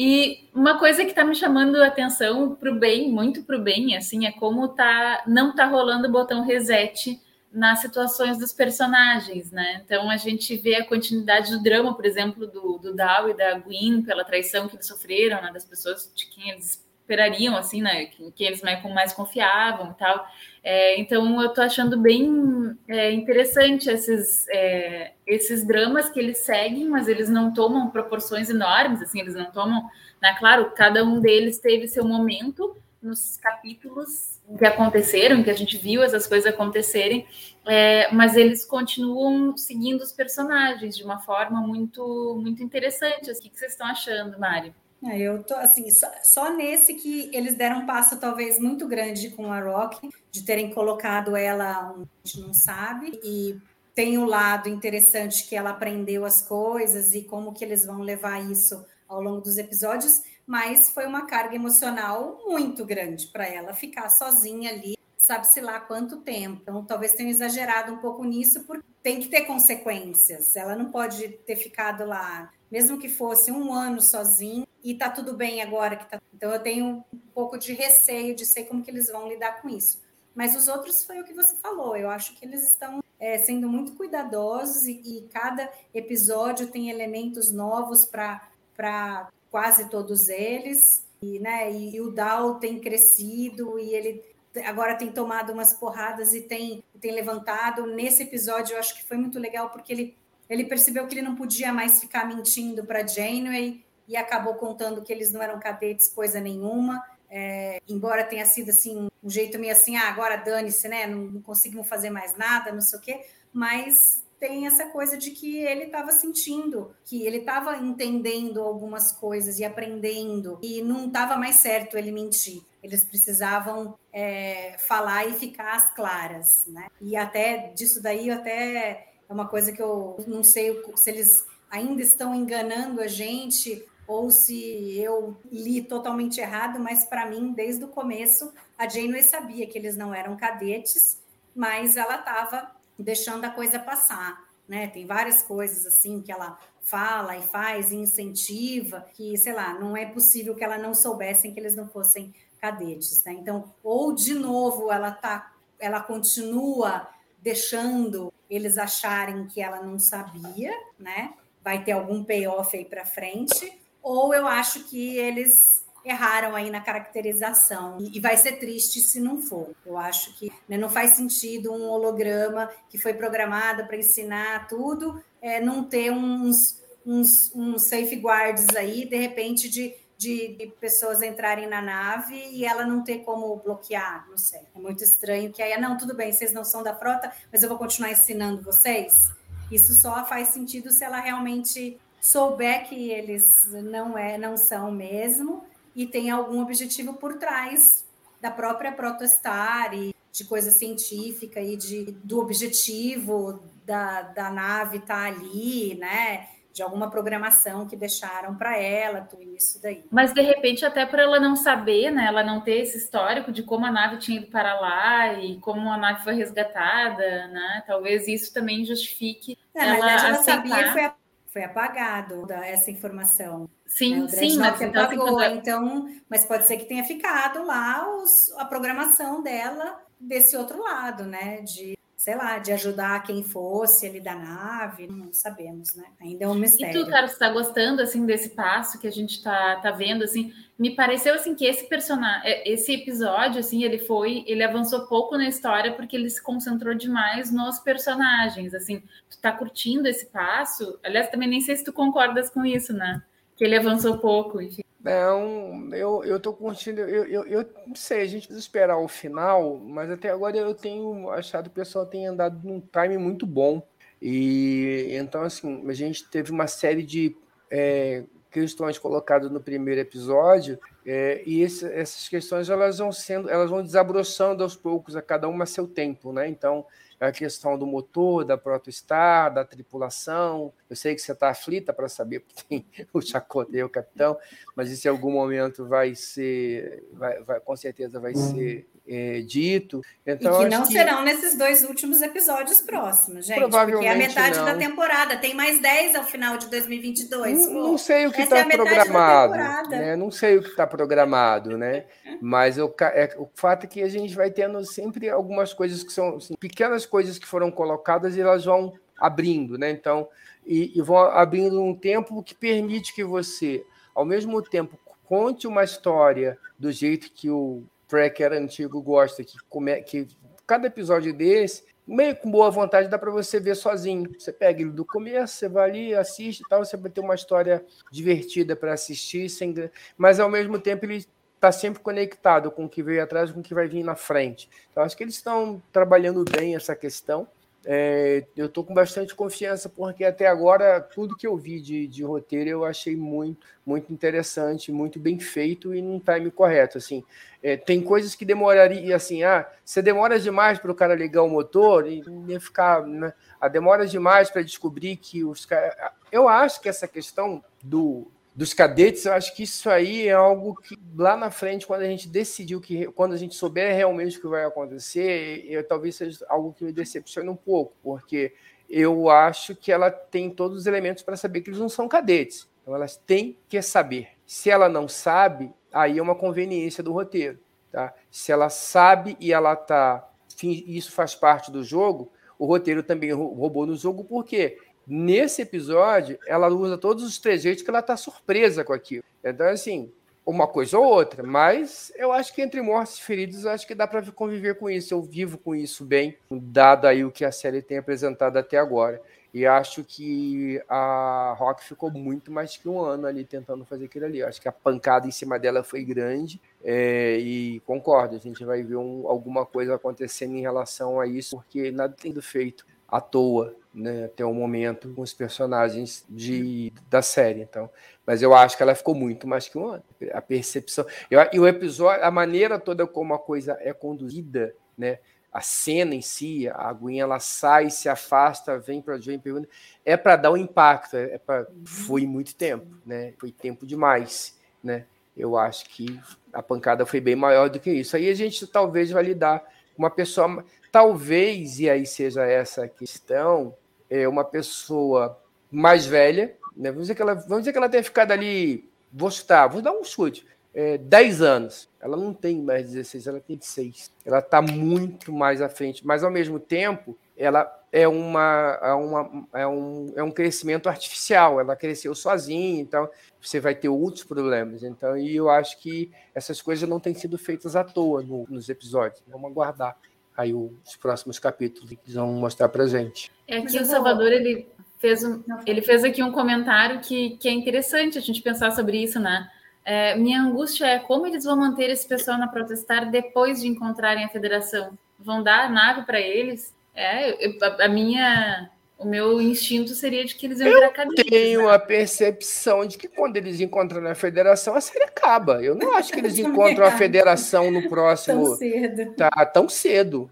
E 0.00 0.48
uma 0.54 0.78
coisa 0.78 1.02
que 1.02 1.10
está 1.10 1.24
me 1.24 1.34
chamando 1.34 1.74
a 1.82 1.88
atenção 1.88 2.54
para 2.54 2.70
o 2.70 2.78
bem, 2.78 3.10
muito 3.10 3.42
para 3.42 3.56
o 3.56 3.60
bem, 3.60 3.96
assim, 3.96 4.26
é 4.26 4.30
como 4.30 4.68
tá, 4.68 5.24
não 5.26 5.50
está 5.50 5.66
rolando 5.66 6.06
o 6.06 6.12
botão 6.12 6.44
reset 6.44 7.20
nas 7.52 7.80
situações 7.80 8.38
dos 8.38 8.52
personagens, 8.52 9.50
né? 9.50 9.80
Então 9.84 10.10
a 10.10 10.16
gente 10.16 10.56
vê 10.56 10.76
a 10.76 10.86
continuidade 10.86 11.50
do 11.50 11.62
drama, 11.62 11.94
por 11.94 12.04
exemplo, 12.04 12.46
do, 12.46 12.78
do 12.78 12.90
e 12.90 13.34
da 13.34 13.58
Gwen 13.58 14.02
pela 14.02 14.24
traição 14.24 14.68
que 14.68 14.76
eles 14.76 14.86
sofreram, 14.86 15.40
né? 15.40 15.50
Das 15.52 15.64
pessoas 15.64 16.12
de 16.14 16.26
quem 16.26 16.50
eles 16.50 16.86
esperariam, 17.08 17.56
assim, 17.56 17.80
né? 17.80 18.04
Que, 18.06 18.30
que 18.32 18.44
eles 18.44 18.60
mais, 18.60 18.82
mais 18.92 19.12
confiavam 19.14 19.92
e 19.92 19.94
tal. 19.94 20.26
É, 20.62 21.00
então 21.00 21.40
eu 21.40 21.48
tô 21.48 21.62
achando 21.62 21.98
bem 21.98 22.76
é, 22.86 23.10
interessante 23.10 23.88
esses, 23.88 24.46
é, 24.50 25.12
esses 25.26 25.66
dramas 25.66 26.10
que 26.10 26.20
eles 26.20 26.38
seguem, 26.38 26.86
mas 26.86 27.08
eles 27.08 27.30
não 27.30 27.52
tomam 27.54 27.88
proporções 27.90 28.50
enormes, 28.50 29.00
assim, 29.00 29.20
eles 29.20 29.34
não 29.34 29.50
tomam, 29.50 29.88
né? 30.20 30.36
Claro, 30.38 30.70
cada 30.76 31.02
um 31.02 31.18
deles 31.18 31.58
teve 31.58 31.88
seu 31.88 32.04
momento 32.04 32.76
nos 33.00 33.38
capítulos 33.38 34.37
que 34.56 34.64
aconteceram, 34.64 35.42
que 35.42 35.50
a 35.50 35.54
gente 35.54 35.76
viu 35.76 36.02
essas 36.02 36.26
coisas 36.26 36.52
acontecerem, 36.52 37.26
é, 37.66 38.10
mas 38.12 38.36
eles 38.36 38.64
continuam 38.64 39.56
seguindo 39.56 40.00
os 40.00 40.12
personagens 40.12 40.96
de 40.96 41.04
uma 41.04 41.20
forma 41.20 41.60
muito 41.60 42.38
muito 42.40 42.62
interessante. 42.62 43.30
O 43.30 43.34
que 43.34 43.50
vocês 43.52 43.72
estão 43.72 43.86
achando, 43.86 44.38
Mário? 44.38 44.74
É, 45.04 45.18
eu 45.18 45.44
tô 45.44 45.54
assim, 45.54 45.88
só, 45.90 46.10
só, 46.24 46.52
nesse 46.52 46.94
que 46.94 47.30
eles 47.32 47.54
deram 47.54 47.80
um 47.80 47.86
passo 47.86 48.18
talvez 48.18 48.58
muito 48.58 48.88
grande 48.88 49.30
com 49.30 49.52
a 49.52 49.60
Rock, 49.60 50.08
de 50.32 50.42
terem 50.42 50.70
colocado 50.72 51.36
ela, 51.36 51.90
a 51.90 51.94
gente 52.24 52.40
não 52.40 52.52
sabe, 52.52 53.20
e 53.22 53.56
tem 53.94 54.18
o 54.18 54.22
um 54.22 54.26
lado 54.26 54.68
interessante 54.68 55.48
que 55.48 55.54
ela 55.54 55.70
aprendeu 55.70 56.24
as 56.24 56.42
coisas 56.42 57.14
e 57.14 57.22
como 57.22 57.52
que 57.52 57.64
eles 57.64 57.86
vão 57.86 58.00
levar 58.00 58.40
isso 58.50 58.84
ao 59.08 59.22
longo 59.22 59.40
dos 59.40 59.56
episódios, 59.56 60.22
mas 60.48 60.88
foi 60.88 61.04
uma 61.04 61.26
carga 61.26 61.54
emocional 61.54 62.42
muito 62.46 62.82
grande 62.82 63.26
para 63.26 63.46
ela 63.46 63.74
ficar 63.74 64.08
sozinha 64.08 64.70
ali, 64.70 64.96
sabe-se 65.18 65.60
lá 65.60 65.78
quanto 65.78 66.22
tempo. 66.22 66.60
Então, 66.62 66.82
talvez 66.86 67.12
tenha 67.12 67.28
exagerado 67.28 67.92
um 67.92 67.98
pouco 67.98 68.24
nisso, 68.24 68.64
porque 68.64 68.82
tem 69.02 69.20
que 69.20 69.28
ter 69.28 69.42
consequências. 69.42 70.56
Ela 70.56 70.74
não 70.74 70.90
pode 70.90 71.28
ter 71.46 71.56
ficado 71.56 72.06
lá, 72.06 72.50
mesmo 72.70 72.98
que 72.98 73.10
fosse 73.10 73.52
um 73.52 73.74
ano 73.74 74.00
sozinha, 74.00 74.66
e 74.82 74.94
tá 74.94 75.10
tudo 75.10 75.34
bem 75.34 75.60
agora 75.60 75.96
que 75.96 76.08
tá. 76.08 76.18
Então, 76.32 76.50
eu 76.50 76.62
tenho 76.62 77.04
um 77.12 77.18
pouco 77.34 77.58
de 77.58 77.74
receio 77.74 78.34
de 78.34 78.46
sei 78.46 78.64
como 78.64 78.82
que 78.82 78.90
eles 78.90 79.08
vão 79.12 79.28
lidar 79.28 79.60
com 79.60 79.68
isso. 79.68 80.00
Mas 80.34 80.56
os 80.56 80.66
outros 80.66 81.04
foi 81.04 81.20
o 81.20 81.24
que 81.24 81.34
você 81.34 81.56
falou. 81.56 81.94
Eu 81.94 82.08
acho 82.08 82.34
que 82.34 82.46
eles 82.46 82.64
estão 82.70 83.02
é, 83.20 83.36
sendo 83.36 83.68
muito 83.68 83.92
cuidadosos 83.96 84.86
e, 84.86 84.92
e 84.92 85.28
cada 85.30 85.70
episódio 85.92 86.68
tem 86.68 86.88
elementos 86.88 87.52
novos 87.52 88.06
para 88.06 89.28
quase 89.50 89.88
todos 89.88 90.28
eles, 90.28 91.04
e, 91.20 91.38
né, 91.40 91.72
e 91.72 92.00
o 92.00 92.10
Dow 92.10 92.54
tem 92.56 92.78
crescido 92.78 93.78
e 93.78 93.94
ele 93.94 94.22
agora 94.64 94.94
tem 94.94 95.10
tomado 95.10 95.52
umas 95.52 95.72
porradas 95.72 96.32
e 96.32 96.40
tem, 96.40 96.82
tem 97.00 97.12
levantado. 97.12 97.86
Nesse 97.86 98.22
episódio 98.22 98.74
eu 98.74 98.78
acho 98.78 98.94
que 98.96 99.04
foi 99.04 99.16
muito 99.16 99.38
legal 99.38 99.70
porque 99.70 99.92
ele, 99.92 100.16
ele 100.48 100.64
percebeu 100.64 101.06
que 101.06 101.14
ele 101.14 101.22
não 101.22 101.34
podia 101.34 101.72
mais 101.72 102.00
ficar 102.00 102.26
mentindo 102.26 102.84
para 102.84 103.06
Janeway 103.06 103.84
e 104.06 104.16
acabou 104.16 104.54
contando 104.54 105.02
que 105.02 105.12
eles 105.12 105.32
não 105.32 105.42
eram 105.42 105.58
cadetes 105.58 106.08
coisa 106.08 106.40
nenhuma. 106.40 107.04
É, 107.30 107.80
embora 107.86 108.24
tenha 108.24 108.46
sido 108.46 108.70
assim 108.70 109.08
um 109.22 109.28
jeito 109.28 109.58
meio 109.58 109.72
assim, 109.72 109.96
ah, 109.96 110.08
agora 110.08 110.36
dane-se, 110.36 110.88
né? 110.88 111.06
Não, 111.06 111.22
não 111.24 111.42
conseguimos 111.42 111.86
fazer 111.86 112.08
mais 112.08 112.36
nada, 112.36 112.72
não 112.72 112.80
sei 112.80 112.98
o 112.98 113.02
quê, 113.02 113.26
mas 113.52 114.24
tem 114.38 114.66
essa 114.66 114.86
coisa 114.86 115.16
de 115.16 115.30
que 115.30 115.58
ele 115.58 115.84
estava 115.84 116.12
sentindo, 116.12 116.94
que 117.04 117.24
ele 117.24 117.38
estava 117.38 117.76
entendendo 117.76 118.60
algumas 118.60 119.12
coisas 119.12 119.58
e 119.58 119.64
aprendendo, 119.64 120.58
e 120.62 120.82
não 120.82 121.06
estava 121.06 121.36
mais 121.36 121.56
certo 121.56 121.96
ele 121.96 122.12
mentir. 122.12 122.62
Eles 122.82 123.04
precisavam 123.04 123.98
é, 124.12 124.76
falar 124.78 125.26
e 125.26 125.32
ficar 125.32 125.74
às 125.74 125.94
claras, 125.94 126.66
né? 126.68 126.86
E 127.00 127.16
até 127.16 127.72
disso 127.74 128.00
daí, 128.00 128.30
até 128.30 129.08
é 129.28 129.32
uma 129.32 129.48
coisa 129.48 129.72
que 129.72 129.82
eu 129.82 130.16
não 130.26 130.42
sei 130.42 130.80
se 130.96 131.10
eles 131.10 131.44
ainda 131.70 132.02
estão 132.02 132.34
enganando 132.34 133.00
a 133.00 133.06
gente 133.06 133.84
ou 134.06 134.30
se 134.30 134.98
eu 134.98 135.36
li 135.52 135.82
totalmente 135.82 136.40
errado, 136.40 136.80
mas 136.80 137.04
para 137.04 137.26
mim, 137.26 137.52
desde 137.52 137.84
o 137.84 137.88
começo, 137.88 138.50
a 138.78 138.88
Janeway 138.88 139.22
sabia 139.22 139.66
que 139.66 139.76
eles 139.76 139.98
não 139.98 140.14
eram 140.14 140.34
cadetes, 140.34 141.20
mas 141.54 141.94
ela 141.94 142.16
estava 142.16 142.74
deixando 142.98 143.44
a 143.44 143.50
coisa 143.50 143.78
passar, 143.78 144.44
né? 144.68 144.88
Tem 144.88 145.06
várias 145.06 145.42
coisas 145.42 145.86
assim 145.86 146.20
que 146.20 146.32
ela 146.32 146.58
fala 146.82 147.36
e 147.36 147.42
faz 147.42 147.92
e 147.92 147.96
incentiva, 147.96 149.06
que, 149.14 149.36
sei 149.36 149.52
lá, 149.52 149.74
não 149.74 149.96
é 149.96 150.06
possível 150.06 150.54
que 150.54 150.64
ela 150.64 150.78
não 150.78 150.94
soubessem 150.94 151.52
que 151.52 151.60
eles 151.60 151.76
não 151.76 151.88
fossem 151.88 152.34
cadetes, 152.60 153.22
né? 153.24 153.32
Então, 153.32 153.72
ou 153.82 154.12
de 154.14 154.34
novo 154.34 154.90
ela 154.90 155.10
tá, 155.10 155.52
ela 155.78 156.00
continua 156.00 157.08
deixando 157.40 158.32
eles 158.50 158.78
acharem 158.78 159.46
que 159.46 159.60
ela 159.60 159.82
não 159.82 159.98
sabia, 159.98 160.72
né? 160.98 161.34
Vai 161.62 161.84
ter 161.84 161.92
algum 161.92 162.24
payoff 162.24 162.76
aí 162.76 162.84
para 162.84 163.04
frente, 163.04 163.78
ou 164.02 164.34
eu 164.34 164.46
acho 164.46 164.84
que 164.84 165.16
eles 165.18 165.84
erraram 166.10 166.54
aí 166.54 166.70
na 166.70 166.80
caracterização. 166.80 167.98
E 168.00 168.18
vai 168.20 168.36
ser 168.36 168.52
triste 168.52 169.00
se 169.00 169.20
não 169.20 169.40
for. 169.40 169.70
Eu 169.84 169.98
acho 169.98 170.34
que 170.34 170.50
né, 170.68 170.76
não 170.76 170.88
faz 170.88 171.10
sentido 171.10 171.72
um 171.72 171.88
holograma 171.88 172.70
que 172.88 172.98
foi 172.98 173.14
programado 173.14 173.86
para 173.86 173.96
ensinar 173.96 174.66
tudo, 174.68 175.22
é, 175.40 175.60
não 175.60 175.84
ter 175.84 176.10
uns, 176.10 176.80
uns, 177.04 177.52
uns 177.54 177.88
safeguards 177.88 178.66
aí, 178.76 179.04
de 179.04 179.16
repente, 179.16 179.68
de, 179.68 179.94
de, 180.16 180.72
pessoas 180.80 181.22
entrarem 181.22 181.66
na 181.66 181.82
nave 181.82 182.36
e 182.52 182.64
ela 182.64 182.84
não 182.86 183.04
ter 183.04 183.18
como 183.18 183.56
bloquear, 183.56 184.26
não 184.28 184.38
sei. 184.38 184.60
É 184.74 184.78
muito 184.78 185.04
estranho 185.04 185.52
que 185.52 185.62
aí, 185.62 185.78
não, 185.80 185.96
tudo 185.96 186.14
bem, 186.14 186.32
vocês 186.32 186.52
não 186.52 186.64
são 186.64 186.82
da 186.82 186.94
frota, 186.94 187.32
mas 187.52 187.62
eu 187.62 187.68
vou 187.68 187.78
continuar 187.78 188.10
ensinando 188.10 188.62
vocês. 188.62 189.30
Isso 189.70 189.94
só 189.94 190.24
faz 190.24 190.48
sentido 190.48 190.90
se 190.90 191.04
ela 191.04 191.20
realmente 191.20 191.98
souber 192.20 192.88
que 192.88 193.10
eles 193.10 193.68
não 193.70 194.16
é, 194.16 194.38
não 194.38 194.56
são 194.56 194.90
mesmo 194.90 195.64
e 195.98 196.06
tem 196.06 196.30
algum 196.30 196.62
objetivo 196.62 197.14
por 197.14 197.38
trás 197.38 198.06
da 198.40 198.52
própria 198.52 198.92
protestar 198.92 199.92
e 199.92 200.14
de 200.30 200.44
coisa 200.44 200.70
científica 200.70 201.60
e 201.60 201.76
de, 201.76 202.12
do 202.22 202.38
objetivo 202.38 203.60
da, 203.84 204.22
da 204.22 204.48
nave 204.48 204.98
estar 204.98 205.16
tá 205.16 205.26
ali, 205.26 205.96
né? 205.96 206.46
De 206.72 206.84
alguma 206.84 207.10
programação 207.10 207.88
que 207.88 207.96
deixaram 207.96 208.54
para 208.54 208.78
ela, 208.78 209.22
tudo 209.22 209.42
isso 209.56 209.82
daí. 209.82 210.04
Mas 210.08 210.32
de 210.32 210.40
repente, 210.40 210.86
até 210.86 211.04
para 211.04 211.22
ela 211.22 211.40
não 211.40 211.56
saber, 211.56 212.12
né? 212.12 212.26
Ela 212.26 212.44
não 212.44 212.60
ter 212.60 212.82
esse 212.82 212.96
histórico 212.96 213.50
de 213.50 213.64
como 213.64 213.84
a 213.84 213.90
nave 213.90 214.18
tinha 214.18 214.38
ido 214.38 214.46
para 214.46 214.78
lá 214.78 215.32
e 215.34 215.58
como 215.58 215.90
a 215.90 215.98
nave 215.98 216.22
foi 216.22 216.34
resgatada, 216.34 217.48
né? 217.48 217.82
Talvez 217.88 218.28
isso 218.28 218.54
também 218.54 218.84
justifique. 218.84 219.58
É, 219.74 219.80
ela 219.80 219.88
na 219.88 219.94
verdade, 219.96 220.26
ela 220.26 220.38
aceitar... 220.38 220.68
sabia 220.68 220.92
foi, 220.92 221.10
foi 221.52 221.64
apagado 221.64 222.46
essa 222.52 222.90
informação. 222.90 223.68
Sim, 223.86 224.22
né? 224.22 224.28
sim, 224.28 224.58
mas 224.58 224.80
então, 224.80 225.02
apagou, 225.02 225.38
assim, 225.38 225.56
então, 225.56 226.08
mas 226.28 226.44
pode 226.44 226.66
ser 226.66 226.76
que 226.76 226.84
tenha 226.84 227.04
ficado 227.04 227.64
lá 227.64 228.06
os, 228.16 228.52
a 228.58 228.64
programação 228.64 229.42
dela 229.42 230.00
desse 230.20 230.56
outro 230.56 230.80
lado, 230.80 231.24
né? 231.24 231.62
De, 231.62 231.97
sei 232.28 232.36
lá, 232.36 232.58
de 232.58 232.72
ajudar 232.72 233.22
quem 233.22 233.42
fosse 233.42 234.06
ali 234.06 234.20
da 234.20 234.34
nave, 234.34 235.06
não 235.06 235.32
sabemos, 235.32 235.94
né? 235.94 236.04
Ainda 236.20 236.44
é 236.44 236.48
um 236.48 236.54
mistério. 236.54 237.00
E 237.00 237.04
tu, 237.04 237.10
Carlos, 237.10 237.32
está 237.32 237.48
gostando 237.48 238.02
assim 238.02 238.26
desse 238.26 238.50
passo 238.50 239.00
que 239.00 239.06
a 239.06 239.10
gente 239.10 239.36
está 239.36 239.76
tá 239.76 239.92
vendo 239.92 240.24
assim? 240.24 240.52
Me 240.78 240.94
pareceu 240.94 241.34
assim 241.34 241.54
que 241.54 241.64
esse 241.64 241.88
personagem, 241.88 242.42
é, 242.44 242.70
esse 242.70 242.92
episódio 242.92 243.60
assim, 243.60 243.82
ele 243.82 243.98
foi, 243.98 244.44
ele 244.46 244.62
avançou 244.62 245.06
pouco 245.06 245.38
na 245.38 245.48
história 245.48 245.94
porque 245.94 246.14
ele 246.14 246.28
se 246.28 246.42
concentrou 246.42 246.92
demais 246.92 247.50
nos 247.50 247.78
personagens, 247.78 248.74
assim. 248.74 249.02
Tu 249.30 249.38
tá 249.40 249.50
curtindo 249.50 250.06
esse 250.06 250.26
passo? 250.26 250.98
Aliás, 251.02 251.30
também 251.30 251.48
nem 251.48 251.62
sei 251.62 251.76
se 251.76 251.84
tu 251.84 251.94
concordas 251.94 252.50
com 252.50 252.62
isso, 252.62 252.92
né? 252.92 253.22
que 253.56 253.64
ele 253.64 253.76
avançou 253.76 254.18
pouco, 254.18 254.62
enfim. 254.62 254.82
Não, 255.08 255.88
eu, 255.94 256.22
eu 256.22 256.38
tô 256.38 256.52
curtindo, 256.52 257.00
eu, 257.00 257.24
eu, 257.24 257.46
eu 257.46 257.66
não 257.86 257.94
sei, 257.94 258.20
a 258.20 258.26
gente 258.26 258.42
precisa 258.42 258.60
esperar 258.60 258.98
o 258.98 259.08
final, 259.08 259.78
mas 259.78 260.10
até 260.10 260.28
agora 260.28 260.54
eu 260.54 260.74
tenho 260.74 261.30
achado 261.30 261.70
que 261.70 261.70
o 261.70 261.82
pessoal 261.82 262.04
tem 262.04 262.26
andado 262.26 262.60
num 262.62 262.78
time 262.78 263.16
muito 263.16 263.46
bom. 263.46 263.82
E 264.20 265.08
então, 265.12 265.42
assim, 265.44 265.88
a 265.88 265.92
gente 265.94 266.28
teve 266.28 266.50
uma 266.50 266.66
série 266.66 267.02
de 267.02 267.34
é, 267.70 268.24
questões 268.50 268.98
colocadas 268.98 269.50
no 269.50 269.62
primeiro 269.62 269.98
episódio, 269.98 270.78
é, 271.06 271.42
e 271.46 271.62
esse, 271.62 271.86
essas 271.86 272.28
questões 272.28 272.68
elas 272.68 272.98
vão 272.98 273.10
sendo, 273.10 273.48
elas 273.48 273.70
vão 273.70 273.82
desabrochando 273.82 274.62
aos 274.62 274.76
poucos, 274.76 275.16
a 275.16 275.22
cada 275.22 275.48
uma 275.48 275.64
a 275.64 275.66
seu 275.66 275.86
tempo, 275.86 276.34
né? 276.34 276.46
Então, 276.48 276.84
a 277.20 277.32
questão 277.32 277.78
do 277.78 277.86
motor, 277.86 278.44
da 278.44 278.56
protostar, 278.56 279.52
da 279.52 279.64
tripulação. 279.64 280.72
Eu 280.88 280.96
sei 280.96 281.14
que 281.14 281.20
você 281.20 281.32
está 281.32 281.50
aflita 281.50 281.92
para 281.92 282.08
saber 282.08 282.40
porque 282.46 282.62
tem 282.68 282.86
o 283.12 283.20
Chacota 283.20 283.76
e 283.76 283.82
o 283.82 283.88
capitão, 283.88 284.36
mas 284.76 284.90
isso 284.90 285.06
em 285.06 285.10
algum 285.10 285.32
momento 285.32 285.86
vai 285.86 286.14
ser, 286.14 287.04
vai, 287.12 287.42
vai 287.42 287.60
com 287.60 287.76
certeza 287.76 288.20
vai 288.20 288.34
ser 288.34 288.88
é, 289.08 289.40
dito. 289.40 290.02
Então, 290.26 290.60
e 290.60 290.64
que 290.64 290.70
não 290.70 290.82
que... 290.82 290.92
serão 290.92 291.24
nesses 291.24 291.56
dois 291.56 291.82
últimos 291.84 292.20
episódios 292.20 292.80
próximos, 292.82 293.46
gente. 293.46 293.58
Provavelmente 293.58 293.94
porque 293.94 294.06
é 294.06 294.12
a 294.12 294.28
metade 294.28 294.58
não. 294.58 294.64
da 294.66 294.76
temporada. 294.76 295.36
Tem 295.36 295.54
mais 295.54 295.80
10 295.80 296.16
ao 296.16 296.24
final 296.24 296.58
de 296.58 296.68
2022. 296.68 297.66
Não, 297.66 297.72
não 297.72 297.98
sei 297.98 298.26
o 298.26 298.32
que 298.32 298.42
está 298.42 298.58
é 298.58 298.64
programado. 298.64 299.54
Né? 299.88 300.14
Não 300.14 300.30
sei 300.30 300.58
o 300.58 300.62
que 300.62 300.68
está 300.68 300.86
programado, 300.86 301.78
né? 301.78 302.04
Mas 302.40 302.78
o, 302.78 302.94
é, 303.00 303.34
o 303.38 303.48
fato 303.54 303.84
é 303.84 303.86
que 303.86 304.02
a 304.02 304.08
gente 304.08 304.34
vai 304.34 304.50
tendo 304.50 304.84
sempre 304.84 305.30
algumas 305.30 305.72
coisas 305.72 306.02
que 306.02 306.12
são 306.12 306.36
assim, 306.36 306.54
pequenas 306.56 307.06
coisas 307.06 307.38
que 307.38 307.46
foram 307.46 307.70
colocadas 307.70 308.36
e 308.36 308.40
elas 308.40 308.66
vão 308.66 308.92
abrindo, 309.18 309.78
né? 309.78 309.90
Então, 309.90 310.28
e, 310.66 310.92
e 310.96 311.00
vão 311.00 311.16
abrindo 311.18 311.82
um 311.82 311.94
tempo 311.94 312.42
que 312.42 312.54
permite 312.54 313.14
que 313.14 313.24
você, 313.24 313.84
ao 314.14 314.24
mesmo 314.24 314.60
tempo, 314.60 314.98
conte 315.24 315.66
uma 315.66 315.82
história 315.82 316.58
do 316.78 316.92
jeito 316.92 317.30
que 317.32 317.50
o 317.50 317.82
tracker 318.08 318.52
antigo 318.52 319.00
gosta, 319.02 319.44
que, 319.44 319.56
come, 319.68 320.00
que 320.02 320.26
cada 320.66 320.86
episódio 320.86 321.32
desse, 321.32 321.84
meio 322.06 322.34
com 322.34 322.50
boa 322.50 322.70
vontade, 322.70 323.08
dá 323.08 323.18
para 323.18 323.30
você 323.30 323.60
ver 323.60 323.76
sozinho. 323.76 324.32
Você 324.38 324.50
pega 324.50 324.80
ele 324.80 324.90
do 324.90 325.04
começo, 325.04 325.54
você 325.54 325.68
vai 325.68 325.90
ali, 325.90 326.14
assiste 326.14 326.60
e 326.60 326.68
tal, 326.68 326.84
você 326.84 326.96
vai 326.96 327.10
ter 327.10 327.20
uma 327.20 327.34
história 327.34 327.84
divertida 328.10 328.74
para 328.74 328.94
assistir, 328.94 329.48
sem... 329.50 329.74
mas 330.16 330.40
ao 330.40 330.48
mesmo 330.48 330.78
tempo 330.78 331.04
ele 331.04 331.26
está 331.54 331.70
sempre 331.70 332.00
conectado 332.02 332.70
com 332.70 332.84
o 332.84 332.88
que 332.88 333.02
veio 333.02 333.22
atrás, 333.22 333.50
com 333.50 333.60
o 333.60 333.62
que 333.62 333.74
vai 333.74 333.86
vir 333.86 334.02
na 334.02 334.14
frente. 334.14 334.70
Então, 334.90 335.02
acho 335.02 335.16
que 335.16 335.22
eles 335.22 335.34
estão 335.34 335.82
trabalhando 335.92 336.44
bem 336.44 336.74
essa 336.74 336.96
questão. 336.96 337.46
É, 337.84 338.44
eu 338.56 338.66
estou 338.66 338.84
com 338.84 338.92
bastante 338.92 339.34
confiança, 339.34 339.88
porque 339.88 340.24
até 340.24 340.46
agora 340.46 341.00
tudo 341.00 341.36
que 341.36 341.46
eu 341.46 341.56
vi 341.56 341.80
de, 341.80 342.06
de 342.08 342.24
roteiro 342.24 342.68
eu 342.68 342.84
achei 342.84 343.16
muito, 343.16 343.66
muito 343.86 344.12
interessante, 344.12 344.90
muito 344.90 345.18
bem 345.18 345.38
feito 345.38 345.94
e 345.94 346.02
num 346.02 346.18
time 346.18 346.50
correto. 346.50 346.98
Assim, 346.98 347.24
é, 347.62 347.76
tem 347.76 348.02
coisas 348.02 348.34
que 348.34 348.44
demoraria, 348.44 349.14
assim, 349.14 349.42
ah, 349.44 349.66
você 349.84 350.02
demora 350.02 350.38
demais 350.40 350.78
para 350.78 350.90
o 350.90 350.94
cara 350.94 351.14
ligar 351.14 351.42
o 351.42 351.48
motor 351.48 352.06
e 352.06 352.22
ficar, 352.60 353.06
né? 353.06 353.32
A 353.60 353.68
demora 353.68 354.06
demais 354.06 354.50
para 354.50 354.62
descobrir 354.62 355.16
que 355.16 355.44
os 355.44 355.64
caras. 355.64 355.94
Eu 356.30 356.48
acho 356.48 356.80
que 356.80 356.88
essa 356.88 357.08
questão 357.08 357.64
do 357.82 358.30
dos 358.58 358.74
cadetes, 358.74 359.24
eu 359.24 359.34
acho 359.34 359.54
que 359.54 359.62
isso 359.62 359.88
aí 359.88 360.26
é 360.26 360.32
algo 360.32 360.74
que 360.74 360.98
lá 361.16 361.36
na 361.36 361.48
frente, 361.48 361.86
quando 361.86 362.00
a 362.00 362.08
gente 362.08 362.28
decidiu 362.28 362.80
que, 362.80 363.06
quando 363.12 363.32
a 363.32 363.36
gente 363.36 363.54
souber 363.54 363.94
realmente 363.94 364.36
o 364.36 364.40
que 364.40 364.48
vai 364.48 364.64
acontecer, 364.64 365.64
eu, 365.68 365.86
talvez 365.86 366.16
seja 366.16 366.44
algo 366.48 366.72
que 366.72 366.82
me 366.82 366.92
decepcione 366.92 367.48
um 367.48 367.54
pouco, 367.54 367.94
porque 368.02 368.52
eu 368.90 369.30
acho 369.30 369.76
que 369.76 369.92
ela 369.92 370.10
tem 370.10 370.50
todos 370.50 370.76
os 370.76 370.86
elementos 370.86 371.22
para 371.22 371.36
saber 371.36 371.60
que 371.60 371.70
eles 371.70 371.78
não 371.78 371.88
são 371.88 372.08
cadetes. 372.08 372.68
Então 372.82 372.96
elas 372.96 373.16
têm 373.16 373.56
que 373.68 373.80
saber. 373.80 374.30
Se 374.44 374.68
ela 374.68 374.88
não 374.88 375.06
sabe, 375.06 375.72
aí 375.92 376.18
é 376.18 376.22
uma 376.22 376.34
conveniência 376.34 377.00
do 377.00 377.12
roteiro. 377.12 377.60
Tá? 377.92 378.12
Se 378.28 378.50
ela 378.50 378.68
sabe 378.68 379.36
e 379.38 379.52
ela 379.52 379.74
está. 379.74 380.28
Isso 380.64 381.12
faz 381.12 381.32
parte 381.32 381.70
do 381.70 381.84
jogo, 381.84 382.32
o 382.58 382.66
roteiro 382.66 383.04
também 383.04 383.30
roubou 383.32 383.86
no 383.86 383.94
jogo, 383.94 384.24
por 384.24 384.44
quê? 384.44 384.78
Nesse 385.08 385.62
episódio, 385.62 386.38
ela 386.46 386.68
usa 386.68 386.98
todos 386.98 387.24
os 387.24 387.38
trejeitos 387.38 387.82
que 387.82 387.88
ela 387.88 388.00
está 388.00 388.14
surpresa 388.14 388.84
com 388.84 388.92
aquilo. 388.92 389.24
Então, 389.42 389.66
assim, 389.66 390.12
uma 390.44 390.66
coisa 390.66 390.98
ou 390.98 391.04
outra, 391.04 391.42
mas 391.42 392.12
eu 392.16 392.30
acho 392.30 392.54
que 392.54 392.60
entre 392.60 392.82
mortos 392.82 393.18
e 393.18 393.22
feridos, 393.22 393.64
acho 393.64 393.86
que 393.86 393.94
dá 393.94 394.06
para 394.06 394.22
conviver 394.32 394.74
com 394.74 394.90
isso. 394.90 395.14
Eu 395.14 395.22
vivo 395.22 395.56
com 395.56 395.74
isso 395.74 396.04
bem, 396.04 396.36
dado 396.50 397.06
aí 397.06 397.24
o 397.24 397.30
que 397.30 397.42
a 397.42 397.50
série 397.50 397.80
tem 397.80 397.96
apresentado 397.96 398.58
até 398.58 398.76
agora. 398.76 399.20
E 399.52 399.64
acho 399.66 400.04
que 400.04 400.78
a 400.86 401.54
Rock 401.58 401.82
ficou 401.82 402.10
muito 402.10 402.52
mais 402.52 402.76
que 402.76 402.86
um 402.86 403.00
ano 403.00 403.26
ali 403.26 403.44
tentando 403.44 403.84
fazer 403.84 404.04
aquilo 404.04 404.26
ali. 404.26 404.40
Eu 404.40 404.48
acho 404.48 404.60
que 404.60 404.68
a 404.68 404.72
pancada 404.72 405.26
em 405.26 405.30
cima 405.30 405.58
dela 405.58 405.82
foi 405.82 406.04
grande. 406.04 406.60
É, 406.84 407.38
e 407.38 407.80
concordo, 407.80 408.36
a 408.36 408.38
gente 408.38 408.62
vai 408.62 408.82
ver 408.82 408.96
um, 408.96 409.26
alguma 409.26 409.64
coisa 409.64 409.94
acontecendo 409.94 410.54
em 410.54 410.60
relação 410.60 411.18
a 411.18 411.26
isso, 411.26 411.56
porque 411.56 411.90
nada 411.90 412.14
tem 412.14 412.30
sido 412.30 412.42
feito 412.42 412.86
à 413.08 413.20
toa 413.20 413.74
né, 413.94 414.26
até 414.26 414.44
o 414.44 414.54
momento 414.54 415.12
com 415.14 415.22
os 415.22 415.32
personagens 415.34 416.24
de, 416.28 416.92
da 417.10 417.22
série. 417.22 417.62
Então, 417.62 417.90
mas 418.24 418.42
eu 418.42 418.54
acho 418.54 418.76
que 418.76 418.82
ela 418.82 418.94
ficou 418.94 419.14
muito 419.14 419.46
mais 419.46 419.68
que 419.68 419.78
um 419.78 419.88
ano. 419.88 420.04
A 420.32 420.40
percepção 420.40 421.06
eu, 421.30 421.40
e 421.52 421.58
o 421.58 421.66
episódio, 421.66 422.24
a 422.24 422.30
maneira 422.30 422.78
toda 422.78 423.06
como 423.06 423.34
a 423.34 423.38
coisa 423.38 423.76
é 423.80 423.92
conduzida, 423.92 424.74
né? 424.96 425.18
A 425.50 425.62
cena 425.62 426.14
em 426.14 426.20
si, 426.20 426.68
a 426.68 426.88
aguinha 426.88 427.22
ela 427.22 427.40
sai, 427.40 427.88
se 427.88 428.08
afasta, 428.08 428.78
vem 428.78 429.00
para 429.00 429.16
vem 429.16 429.38
pergunta, 429.38 429.66
é 430.04 430.14
para 430.16 430.36
dar 430.36 430.52
um 430.52 430.56
impacto. 430.56 431.16
É, 431.16 431.34
é 431.34 431.38
para 431.38 431.66
foi 431.84 432.26
muito 432.26 432.54
tempo, 432.54 432.86
né? 433.04 433.32
Foi 433.38 433.50
tempo 433.50 433.86
demais, 433.86 434.56
né? 434.84 435.06
Eu 435.36 435.56
acho 435.56 435.88
que 435.88 436.20
a 436.52 436.62
pancada 436.62 437.06
foi 437.06 437.20
bem 437.20 437.34
maior 437.34 437.70
do 437.70 437.80
que 437.80 437.90
isso. 437.90 438.14
Aí 438.14 438.28
a 438.28 438.34
gente 438.34 438.66
talvez 438.66 439.10
vai 439.10 439.22
lidar 439.22 439.60
com 439.96 440.02
uma 440.02 440.10
pessoa, 440.10 440.64
talvez 440.90 441.78
e 441.80 441.88
aí 441.88 442.06
seja 442.06 442.44
essa 442.44 442.84
a 442.84 442.88
questão, 442.88 443.74
é 444.08 444.26
uma 444.28 444.44
pessoa 444.44 445.38
mais 445.70 446.06
velha, 446.06 446.56
né? 446.76 446.90
vamos, 446.90 447.02
dizer 447.04 447.14
que 447.14 447.22
ela, 447.22 447.34
vamos 447.34 447.58
dizer 447.58 447.72
que 447.72 447.78
ela 447.78 447.88
tenha 447.88 448.02
ficado 448.02 448.32
ali, 448.32 448.88
vou 449.12 449.30
chutar, 449.30 449.66
vou 449.66 449.82
dar 449.82 449.92
um 449.92 450.04
chute, 450.04 450.46
é, 450.74 450.98
10 450.98 451.42
anos. 451.42 451.88
Ela 452.00 452.16
não 452.16 452.32
tem 452.32 452.62
mais 452.62 452.86
16, 452.90 453.26
ela 453.26 453.40
tem 453.40 453.58
6. 453.60 454.12
Ela 454.24 454.38
está 454.38 454.62
muito 454.62 455.32
mais 455.32 455.60
à 455.60 455.68
frente, 455.68 456.06
mas 456.06 456.22
ao 456.22 456.30
mesmo 456.30 456.60
tempo, 456.60 457.18
ela 457.36 457.68
é, 457.90 458.06
uma, 458.06 458.78
é, 458.82 458.92
uma, 458.92 459.48
é, 459.54 459.66
um, 459.66 460.12
é 460.14 460.22
um 460.22 460.30
crescimento 460.30 460.88
artificial, 460.88 461.60
ela 461.60 461.74
cresceu 461.74 462.14
sozinha, 462.14 462.80
então 462.80 463.08
você 463.40 463.58
vai 463.58 463.74
ter 463.74 463.88
outros 463.88 464.24
problemas. 464.24 464.82
Então, 464.82 465.16
e 465.16 465.34
eu 465.34 465.50
acho 465.50 465.80
que 465.80 466.12
essas 466.34 466.62
coisas 466.62 466.88
não 466.88 467.00
têm 467.00 467.14
sido 467.14 467.36
feitas 467.36 467.74
à 467.74 467.82
toa 467.82 468.22
no, 468.22 468.46
nos 468.48 468.68
episódios. 468.68 469.22
Vamos 469.26 469.50
aguardar 469.50 469.96
aí 470.38 470.54
os 470.54 470.96
próximos 470.96 471.40
capítulos 471.40 471.90
que 471.90 471.98
eles 472.04 472.14
vão 472.14 472.32
mostrar 472.34 472.68
para 472.68 472.86
gente. 472.86 473.30
É 473.46 473.58
aqui 473.58 473.76
o 473.76 473.84
Salvador 473.84 474.30
ele 474.32 474.68
fez 474.98 475.24
um, 475.24 475.42
ele 475.66 475.82
fez 475.82 476.04
aqui 476.04 476.22
um 476.22 476.30
comentário 476.30 477.00
que, 477.00 477.30
que 477.38 477.48
é 477.48 477.52
interessante 477.52 478.16
a 478.16 478.20
gente 478.20 478.40
pensar 478.40 478.70
sobre 478.70 479.02
isso, 479.02 479.18
né? 479.18 479.50
É, 479.84 480.14
minha 480.16 480.40
angústia 480.40 480.86
é 480.86 480.98
como 481.00 481.26
eles 481.26 481.42
vão 481.42 481.56
manter 481.56 481.90
esse 481.90 482.06
pessoal 482.06 482.38
na 482.38 482.46
protestar 482.46 483.10
depois 483.10 483.60
de 483.60 483.66
encontrarem 483.66 484.24
a 484.24 484.28
federação. 484.28 484.96
Vão 485.18 485.42
dar 485.42 485.64
a 485.64 485.68
nave 485.68 486.02
para 486.02 486.20
eles? 486.20 486.72
É, 486.94 487.44
eu, 487.44 487.58
a, 487.60 487.86
a, 487.86 487.88
minha 487.88 488.70
o 488.98 489.06
meu 489.06 489.40
instinto 489.40 489.94
seria 489.94 490.24
de 490.24 490.34
que 490.34 490.44
eles 490.44 490.58
iam 490.58 490.72
virar 490.72 490.90
cadeia. 490.90 491.14
Eu 491.18 491.24
tenho 491.24 491.62
né? 491.66 491.74
a 491.74 491.78
percepção 491.78 492.84
de 492.84 492.98
que 492.98 493.06
quando 493.06 493.36
eles 493.36 493.60
encontram 493.60 494.04
a 494.04 494.14
federação, 494.14 494.74
a 494.74 494.80
série 494.80 495.04
acaba. 495.04 495.62
Eu 495.62 495.76
não 495.76 495.94
acho 495.94 496.12
que 496.12 496.18
eles 496.20 496.36
encontram 496.36 496.84
a 496.84 496.90
federação 496.90 497.70
no 497.70 497.88
próximo. 497.88 498.44
Tão 498.44 498.56
cedo. 498.56 499.14
Tá, 499.14 499.46
tão 499.46 499.68
cedo. 499.68 500.30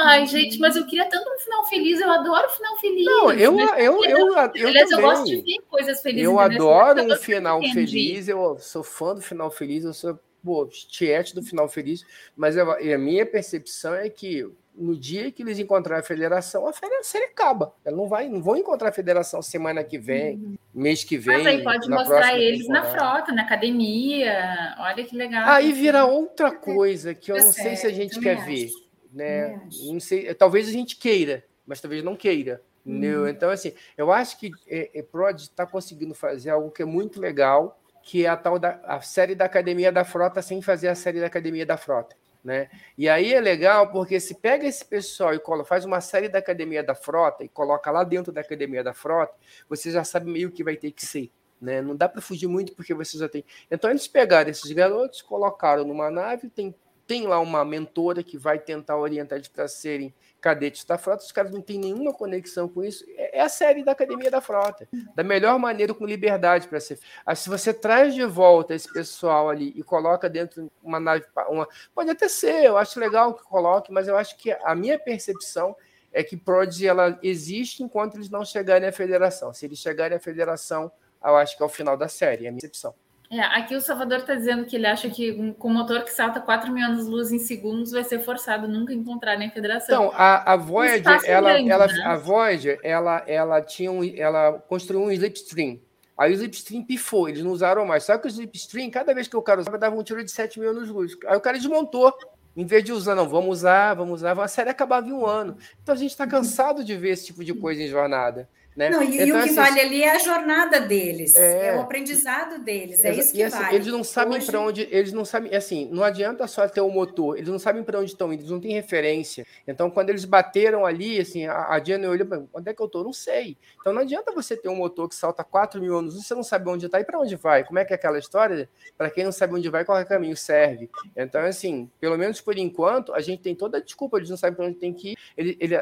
Ai, 0.00 0.26
gente, 0.26 0.58
mas 0.58 0.74
eu 0.74 0.86
queria 0.86 1.04
tanto 1.04 1.30
um 1.30 1.38
final 1.38 1.64
feliz. 1.66 2.00
Eu 2.00 2.10
adoro 2.10 2.48
final 2.48 2.78
feliz. 2.78 3.04
Não, 3.04 3.30
eu, 3.30 3.58
eu, 3.60 3.68
eu, 3.76 4.04
eu, 4.04 4.34
eu, 4.54 4.66
Aliás, 4.66 4.90
eu 4.90 5.00
gosto 5.02 5.26
de 5.26 5.36
ver 5.42 5.58
coisas 5.68 6.00
felizes. 6.00 6.24
Eu 6.24 6.38
adoro 6.38 7.02
um 7.02 7.16
final 7.16 7.60
feliz. 7.60 8.26
Eu 8.26 8.56
sou 8.58 8.82
fã 8.82 9.14
do 9.14 9.20
final 9.20 9.50
feliz. 9.50 9.84
Eu 9.84 9.92
sou 9.92 10.18
pô, 10.42 10.66
tiete 10.66 11.34
do 11.34 11.42
final 11.42 11.68
feliz. 11.68 12.06
Mas 12.34 12.56
eu, 12.56 12.70
a 12.70 12.98
minha 12.98 13.26
percepção 13.26 13.94
é 13.94 14.08
que 14.08 14.50
no 14.78 14.96
dia 14.96 15.30
que 15.32 15.42
eles 15.42 15.58
encontrarem 15.58 16.00
a 16.00 16.06
federação, 16.06 16.66
a 16.66 16.72
série 17.02 17.24
acaba. 17.24 17.74
Ela 17.84 17.96
não 17.96 18.08
vai, 18.08 18.28
não 18.28 18.40
vão 18.40 18.56
encontrar 18.56 18.90
a 18.90 18.92
federação 18.92 19.42
semana 19.42 19.82
que 19.82 19.98
vem, 19.98 20.36
uhum. 20.36 20.56
mês 20.72 21.02
que 21.02 21.18
vem. 21.18 21.38
Mas 21.38 21.46
aí 21.46 21.64
pode 21.64 21.90
mostrar 21.90 22.38
eles 22.38 22.66
temporada. 22.66 22.86
na 22.86 22.92
frota, 22.92 23.32
na 23.32 23.42
academia. 23.42 24.76
Olha 24.78 25.04
que 25.04 25.16
legal. 25.16 25.48
Aí 25.48 25.72
vira 25.72 26.04
outra 26.04 26.52
coisa 26.52 27.14
que 27.14 27.32
eu 27.32 27.36
não 27.36 27.52
sei 27.52 27.76
se 27.76 27.86
a 27.86 27.92
gente 27.92 28.20
quer 28.20 28.44
ver. 28.44 28.70
Né? 29.12 29.60
Não 29.84 29.98
sei, 29.98 30.32
talvez 30.34 30.68
a 30.68 30.72
gente 30.72 30.96
queira, 30.96 31.44
mas 31.66 31.80
talvez 31.80 32.02
não 32.04 32.14
queira. 32.14 32.62
Uhum. 32.86 33.28
Então, 33.28 33.50
assim, 33.50 33.72
eu 33.96 34.10
acho 34.10 34.38
que 34.38 34.50
é, 34.66 34.90
é, 34.94 35.02
Prod 35.02 35.38
está 35.38 35.66
conseguindo 35.66 36.14
fazer 36.14 36.50
algo 36.50 36.70
que 36.70 36.82
é 36.82 36.86
muito 36.86 37.20
legal, 37.20 37.78
que 38.02 38.24
é 38.24 38.28
a 38.28 38.36
tal 38.36 38.58
da 38.58 38.80
a 38.84 39.00
série 39.02 39.34
da 39.34 39.44
Academia 39.44 39.92
da 39.92 40.04
Frota 40.04 40.40
sem 40.40 40.62
fazer 40.62 40.88
a 40.88 40.94
série 40.94 41.20
da 41.20 41.26
Academia 41.26 41.66
da 41.66 41.76
Frota. 41.76 42.16
Né? 42.42 42.70
E 42.96 43.08
aí 43.08 43.34
é 43.34 43.40
legal 43.40 43.90
porque 43.90 44.20
se 44.20 44.34
pega 44.34 44.66
esse 44.66 44.84
pessoal 44.84 45.34
e 45.34 45.40
faz 45.64 45.84
uma 45.84 46.00
série 46.00 46.28
da 46.28 46.38
Academia 46.38 46.82
da 46.82 46.94
Frota 46.94 47.44
e 47.44 47.48
coloca 47.48 47.90
lá 47.90 48.04
dentro 48.04 48.32
da 48.32 48.40
Academia 48.40 48.82
da 48.82 48.94
Frota, 48.94 49.34
você 49.68 49.90
já 49.90 50.04
sabe 50.04 50.30
meio 50.30 50.50
que 50.50 50.62
vai 50.62 50.76
ter 50.76 50.92
que 50.92 51.04
ser. 51.04 51.30
Né? 51.60 51.82
Não 51.82 51.96
dá 51.96 52.08
para 52.08 52.20
fugir 52.20 52.46
muito 52.46 52.72
porque 52.74 52.94
você 52.94 53.18
já 53.18 53.28
tem. 53.28 53.44
Então 53.70 53.90
eles 53.90 54.06
pegaram 54.06 54.50
esses 54.50 54.70
garotos, 54.70 55.20
colocaram 55.20 55.84
numa 55.84 56.10
nave, 56.10 56.48
tem 56.48 56.74
tem 57.08 57.26
lá 57.26 57.40
uma 57.40 57.64
mentora 57.64 58.22
que 58.22 58.36
vai 58.36 58.58
tentar 58.58 58.98
orientar 58.98 59.38
eles 59.38 59.48
para 59.48 59.66
serem 59.66 60.14
cadetes 60.42 60.84
da 60.84 60.98
frota, 60.98 61.24
os 61.24 61.32
caras 61.32 61.50
não 61.50 61.62
têm 61.62 61.78
nenhuma 61.78 62.12
conexão 62.12 62.68
com 62.68 62.84
isso. 62.84 63.02
É, 63.16 63.38
é 63.38 63.40
a 63.40 63.48
série 63.48 63.82
da 63.82 63.92
Academia 63.92 64.30
da 64.30 64.42
Frota, 64.42 64.86
da 65.14 65.24
melhor 65.24 65.58
maneira, 65.58 65.94
com 65.94 66.04
liberdade 66.04 66.68
para 66.68 66.78
ser. 66.78 67.00
Aí, 67.24 67.34
se 67.34 67.48
você 67.48 67.72
traz 67.72 68.14
de 68.14 68.24
volta 68.26 68.74
esse 68.74 68.92
pessoal 68.92 69.48
ali 69.48 69.72
e 69.74 69.82
coloca 69.82 70.28
dentro 70.28 70.64
de 70.64 70.70
uma 70.82 71.00
nave, 71.00 71.24
uma, 71.48 71.66
pode 71.94 72.10
até 72.10 72.28
ser, 72.28 72.62
eu 72.62 72.76
acho 72.76 73.00
legal 73.00 73.32
que 73.32 73.42
coloque, 73.42 73.90
mas 73.90 74.06
eu 74.06 74.16
acho 74.16 74.36
que 74.36 74.52
a 74.52 74.74
minha 74.74 74.98
percepção 74.98 75.74
é 76.12 76.22
que 76.22 76.36
Prodigy 76.36 76.86
ela 76.86 77.18
existe 77.22 77.82
enquanto 77.82 78.16
eles 78.16 78.28
não 78.28 78.44
chegarem 78.44 78.86
à 78.86 78.92
federação. 78.92 79.54
Se 79.54 79.64
eles 79.64 79.78
chegarem 79.78 80.16
à 80.16 80.20
federação, 80.20 80.92
eu 81.24 81.36
acho 81.36 81.56
que 81.56 81.62
é 81.62 81.66
o 81.66 81.70
final 81.70 81.96
da 81.96 82.06
série, 82.06 82.44
é 82.44 82.48
a 82.48 82.52
minha 82.52 82.60
percepção. 82.60 82.94
É, 83.30 83.40
aqui 83.40 83.76
o 83.76 83.80
Salvador 83.80 84.20
está 84.20 84.34
dizendo 84.34 84.64
que 84.64 84.74
ele 84.74 84.86
acha 84.86 85.10
que 85.10 85.54
com 85.58 85.68
um 85.68 85.74
motor 85.74 86.02
que 86.02 86.10
salta 86.10 86.40
4 86.40 86.72
mil 86.72 86.84
anos-luz 86.84 87.30
em 87.30 87.38
segundos 87.38 87.92
vai 87.92 88.02
ser 88.02 88.20
forçado 88.20 88.66
nunca 88.66 88.94
encontrar 88.94 89.36
nem 89.36 89.50
federação. 89.50 90.06
Então, 90.06 90.18
a, 90.18 90.54
a 90.54 90.56
Voyager, 90.56 91.20
ela, 91.26 91.52
grande, 91.52 91.70
ela, 91.70 91.86
né? 91.86 92.02
a 92.04 92.16
Voyager, 92.16 92.80
ela, 92.82 93.22
ela 93.26 93.60
tinha 93.60 93.92
um, 93.92 94.02
ela 94.02 94.52
construiu 94.66 95.02
um 95.02 95.10
slipstream. 95.12 95.78
Aí 96.16 96.32
o 96.32 96.34
slipstream 96.34 96.82
pifou, 96.82 97.28
eles 97.28 97.44
não 97.44 97.52
usaram 97.52 97.84
mais. 97.84 98.04
Só 98.04 98.16
que 98.16 98.26
o 98.26 98.30
slipstream, 98.30 98.90
cada 98.90 99.12
vez 99.12 99.28
que 99.28 99.36
o 99.36 99.42
cara 99.42 99.60
usava, 99.60 99.76
dava 99.76 99.94
um 99.94 100.02
tiro 100.02 100.24
de 100.24 100.30
7 100.30 100.58
mil 100.58 100.70
anos-luz. 100.70 101.12
Aí 101.26 101.36
o 101.36 101.40
cara 101.40 101.58
desmontou. 101.58 102.12
Em 102.56 102.64
vez 102.64 102.82
de 102.82 102.92
usar, 102.92 103.14
não, 103.14 103.28
vamos 103.28 103.58
usar, 103.58 103.94
vamos 103.94 104.14
usar, 104.14 104.36
a 104.36 104.48
série 104.48 104.70
acabava 104.70 105.06
em 105.06 105.12
um 105.12 105.24
ano. 105.24 105.56
Então 105.80 105.94
a 105.94 105.98
gente 105.98 106.10
está 106.10 106.26
cansado 106.26 106.82
de 106.82 106.96
ver 106.96 107.10
esse 107.10 107.26
tipo 107.26 107.44
de 107.44 107.54
coisa 107.54 107.80
em 107.80 107.86
jornada. 107.86 108.48
Né? 108.78 108.90
Não, 108.90 109.02
e, 109.02 109.16
então, 109.16 109.26
e, 109.26 109.32
o 109.32 109.34
que 109.34 109.40
assim, 109.40 109.54
vale 109.56 109.80
ali 109.80 110.02
é 110.04 110.14
a 110.14 110.18
jornada 110.20 110.80
deles, 110.80 111.34
é, 111.34 111.70
é 111.70 111.76
o 111.76 111.80
aprendizado 111.80 112.60
deles, 112.60 113.04
é 113.04 113.12
isso 113.12 113.32
que 113.32 113.42
assim, 113.42 113.58
vale. 113.58 113.74
Eles 113.74 113.88
não 113.88 114.04
sabem 114.04 114.36
Hoje... 114.38 114.46
para 114.46 114.60
onde, 114.60 114.88
eles 114.88 115.12
não 115.12 115.24
sabem, 115.24 115.52
assim, 115.52 115.88
não 115.90 116.04
adianta 116.04 116.46
só 116.46 116.68
ter 116.68 116.80
o 116.80 116.88
motor, 116.88 117.36
eles 117.36 117.48
não 117.48 117.58
sabem 117.58 117.82
para 117.82 117.98
onde 117.98 118.12
estão 118.12 118.32
indo, 118.32 118.42
eles 118.42 118.52
não 118.52 118.60
têm 118.60 118.72
referência. 118.72 119.44
Então, 119.66 119.90
quando 119.90 120.10
eles 120.10 120.24
bateram 120.24 120.86
ali, 120.86 121.18
assim, 121.18 121.44
a, 121.44 121.74
a 121.74 121.80
Diana 121.80 122.08
olhou, 122.08 122.48
onde 122.54 122.70
é 122.70 122.72
que 122.72 122.80
eu 122.80 122.86
estou? 122.86 123.02
Não 123.02 123.12
sei. 123.12 123.58
Então, 123.80 123.92
não 123.92 124.02
adianta 124.02 124.30
você 124.30 124.56
ter 124.56 124.68
um 124.68 124.76
motor 124.76 125.08
que 125.08 125.16
salta 125.16 125.42
4 125.42 125.80
mil 125.80 125.98
anos, 125.98 126.14
você 126.14 126.32
não 126.32 126.44
sabe 126.44 126.70
onde 126.70 126.86
está 126.86 127.00
e 127.00 127.04
para 127.04 127.18
onde 127.18 127.34
vai. 127.34 127.64
Como 127.64 127.80
é 127.80 127.84
que 127.84 127.92
é 127.92 127.96
aquela 127.96 128.16
história? 128.20 128.68
Para 128.96 129.10
quem 129.10 129.24
não 129.24 129.32
sabe 129.32 129.56
onde 129.56 129.68
vai, 129.68 129.84
qual 129.84 129.98
é 129.98 130.04
caminho 130.04 130.36
serve. 130.36 130.88
Então, 131.16 131.40
assim, 131.40 131.90
pelo 131.98 132.16
menos 132.16 132.40
por 132.40 132.56
enquanto, 132.56 133.12
a 133.12 133.20
gente 133.20 133.42
tem 133.42 133.56
toda 133.56 133.78
a 133.78 133.80
desculpa, 133.80 134.18
eles 134.18 134.30
não 134.30 134.36
sabem 134.36 134.54
para 134.54 134.66
onde 134.66 134.76
tem 134.76 134.92
que 134.92 135.10
ir. 135.10 135.18
Ele, 135.36 135.56
ele, 135.58 135.74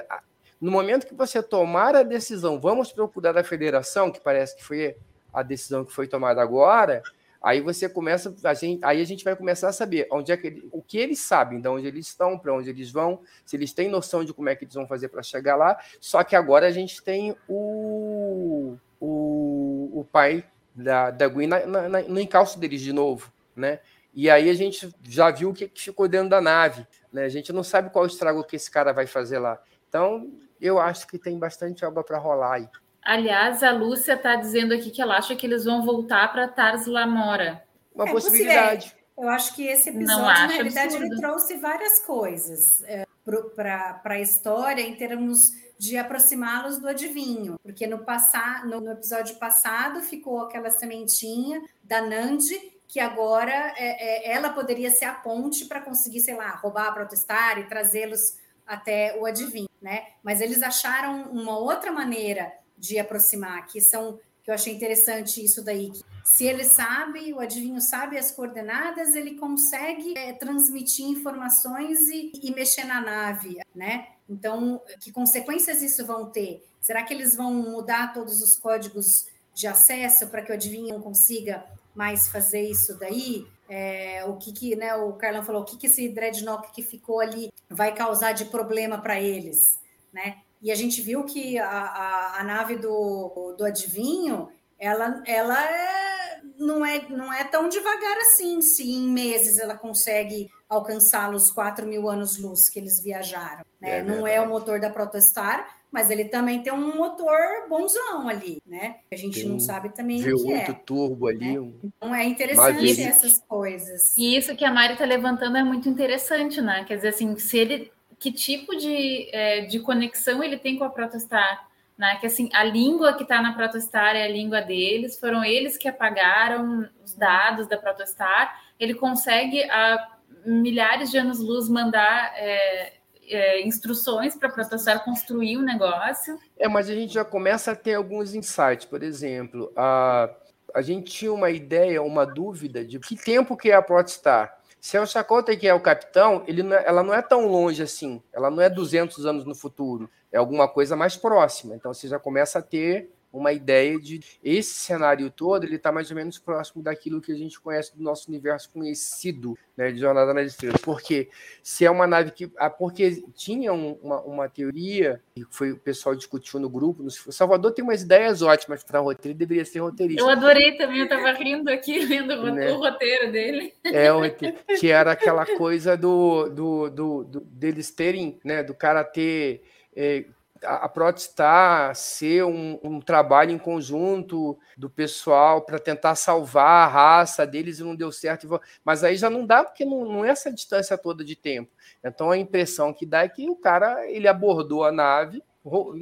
no 0.60 0.70
momento 0.70 1.06
que 1.06 1.14
você 1.14 1.42
tomar 1.42 1.94
a 1.94 2.02
decisão, 2.02 2.60
vamos 2.60 2.92
procurar 2.92 3.32
da 3.32 3.44
federação, 3.44 4.10
que 4.10 4.20
parece 4.20 4.56
que 4.56 4.64
foi 4.64 4.96
a 5.32 5.42
decisão 5.42 5.84
que 5.84 5.92
foi 5.92 6.06
tomada 6.08 6.40
agora, 6.40 7.02
aí 7.42 7.60
você 7.60 7.88
começa, 7.88 8.34
a 8.42 8.54
gente, 8.54 8.84
aí 8.84 9.00
a 9.00 9.04
gente 9.04 9.22
vai 9.22 9.36
começar 9.36 9.68
a 9.68 9.72
saber 9.72 10.08
onde 10.10 10.32
é 10.32 10.36
que 10.36 10.46
ele, 10.46 10.68
o 10.72 10.82
que 10.82 10.98
eles 10.98 11.20
sabem, 11.20 11.60
de 11.60 11.68
onde 11.68 11.86
eles 11.86 12.08
estão, 12.08 12.38
para 12.38 12.54
onde 12.54 12.70
eles 12.70 12.90
vão, 12.90 13.20
se 13.44 13.54
eles 13.54 13.72
têm 13.72 13.88
noção 13.88 14.24
de 14.24 14.32
como 14.32 14.48
é 14.48 14.56
que 14.56 14.64
eles 14.64 14.74
vão 14.74 14.86
fazer 14.86 15.08
para 15.08 15.22
chegar 15.22 15.56
lá. 15.56 15.78
Só 16.00 16.24
que 16.24 16.34
agora 16.34 16.66
a 16.66 16.70
gente 16.70 17.02
tem 17.02 17.36
o, 17.46 18.76
o, 18.98 20.00
o 20.00 20.06
pai 20.10 20.44
da, 20.74 21.10
da 21.10 21.28
Gwen 21.28 21.46
na, 21.46 21.66
na, 21.66 22.02
no 22.02 22.18
encalço 22.18 22.58
deles 22.58 22.80
de 22.80 22.92
novo, 22.92 23.30
né? 23.54 23.80
E 24.12 24.30
aí 24.30 24.48
a 24.48 24.54
gente 24.54 24.92
já 25.02 25.30
viu 25.30 25.50
o 25.50 25.54
que 25.54 25.70
ficou 25.74 26.08
dentro 26.08 26.30
da 26.30 26.40
nave, 26.40 26.86
né? 27.12 27.24
A 27.24 27.28
gente 27.28 27.52
não 27.52 27.62
sabe 27.62 27.90
qual 27.90 28.06
estrago 28.06 28.42
que 28.42 28.56
esse 28.56 28.70
cara 28.70 28.92
vai 28.92 29.06
fazer 29.06 29.38
lá. 29.38 29.60
Então, 29.88 30.30
eu 30.60 30.78
acho 30.78 31.06
que 31.06 31.18
tem 31.18 31.38
bastante 31.38 31.84
obra 31.84 32.02
para 32.02 32.18
rolar 32.18 32.54
aí. 32.54 32.68
Aliás, 33.02 33.62
a 33.62 33.70
Lúcia 33.70 34.14
está 34.14 34.34
dizendo 34.34 34.74
aqui 34.74 34.90
que 34.90 35.00
ela 35.00 35.16
acha 35.16 35.36
que 35.36 35.46
eles 35.46 35.64
vão 35.64 35.84
voltar 35.84 36.32
para 36.32 36.48
Tars 36.48 36.86
Lamora. 36.86 37.62
Uma 37.94 38.08
é 38.08 38.12
possibilidade. 38.12 38.86
Possível. 38.86 39.06
Eu 39.18 39.28
acho 39.30 39.54
que 39.54 39.66
esse 39.66 39.88
episódio, 39.88 40.24
na 40.24 40.46
realidade, 40.46 40.86
absurdo. 40.88 41.06
ele 41.06 41.20
trouxe 41.20 41.56
várias 41.56 42.00
coisas 42.00 42.82
é, 42.82 43.06
para 43.54 44.00
a 44.04 44.20
história 44.20 44.82
em 44.82 44.94
termos 44.94 45.52
de 45.78 45.96
aproximá-los 45.96 46.78
do 46.78 46.88
adivinho. 46.88 47.58
Porque 47.62 47.86
no, 47.86 48.00
passar, 48.00 48.66
no, 48.66 48.80
no, 48.80 48.92
episódio 48.92 49.36
passado 49.36 50.00
ficou 50.00 50.40
aquela 50.40 50.68
sementinha 50.68 51.62
da 51.82 52.02
Nandi, 52.02 52.58
que 52.86 53.00
agora 53.00 53.52
é, 53.76 54.28
é, 54.28 54.32
ela 54.32 54.50
poderia 54.50 54.90
ser 54.90 55.06
a 55.06 55.14
ponte 55.14 55.64
para 55.64 55.80
conseguir, 55.80 56.20
sei 56.20 56.34
lá, 56.34 56.50
roubar, 56.50 56.92
protestar 56.92 57.58
e 57.58 57.64
trazê-los 57.64 58.36
até 58.66 59.16
o 59.18 59.26
adivinho, 59.26 59.68
né? 59.80 60.06
Mas 60.22 60.40
eles 60.40 60.62
acharam 60.62 61.30
uma 61.30 61.58
outra 61.58 61.92
maneira 61.92 62.52
de 62.76 62.98
aproximar, 62.98 63.66
que 63.66 63.80
são 63.80 64.18
que 64.46 64.50
eu 64.50 64.54
achei 64.54 64.72
interessante 64.72 65.44
isso 65.44 65.64
daí. 65.64 65.90
Que 65.90 66.04
se 66.24 66.44
ele 66.46 66.64
sabe, 66.64 67.32
o 67.32 67.40
adivinho 67.40 67.80
sabe 67.80 68.16
as 68.16 68.30
coordenadas, 68.30 69.16
ele 69.16 69.34
consegue 69.34 70.16
é, 70.16 70.32
transmitir 70.34 71.04
informações 71.04 71.98
e, 72.08 72.30
e, 72.40 72.54
mexer 72.54 72.84
na 72.84 73.00
nave, 73.00 73.58
né? 73.74 74.06
Então, 74.28 74.80
que 75.00 75.10
consequências 75.10 75.82
isso 75.82 76.06
vão 76.06 76.30
ter? 76.30 76.64
Será 76.80 77.02
que 77.02 77.12
eles 77.12 77.34
vão 77.34 77.52
mudar 77.52 78.14
todos 78.14 78.40
os 78.40 78.54
códigos 78.56 79.26
de 79.52 79.66
acesso 79.66 80.28
para 80.28 80.42
que 80.42 80.52
o 80.52 80.54
adivinho 80.54 80.94
não 80.94 81.02
consiga 81.02 81.66
mais 81.92 82.28
fazer 82.28 82.70
isso 82.70 82.96
daí? 82.96 83.44
É, 83.68 84.24
o 84.26 84.36
que, 84.36 84.52
que 84.52 84.76
né, 84.76 84.94
o 84.94 85.12
Carlão 85.14 85.42
falou, 85.42 85.62
o 85.62 85.64
que, 85.64 85.76
que 85.76 85.86
esse 85.86 86.08
dreadnought 86.08 86.70
que 86.72 86.82
ficou 86.82 87.20
ali 87.20 87.52
vai 87.68 87.94
causar 87.94 88.32
de 88.32 88.44
problema 88.46 88.98
para 88.98 89.20
eles, 89.20 89.78
né? 90.12 90.38
E 90.62 90.72
a 90.72 90.74
gente 90.74 91.02
viu 91.02 91.24
que 91.24 91.58
a, 91.58 91.68
a, 91.68 92.40
a 92.40 92.44
nave 92.44 92.76
do, 92.76 93.54
do 93.56 93.64
adivinho, 93.64 94.48
ela, 94.78 95.22
ela 95.26 95.64
é, 95.64 96.40
não, 96.58 96.84
é, 96.84 97.08
não 97.08 97.32
é 97.32 97.44
tão 97.44 97.68
devagar 97.68 98.16
assim, 98.18 98.60
se 98.62 98.90
em 98.90 99.08
meses 99.08 99.58
ela 99.58 99.76
consegue 99.76 100.50
alcançar 100.68 101.32
os 101.34 101.50
4 101.50 101.86
mil 101.86 102.08
anos-luz 102.08 102.68
que 102.68 102.78
eles 102.78 103.00
viajaram. 103.00 103.64
Né? 103.80 103.98
É 103.98 104.02
não 104.02 104.26
é 104.26 104.40
o 104.40 104.48
motor 104.48 104.80
da 104.80 104.90
Protostar, 104.90 105.75
mas 105.90 106.10
ele 106.10 106.26
também 106.26 106.62
tem 106.62 106.72
um 106.72 106.96
motor 106.96 107.36
bonzão 107.68 108.28
ali, 108.28 108.58
né? 108.66 108.96
A 109.10 109.16
gente 109.16 109.40
tem 109.40 109.48
não 109.48 109.58
sabe 109.58 109.88
também 109.90 110.20
o 110.20 110.44
que 110.44 110.52
é. 110.52 110.72
turbo 110.72 111.28
ali. 111.28 111.58
Né? 111.58 111.72
Então 111.84 112.14
é 112.14 112.24
interessante 112.24 113.02
essas 113.02 113.38
coisas. 113.46 114.16
E 114.16 114.36
isso 114.36 114.54
que 114.56 114.64
a 114.64 114.72
Mari 114.72 114.94
está 114.94 115.04
levantando 115.04 115.56
é 115.56 115.62
muito 115.62 115.88
interessante, 115.88 116.60
né? 116.60 116.84
Quer 116.84 116.96
dizer, 116.96 117.08
assim, 117.08 117.36
se 117.38 117.58
ele, 117.58 117.92
que 118.18 118.32
tipo 118.32 118.76
de, 118.76 119.28
é, 119.32 119.62
de 119.62 119.80
conexão 119.80 120.42
ele 120.42 120.58
tem 120.58 120.76
com 120.76 120.84
a 120.84 120.90
Protostar? 120.90 121.68
Né? 121.96 122.16
Que 122.20 122.26
assim, 122.26 122.50
a 122.52 122.62
língua 122.62 123.14
que 123.14 123.22
está 123.22 123.40
na 123.40 123.54
Protostar 123.54 124.14
é 124.16 124.24
a 124.24 124.28
língua 124.28 124.60
deles, 124.60 125.18
foram 125.18 125.42
eles 125.42 125.78
que 125.78 125.88
apagaram 125.88 126.86
os 127.02 127.14
dados 127.14 127.66
da 127.66 127.78
Protostar. 127.78 128.60
Ele 128.78 128.92
consegue 128.92 129.62
a 129.70 130.16
milhares 130.44 131.10
de 131.10 131.18
anos-luz 131.18 131.68
mandar 131.68 132.32
é, 132.36 132.95
é, 133.28 133.62
instruções 133.66 134.34
para 134.36 134.48
a 134.48 134.98
construir 134.98 135.58
um 135.58 135.62
negócio. 135.62 136.38
É, 136.58 136.68
mas 136.68 136.88
a 136.88 136.94
gente 136.94 137.14
já 137.14 137.24
começa 137.24 137.72
a 137.72 137.76
ter 137.76 137.94
alguns 137.94 138.34
insights. 138.34 138.86
Por 138.86 139.02
exemplo, 139.02 139.72
a, 139.76 140.30
a 140.74 140.82
gente 140.82 141.10
tinha 141.12 141.32
uma 141.32 141.50
ideia, 141.50 142.02
uma 142.02 142.24
dúvida 142.24 142.84
de 142.84 142.98
que 142.98 143.16
tempo 143.16 143.56
que 143.56 143.70
é 143.70 143.74
a 143.74 143.82
Protostar. 143.82 144.56
Se 144.80 144.96
é 144.96 145.00
o 145.00 145.06
Chakotay 145.06 145.56
que 145.56 145.66
é 145.66 145.74
o 145.74 145.80
capitão, 145.80 146.44
ele 146.46 146.62
não 146.62 146.76
é, 146.76 146.84
ela 146.86 147.02
não 147.02 147.12
é 147.12 147.20
tão 147.20 147.46
longe 147.46 147.82
assim. 147.82 148.22
Ela 148.32 148.50
não 148.50 148.62
é 148.62 148.70
200 148.70 149.26
anos 149.26 149.44
no 149.44 149.54
futuro. 149.54 150.08
É 150.30 150.38
alguma 150.38 150.68
coisa 150.68 150.94
mais 150.94 151.16
próxima. 151.16 151.74
Então 151.74 151.92
você 151.92 152.06
já 152.06 152.18
começa 152.18 152.60
a 152.60 152.62
ter 152.62 153.10
uma 153.36 153.52
ideia 153.52 153.98
de 153.98 154.20
esse 154.42 154.74
cenário 154.74 155.30
todo, 155.30 155.64
ele 155.64 155.76
está 155.76 155.92
mais 155.92 156.10
ou 156.10 156.16
menos 156.16 156.38
próximo 156.38 156.82
daquilo 156.82 157.20
que 157.20 157.32
a 157.32 157.34
gente 157.36 157.60
conhece 157.60 157.96
do 157.96 158.02
nosso 158.02 158.28
universo 158.28 158.70
conhecido, 158.70 159.56
né, 159.76 159.92
de 159.92 160.00
Jornada 160.00 160.32
nas 160.32 160.46
Estrelas. 160.46 160.80
Porque 160.80 161.28
se 161.62 161.84
é 161.84 161.90
uma 161.90 162.06
nave 162.06 162.30
que... 162.30 162.50
Ah, 162.56 162.70
porque 162.70 163.22
tinha 163.34 163.72
uma, 163.72 164.20
uma 164.22 164.48
teoria, 164.48 165.20
que 165.34 165.44
foi 165.50 165.72
o 165.72 165.78
pessoal 165.78 166.14
discutiu 166.14 166.58
no 166.58 166.68
grupo, 166.68 167.02
no 167.02 167.10
Salvador 167.10 167.72
tem 167.72 167.84
umas 167.84 168.02
ideias 168.02 168.42
ótimas 168.42 168.82
para 168.82 169.00
roteiro, 169.00 169.36
deveria 169.36 169.64
ser 169.64 169.80
roteirista. 169.80 170.22
Eu 170.22 170.30
adorei 170.30 170.76
também, 170.76 170.98
eu 170.98 171.04
estava 171.04 171.32
rindo 171.32 171.70
aqui, 171.70 171.98
lendo 172.06 172.52
né? 172.52 172.70
o 172.72 172.78
roteiro 172.78 173.30
dele. 173.30 173.74
É, 173.84 174.12
o 174.12 174.20
roteiro, 174.20 174.56
que 174.80 174.88
era 174.88 175.12
aquela 175.12 175.44
coisa 175.44 175.96
do, 175.96 176.48
do, 176.48 176.90
do, 176.90 177.24
do 177.24 177.40
deles 177.40 177.90
terem, 177.90 178.40
né, 178.44 178.62
do 178.62 178.74
cara 178.74 179.04
ter... 179.04 179.62
É, 179.94 180.26
a 180.66 180.88
Protestar 180.88 181.94
ser 181.94 182.44
um, 182.44 182.78
um, 182.82 183.00
trabalho 183.00 183.50
em 183.50 183.58
conjunto 183.58 184.58
do 184.76 184.90
pessoal 184.90 185.62
para 185.62 185.78
tentar 185.78 186.14
salvar 186.14 186.88
a 186.88 186.90
raça 186.90 187.46
deles 187.46 187.78
e 187.78 187.84
não 187.84 187.94
deu 187.94 188.10
certo. 188.12 188.60
Mas 188.84 189.04
aí 189.04 189.16
já 189.16 189.30
não 189.30 189.46
dá, 189.46 189.64
porque 189.64 189.84
não, 189.84 190.04
não 190.04 190.24
é 190.24 190.30
essa 190.30 190.52
distância 190.52 190.98
toda 190.98 191.24
de 191.24 191.36
tempo. 191.36 191.70
Então 192.04 192.30
a 192.30 192.38
impressão 192.38 192.92
que 192.92 193.06
dá 193.06 193.22
é 193.22 193.28
que 193.28 193.48
o 193.48 193.56
cara 193.56 194.10
ele 194.10 194.28
abordou 194.28 194.84
a 194.84 194.92
nave, 194.92 195.42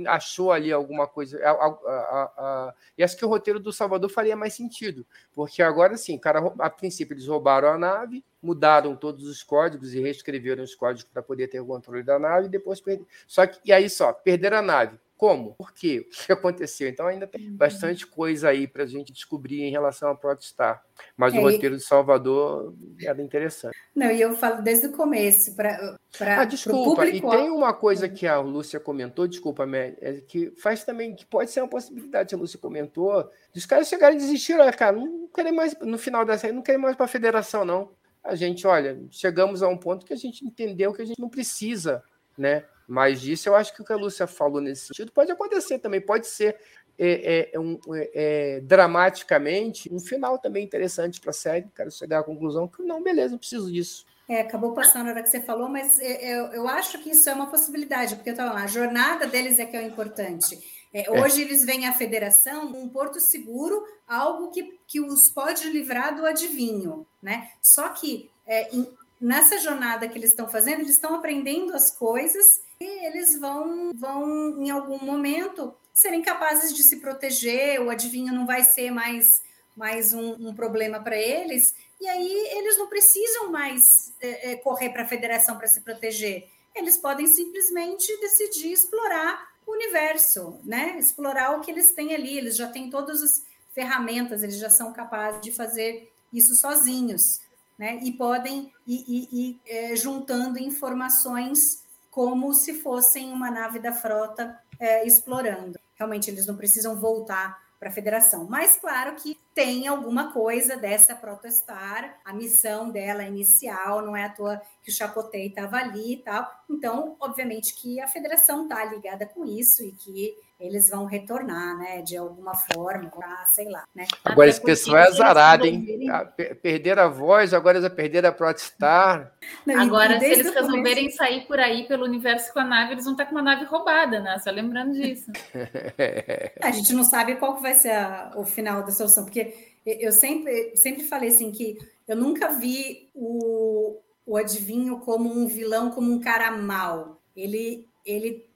achou 0.07 0.53
ali 0.53 0.73
alguma 0.73 1.07
coisa. 1.07 1.39
A, 1.45 1.51
a, 1.51 2.33
a, 2.37 2.75
e 2.97 3.03
acho 3.03 3.17
que 3.17 3.25
o 3.25 3.29
roteiro 3.29 3.59
do 3.59 3.73
Salvador 3.73 4.11
faria 4.11 4.37
mais 4.37 4.55
sentido, 4.55 5.07
porque 5.33 5.63
agora 5.63 5.97
sim, 5.97 6.19
cara, 6.19 6.41
a 6.59 6.71
princípio 6.71 7.15
eles 7.15 7.27
roubaram 7.27 7.69
a 7.69 7.79
nave, 7.79 8.25
mudaram 8.43 8.95
todos 8.95 9.27
os 9.27 9.43
códigos 9.43 9.95
e 9.95 10.01
reescreveram 10.01 10.63
os 10.63 10.75
códigos 10.75 11.05
para 11.05 11.23
poder 11.23 11.49
ter 11.49 11.61
o 11.61 11.67
controle 11.67 12.03
da 12.03 12.19
nave, 12.19 12.47
e 12.47 12.51
depois 12.51 12.81
perderam. 12.81 13.09
Só 13.27 13.47
que, 13.47 13.59
e 13.65 13.73
aí 13.73 13.89
só, 13.89 14.13
perderam 14.13 14.59
a 14.59 14.63
nave. 14.63 14.99
Como? 15.25 15.55
Por 15.55 15.73
quê? 15.73 16.07
O 16.07 16.27
que 16.27 16.33
aconteceu? 16.33 16.87
Então 16.87 17.07
ainda 17.07 17.27
tem 17.27 17.49
Uhum. 17.49 17.57
bastante 17.57 18.07
coisa 18.07 18.51
aí 18.51 18.69
para 18.69 18.83
a 18.83 18.87
gente 18.87 19.11
descobrir 19.11 19.63
em 19.63 19.71
relação 19.71 20.11
a 20.11 20.15
Protestar. 20.15 20.85
Mas 21.17 21.33
É, 21.33 21.39
o 21.39 21.43
roteiro 21.43 21.79
de 21.79 21.83
Salvador 21.83 22.75
era 23.01 23.23
interessante. 23.23 23.75
Não, 23.97 24.11
e 24.11 24.21
eu 24.21 24.35
falo 24.37 24.61
desde 24.61 24.89
o 24.89 24.93
começo, 24.93 25.57
para 25.57 25.97
Ah, 26.21 26.45
desculpa. 26.45 27.07
E 27.07 27.23
tem 27.23 27.51
uma 27.51 27.73
coisa 27.73 28.07
que 28.07 28.27
a 28.27 28.39
Lúcia 28.39 28.79
comentou, 28.79 29.27
desculpa, 29.27 29.65
Mé, 29.65 29.97
é 30.03 30.21
que 30.21 30.51
faz 30.59 30.85
também, 30.85 31.17
que 31.17 31.25
pode 31.25 31.51
ser 31.51 31.63
uma 31.63 31.69
possibilidade, 31.69 32.35
a 32.35 32.39
Lúcia 32.39 32.59
comentou, 32.59 33.27
dos 33.55 33.65
caras 33.65 33.89
chegarem 33.89 34.19
e 34.19 34.21
desistir, 34.21 34.53
olha, 34.61 34.73
cara, 34.75 34.95
não 34.95 35.27
querem 35.35 35.53
mais, 35.53 35.75
no 35.81 35.97
final 35.97 36.23
da 36.27 36.37
série, 36.37 36.53
não 36.53 36.61
querem 36.63 36.79
mais 36.79 36.97
para 36.97 37.07
a 37.07 37.09
federação, 37.09 37.65
não. 37.65 37.93
A 38.23 38.35
gente, 38.35 38.67
olha, 38.67 39.03
chegamos 39.11 39.63
a 39.63 39.69
um 39.69 39.79
ponto 39.79 40.05
que 40.05 40.13
a 40.13 40.17
gente 40.17 40.45
entendeu 40.45 40.93
que 40.93 41.01
a 41.01 41.07
gente 41.07 41.19
não 41.19 41.31
precisa, 41.31 42.03
né? 42.37 42.65
Mas 42.87 43.21
disso 43.21 43.49
eu 43.49 43.55
acho 43.55 43.75
que 43.75 43.83
o 43.83 43.85
que 43.85 43.93
a 43.93 43.97
Lúcia 43.97 44.27
falou 44.27 44.61
nesse 44.61 44.89
sentido 44.89 45.13
pode 45.13 45.33
acontecer 45.33 45.79
também, 45.79 46.01
pode 46.01 46.27
ser 46.27 46.57
é, 46.99 47.51
é, 47.53 47.59
um, 47.59 47.79
é, 47.95 48.11
é, 48.15 48.61
dramaticamente 48.61 49.93
um 49.93 49.99
final 49.99 50.39
também 50.39 50.65
interessante 50.65 51.21
para 51.21 51.31
a 51.31 51.35
série, 51.35 51.67
quero 51.75 51.91
chegar 51.91 52.21
à 52.21 52.25
conclusão 52.25 52.69
que 52.69 52.83
não, 52.83 53.03
beleza, 53.03 53.33
não 53.33 53.39
preciso 53.39 53.73
disso. 53.73 54.05
É, 54.29 54.41
acabou 54.41 54.73
passando 54.73 55.09
a 55.09 55.11
hora 55.11 55.23
que 55.23 55.29
você 55.29 55.41
falou, 55.41 55.69
mas 55.69 55.99
é, 55.99 56.39
eu, 56.39 56.47
eu 56.47 56.69
acho 56.69 56.99
que 57.03 57.11
isso 57.11 57.29
é 57.29 57.35
uma 57.35 57.51
possibilidade, 57.51 58.17
porque 58.17 58.31
eu 58.31 58.37
tava 58.37 58.55
lá, 58.55 58.63
a 58.63 58.67
jornada 58.67 59.27
deles 59.27 59.59
é 59.59 59.67
que 59.67 59.77
é 59.77 59.81
o 59.81 59.87
importante. 59.87 60.59
É, 60.95 61.11
hoje 61.11 61.43
eles 61.43 61.65
veem 61.65 61.87
a 61.87 61.93
federação 61.93 62.69
um 62.69 62.89
porto 62.89 63.19
seguro, 63.21 63.85
algo 64.07 64.51
que, 64.51 64.79
que 64.87 65.01
os 65.01 65.29
pode 65.29 65.69
livrar 65.69 66.15
do 66.15 66.25
adivinho, 66.25 67.05
né? 67.21 67.51
Só 67.61 67.89
que 67.89 68.31
é, 68.47 68.75
em- 68.75 68.89
nessa 69.21 69.59
jornada 69.59 70.09
que 70.09 70.17
eles 70.17 70.31
estão 70.31 70.49
fazendo, 70.49 70.81
eles 70.81 70.95
estão 70.95 71.15
aprendendo 71.17 71.75
as 71.75 71.91
coisas 71.91 72.63
eles 72.81 73.39
vão, 73.39 73.93
vão 73.95 74.63
em 74.63 74.71
algum 74.71 75.05
momento 75.05 75.75
serem 75.93 76.23
capazes 76.23 76.75
de 76.75 76.83
se 76.83 77.01
proteger, 77.01 77.81
o 77.81 77.91
adivinho 77.91 78.33
não 78.33 78.47
vai 78.47 78.65
ser 78.65 78.91
mais, 78.91 79.43
mais 79.77 80.13
um, 80.13 80.49
um 80.49 80.55
problema 80.55 81.01
para 81.01 81.17
eles, 81.17 81.75
e 82.01 82.09
aí 82.09 82.49
eles 82.59 82.77
não 82.77 82.89
precisam 82.89 83.51
mais 83.51 84.13
é, 84.21 84.53
é, 84.53 84.57
correr 84.57 84.91
para 84.91 85.05
a 85.05 85.09
federação 85.09 85.57
para 85.57 85.69
se 85.69 85.81
proteger. 85.83 86.49
Eles 86.75 86.97
podem 86.97 87.27
simplesmente 87.27 88.07
decidir 88.21 88.73
explorar 88.73 89.55
o 89.65 89.73
universo, 89.73 90.59
né? 90.65 90.99
Explorar 90.99 91.57
o 91.57 91.61
que 91.61 91.71
eles 91.71 91.93
têm 91.93 92.13
ali. 92.15 92.37
Eles 92.37 92.57
já 92.57 92.67
têm 92.69 92.91
todas 92.91 93.23
as 93.23 93.31
ferramentas, 93.73 94.43
eles 94.43 94.59
já 94.59 94.69
são 94.69 94.93
capazes 94.93 95.41
de 95.41 95.53
fazer 95.53 96.13
isso 96.33 96.55
sozinhos, 96.57 97.41
né? 97.79 98.01
E 98.03 98.13
podem 98.13 98.73
ir, 98.87 99.05
ir- 99.07 99.29
ir, 99.33 99.61
é, 99.67 99.97
juntando 99.97 100.59
informações 100.59 101.84
como 102.15 102.55
se 102.55 102.75
fossem 102.75 103.33
uma 103.33 103.51
nave 103.51 103.81
da 103.81 103.93
frota 103.93 104.57
é, 104.79 105.05
explorando. 105.05 105.77
Realmente 105.97 106.31
eles 106.31 106.47
não 106.47 106.57
precisam 106.57 106.95
voltar 106.95 107.61
para 107.77 107.89
a 107.89 107.93
federação. 107.93 108.47
Mas 108.49 108.77
claro 108.77 109.17
que 109.17 109.37
tem 109.55 109.87
alguma 109.87 110.33
coisa 110.33 110.77
dessa 110.77 111.15
protestar, 111.15 112.17
a 112.25 112.33
missão 112.33 112.91
dela 112.91 113.23
inicial, 113.23 114.03
não 114.03 114.17
é 114.17 114.25
à 114.25 114.29
toa 114.29 114.61
que 114.83 114.91
o 114.91 114.95
Chapotei 114.95 115.47
estava 115.47 115.77
ali 115.77 116.15
e 116.15 116.17
tal. 116.17 116.47
Então, 116.69 117.17
obviamente 117.21 117.75
que 117.75 118.01
a 118.01 118.09
federação 118.09 118.65
está 118.65 118.85
ligada 118.85 119.27
com 119.27 119.45
isso 119.45 119.83
e 119.85 119.93
que 119.93 120.35
eles 120.59 120.89
vão 120.89 121.05
retornar, 121.05 121.77
né, 121.79 122.01
de 122.01 122.17
alguma 122.17 122.55
forma, 122.55 123.11
pra, 123.11 123.45
sei 123.47 123.69
lá, 123.69 123.85
né? 123.95 124.07
Agora 124.25 124.49
esse 124.49 124.63
pessoal 124.63 124.99
é 124.99 125.03
eles 125.07 125.15
azarado, 125.15 125.67
hein? 125.67 125.75
resolverem- 125.81 126.11
Ah, 126.11 126.25
per- 126.25 126.61
Perderam 126.61 127.03
a 127.03 127.09
voz, 127.09 127.53
agora 127.53 127.81
já 127.83 127.91
perderam 127.91 128.29
a 128.29 128.33
Protestar. 128.33 129.33
Não, 129.67 129.79
Agora, 129.81 130.19
se 130.19 130.25
eles 130.27 130.47
o 130.47 130.53
começo- 130.53 130.67
resolverem 130.67 131.11
sair 131.11 131.47
por 131.47 131.59
aí 131.59 131.87
pelo 131.87 132.05
universo 132.05 132.53
com 132.53 132.61
a 132.61 132.65
nave, 132.65 132.93
eles 132.93 133.05
vão 133.05 133.13
estar 133.15 133.27
com 133.27 133.33
uma 133.33 133.43
nave 133.43 133.65
roubada, 133.65 134.21
né? 134.21 134.39
Só 134.39 134.51
lembrando 134.51 134.93
disso. 134.93 135.31
A 136.63 136.71
gente 136.71 136.93
não 136.95 137.05
sabe 137.05 137.35
qual 137.37 137.57
que 137.57 137.63
vai 137.63 137.75
ser 137.75 137.91
a- 137.93 138.33
o 138.37 138.45
final 138.45 138.83
da 138.85 138.91
solução, 138.91 139.25
porque 139.25 139.44
eu 139.85 140.13
sempre, 140.13 140.77
sempre 140.77 141.05
falei 141.05 141.29
assim 141.31 141.51
que 141.53 141.79
eu 142.07 142.17
nunca 142.17 142.49
vi 142.53 143.09
o, 143.15 143.99
o 144.27 144.37
adivinho 144.37 144.99
como 145.01 145.31
um 145.31 145.47
vilão, 145.47 145.91
como 145.91 146.13
um 146.13 146.21
cara 146.21 146.51
mau. 146.51 147.21
Ele, 147.37 147.87
ele, 148.05 148.49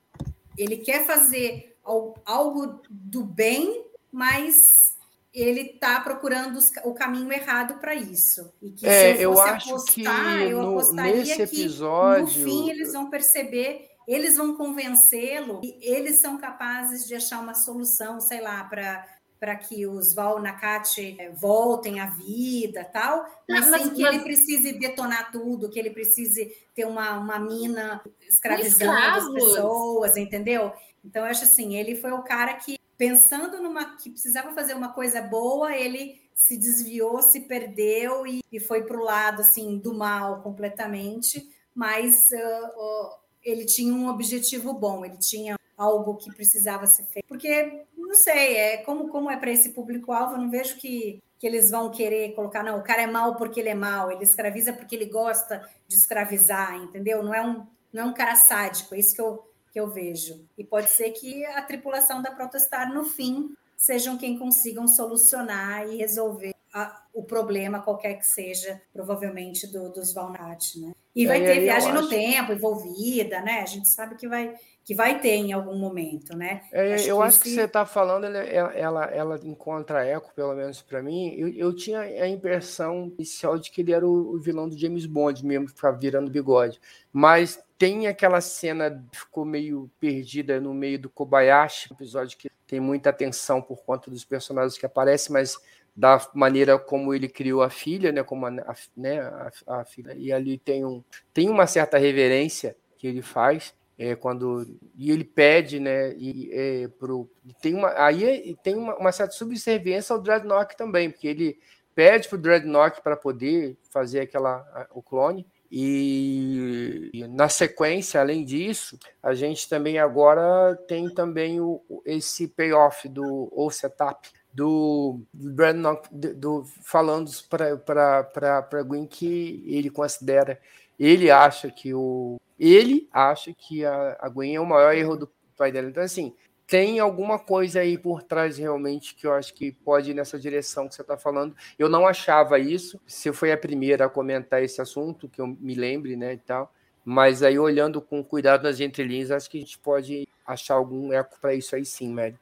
ele 0.56 0.76
quer 0.78 1.04
fazer 1.06 1.76
al- 1.84 2.14
algo 2.24 2.80
do 2.88 3.24
bem, 3.24 3.84
mas 4.12 4.96
ele 5.32 5.60
está 5.62 6.00
procurando 6.00 6.58
o 6.84 6.94
caminho 6.94 7.32
errado 7.32 7.78
para 7.80 7.94
isso. 7.94 8.50
E 8.62 8.70
que 8.70 8.86
É, 8.86 9.16
se 9.16 9.22
eu 9.22 9.32
eu 9.32 9.40
acho 9.40 9.70
apostar, 9.70 10.38
que 10.38 10.44
eu 10.44 10.62
no- 10.62 10.70
apostaria 10.70 11.34
que 11.36 11.42
episódio- 11.42 12.22
no 12.24 12.44
fim 12.50 12.70
eles 12.70 12.92
vão 12.92 13.10
perceber, 13.10 13.88
eles 14.06 14.36
vão 14.36 14.56
convencê-lo 14.56 15.60
e 15.62 15.76
eles 15.82 16.16
são 16.20 16.38
capazes 16.38 17.06
de 17.06 17.14
achar 17.14 17.40
uma 17.40 17.54
solução, 17.54 18.20
sei 18.20 18.40
lá, 18.40 18.64
para 18.64 19.06
para 19.38 19.54
que 19.56 19.86
os 19.86 20.14
Val 20.14 20.40
Nakati 20.40 21.16
eh, 21.18 21.30
voltem 21.30 22.00
à 22.00 22.06
vida 22.06 22.84
tal, 22.84 23.24
mas, 23.48 23.60
Não, 23.64 23.70
mas- 23.70 23.82
sem 23.82 23.90
que 23.94 24.02
mas- 24.02 24.14
ele 24.14 24.24
precise 24.24 24.72
detonar 24.72 25.30
tudo, 25.30 25.68
que 25.68 25.78
ele 25.78 25.90
precise 25.90 26.52
ter 26.74 26.84
uma, 26.86 27.18
uma 27.18 27.38
mina 27.38 28.02
escravizando 28.28 28.92
as 28.92 29.28
pessoas, 29.32 30.16
entendeu? 30.16 30.72
Então, 31.04 31.24
eu 31.24 31.30
acho 31.30 31.44
assim, 31.44 31.76
ele 31.76 31.94
foi 31.96 32.12
o 32.12 32.22
cara 32.22 32.54
que, 32.54 32.78
pensando 32.96 33.62
numa 33.62 33.96
que 33.96 34.10
precisava 34.10 34.52
fazer 34.52 34.74
uma 34.74 34.92
coisa 34.92 35.22
boa, 35.22 35.76
ele 35.76 36.20
se 36.34 36.56
desviou, 36.56 37.22
se 37.22 37.40
perdeu 37.42 38.26
e, 38.26 38.42
e 38.52 38.60
foi 38.60 38.82
para 38.82 38.96
o 38.96 39.02
lado 39.04 39.40
assim 39.42 39.78
do 39.78 39.94
mal 39.94 40.40
completamente, 40.42 41.48
mas 41.74 42.32
ah, 42.32 42.72
ó, 42.76 43.18
ele 43.44 43.64
tinha 43.64 43.92
um 43.94 44.08
objetivo 44.08 44.72
bom, 44.74 45.04
ele 45.04 45.16
tinha 45.16 45.56
algo 45.76 46.16
que 46.16 46.32
precisava 46.34 46.86
ser 46.86 47.04
feito. 47.06 47.26
Porque, 47.28 47.84
não 48.08 48.14
sei, 48.14 48.56
é 48.56 48.76
como, 48.78 49.08
como 49.08 49.30
é 49.30 49.36
para 49.36 49.50
esse 49.50 49.70
público-alvo, 49.70 50.34
eu 50.34 50.38
não 50.38 50.50
vejo 50.50 50.76
que, 50.76 51.22
que 51.38 51.46
eles 51.46 51.70
vão 51.70 51.90
querer 51.90 52.34
colocar, 52.34 52.62
não, 52.64 52.78
o 52.78 52.82
cara 52.82 53.02
é 53.02 53.06
mal 53.06 53.36
porque 53.36 53.60
ele 53.60 53.68
é 53.68 53.74
mal, 53.74 54.10
ele 54.10 54.24
escraviza 54.24 54.72
porque 54.72 54.96
ele 54.96 55.06
gosta 55.06 55.62
de 55.86 55.94
escravizar, 55.94 56.74
entendeu? 56.76 57.22
Não 57.22 57.34
é 57.34 57.46
um, 57.46 57.66
não 57.92 58.02
é 58.02 58.06
um 58.06 58.14
cara 58.14 58.34
sádico, 58.34 58.94
é 58.94 58.98
isso 58.98 59.14
que 59.14 59.20
eu, 59.20 59.44
que 59.72 59.78
eu 59.78 59.88
vejo. 59.88 60.44
E 60.56 60.64
pode 60.64 60.90
ser 60.90 61.10
que 61.10 61.44
a 61.46 61.62
tripulação 61.62 62.22
da 62.22 62.30
Protestar, 62.30 62.92
no 62.92 63.04
fim, 63.04 63.54
sejam 63.76 64.16
quem 64.18 64.38
consigam 64.38 64.88
solucionar 64.88 65.86
e 65.88 65.96
resolver 65.98 66.54
a- 66.74 67.02
o 67.14 67.22
problema, 67.22 67.80
qualquer 67.82 68.14
que 68.14 68.26
seja, 68.26 68.80
provavelmente, 68.92 69.66
do, 69.66 69.90
dos 69.90 70.12
Valnat, 70.12 70.78
né? 70.80 70.92
E 71.14 71.26
vai 71.26 71.42
É, 71.42 71.46
ter 71.46 71.56
eu 71.58 71.62
viagem 71.62 71.92
no 71.92 72.00
acho- 72.00 72.08
tempo 72.08 72.52
envolvida, 72.52 73.40
né? 73.40 73.60
A 73.60 73.66
gente 73.66 73.88
sabe 73.88 74.14
que 74.16 74.28
vai, 74.28 74.54
que 74.88 74.94
vai 74.94 75.20
ter 75.20 75.34
em 75.34 75.52
algum 75.52 75.78
momento, 75.78 76.34
né? 76.34 76.62
É, 76.72 76.94
Acho 76.94 77.10
eu 77.10 77.16
que 77.18 77.22
acho 77.22 77.40
que 77.40 77.50
você 77.50 77.60
está 77.64 77.84
falando, 77.84 78.24
ela, 78.24 78.72
ela, 78.72 79.04
ela 79.04 79.40
encontra 79.44 80.02
eco, 80.02 80.32
pelo 80.34 80.54
menos 80.54 80.80
para 80.80 81.02
mim. 81.02 81.34
Eu, 81.36 81.48
eu 81.50 81.76
tinha 81.76 82.00
a 82.00 82.26
impressão 82.26 83.12
inicial 83.18 83.58
de 83.58 83.70
que 83.70 83.82
ele 83.82 83.92
era 83.92 84.06
o, 84.06 84.34
o 84.34 84.38
vilão 84.38 84.66
do 84.66 84.78
James 84.78 85.04
Bond 85.04 85.44
mesmo, 85.44 85.66
que 85.66 85.74
ficava 85.74 85.94
virando 85.98 86.30
bigode. 86.30 86.80
Mas 87.12 87.62
tem 87.76 88.06
aquela 88.06 88.40
cena 88.40 89.04
que 89.12 89.18
ficou 89.18 89.44
meio 89.44 89.90
perdida 90.00 90.58
no 90.58 90.72
meio 90.72 90.98
do 90.98 91.10
Kobayashi, 91.10 91.92
um 91.92 91.94
episódio 91.94 92.38
que 92.38 92.48
tem 92.66 92.80
muita 92.80 93.10
atenção 93.10 93.60
por 93.60 93.82
conta 93.84 94.10
dos 94.10 94.24
personagens 94.24 94.78
que 94.78 94.86
aparecem, 94.86 95.34
mas 95.34 95.58
da 95.94 96.18
maneira 96.32 96.78
como 96.78 97.12
ele 97.12 97.28
criou 97.28 97.62
a 97.62 97.68
filha, 97.68 98.10
né, 98.10 98.22
como 98.22 98.46
a- 98.46 98.74
né, 98.96 99.20
a, 99.20 99.50
a 99.66 99.84
filha. 99.84 100.14
E 100.16 100.32
ali 100.32 100.56
tem, 100.56 100.82
um, 100.82 101.04
tem 101.34 101.50
uma 101.50 101.66
certa 101.66 101.98
reverência 101.98 102.74
que 102.96 103.06
ele 103.06 103.20
faz 103.20 103.74
é, 103.98 104.14
quando 104.14 104.64
e 104.96 105.10
ele 105.10 105.24
pede, 105.24 105.80
né, 105.80 106.14
e, 106.16 106.50
é, 106.52 106.88
pro, 106.88 107.28
tem 107.60 107.74
uma 107.74 107.92
aí 108.00 108.56
tem 108.62 108.76
uma, 108.76 108.96
uma 108.96 109.12
certa 109.12 109.32
subserviência 109.34 110.14
ao 110.14 110.22
Dreadnought 110.22 110.76
também, 110.76 111.10
porque 111.10 111.26
ele 111.26 111.58
pede 111.94 112.28
para 112.28 112.36
o 112.36 112.40
Dreadnought 112.40 113.02
para 113.02 113.16
poder 113.16 113.76
fazer 113.90 114.20
aquela 114.20 114.88
o 114.94 115.02
clone 115.02 115.44
e, 115.70 117.10
e 117.12 117.26
na 117.28 117.48
sequência, 117.48 118.20
além 118.20 118.44
disso, 118.44 118.98
a 119.22 119.34
gente 119.34 119.68
também 119.68 119.98
agora 119.98 120.74
tem 120.86 121.12
também 121.12 121.60
o, 121.60 121.82
esse 122.06 122.48
payoff 122.48 123.08
do 123.08 123.48
ou 123.52 123.70
setup 123.70 124.30
do, 124.52 125.20
do, 125.34 126.34
do- 126.34 126.64
falando 126.82 127.30
para 127.50 128.82
Gwen 128.82 129.06
que 129.06 129.62
ele 129.66 129.90
considera 129.90 130.58
ele 130.98 131.30
acha 131.30 131.70
que 131.70 131.94
o 131.94 132.40
ele 132.58 133.08
acha 133.12 133.54
que 133.54 133.84
a, 133.84 134.16
a 134.20 134.28
Gwen 134.28 134.56
é 134.56 134.60
o 134.60 134.66
maior 134.66 134.94
erro 134.94 135.16
do 135.16 135.30
pai 135.56 135.70
dela. 135.70 135.88
Então, 135.88 136.02
assim, 136.02 136.34
tem 136.66 137.00
alguma 137.00 137.38
coisa 137.38 137.80
aí 137.80 137.96
por 137.96 138.22
trás 138.22 138.58
realmente 138.58 139.14
que 139.14 139.26
eu 139.26 139.32
acho 139.32 139.54
que 139.54 139.72
pode 139.72 140.10
ir 140.10 140.14
nessa 140.14 140.38
direção 140.38 140.86
que 140.86 140.94
você 140.94 141.02
está 141.02 141.16
falando. 141.16 141.56
Eu 141.78 141.88
não 141.88 142.06
achava 142.06 142.58
isso. 142.58 143.00
Você 143.06 143.32
foi 143.32 143.52
a 143.52 143.56
primeira 143.56 144.04
a 144.04 144.08
comentar 144.08 144.62
esse 144.62 144.80
assunto, 144.80 145.28
que 145.28 145.40
eu 145.40 145.46
me 145.46 145.74
lembre, 145.74 146.14
né, 146.14 146.34
e 146.34 146.38
tal. 146.38 146.72
Mas 147.04 147.42
aí, 147.42 147.58
olhando 147.58 148.02
com 148.02 148.22
cuidado 148.22 148.64
nas 148.64 148.80
entrelinhas, 148.80 149.30
acho 149.30 149.48
que 149.48 149.56
a 149.56 149.60
gente 149.60 149.78
pode 149.78 150.28
achar 150.46 150.74
algum 150.74 151.10
eco 151.10 151.40
para 151.40 151.54
isso 151.54 151.74
aí 151.74 151.84
sim, 151.84 152.12
Mary. 152.12 152.36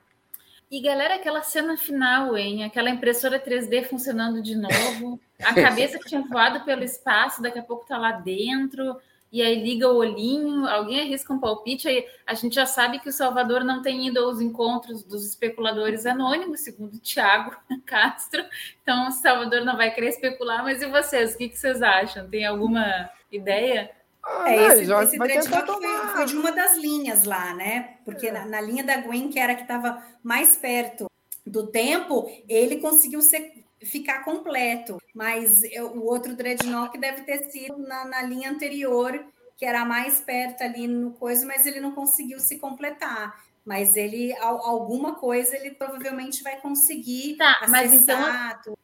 E 0.68 0.80
galera, 0.80 1.14
aquela 1.14 1.42
cena 1.42 1.76
final, 1.76 2.36
hein? 2.36 2.64
Aquela 2.64 2.90
impressora 2.90 3.38
3D 3.38 3.84
funcionando 3.84 4.42
de 4.42 4.56
novo, 4.56 5.20
a 5.40 5.54
cabeça 5.54 5.96
que 6.00 6.08
tinha 6.08 6.22
voado 6.22 6.64
pelo 6.64 6.82
espaço, 6.82 7.40
daqui 7.40 7.60
a 7.60 7.62
pouco 7.62 7.86
tá 7.86 7.96
lá 7.96 8.10
dentro, 8.10 8.96
e 9.37 9.43
aí 9.43 9.62
liga 9.62 9.87
o 9.87 9.97
olhinho, 9.97 10.66
alguém 10.66 10.99
arrisca 10.99 11.30
um 11.30 11.39
palpite, 11.39 11.87
aí 11.87 12.07
a 12.26 12.32
gente 12.32 12.55
já 12.55 12.64
sabe 12.64 12.99
que 13.01 13.11
o 13.11 13.12
Salvador 13.12 13.62
não 13.62 13.82
tem 13.82 14.07
ido 14.07 14.18
aos 14.18 14.41
encontros 14.41 15.05
dos 15.05 15.26
especuladores 15.28 16.07
anônimos, 16.07 16.61
segundo 16.61 16.95
o 16.95 16.99
Tiago 16.99 17.55
Castro, 17.84 18.43
então 18.82 19.09
o 19.09 19.12
Salvador 19.12 19.62
não 19.62 19.76
vai 19.76 19.91
querer 19.91 20.09
especular, 20.09 20.64
mas 20.64 20.80
e 20.80 20.87
vocês, 20.87 21.34
o 21.34 21.37
que, 21.37 21.51
que 21.51 21.59
vocês 21.59 21.82
acham? 21.82 22.26
Tem 22.30 22.47
alguma 22.47 23.11
ideia? 23.30 23.91
Ah, 24.24 24.51
é, 24.51 24.68
esse, 24.68 24.91
esse 24.91 25.18
dreadlock 25.18 25.66
foi, 25.66 26.09
foi, 26.14 26.24
de 26.24 26.37
uma 26.39 26.53
das 26.53 26.78
linhas 26.78 27.24
lá, 27.24 27.53
né? 27.53 27.99
Porque 28.07 28.28
é. 28.28 28.32
na, 28.32 28.47
na, 28.47 28.61
linha 28.62 28.82
da 28.82 28.97
Gwen, 29.03 29.28
que 29.28 29.39
era 29.39 29.55
que 29.55 29.62
estava 29.62 30.03
mais 30.22 30.57
perto 30.57 31.11
do 31.47 31.66
tempo, 31.66 32.26
ele 32.49 32.78
conseguiu 32.78 33.20
ser, 33.20 33.65
ficar 33.82 34.24
completo. 34.24 34.98
Mas 35.14 35.62
eu, 35.64 35.92
o 35.96 36.04
outro 36.04 36.34
dreadnought 36.34 36.98
deve 36.98 37.22
ter 37.22 37.50
sido 37.50 37.78
na, 37.78 38.04
na, 38.04 38.22
linha 38.22 38.50
anterior, 38.50 39.24
que 39.56 39.64
era 39.64 39.84
mais 39.84 40.20
perto 40.20 40.62
ali 40.62 40.86
no 40.86 41.12
coisa, 41.12 41.46
mas 41.46 41.66
ele 41.66 41.80
não 41.80 41.92
conseguiu 41.92 42.38
se 42.40 42.58
completar. 42.58 43.34
Mas 43.64 43.96
ele, 43.96 44.32
alguma 44.36 45.16
coisa, 45.16 45.56
ele 45.56 45.72
provavelmente 45.72 46.42
vai 46.42 46.60
conseguir. 46.60 47.36
Tá, 47.36 47.66
mas 47.68 47.92
então, 47.92 48.20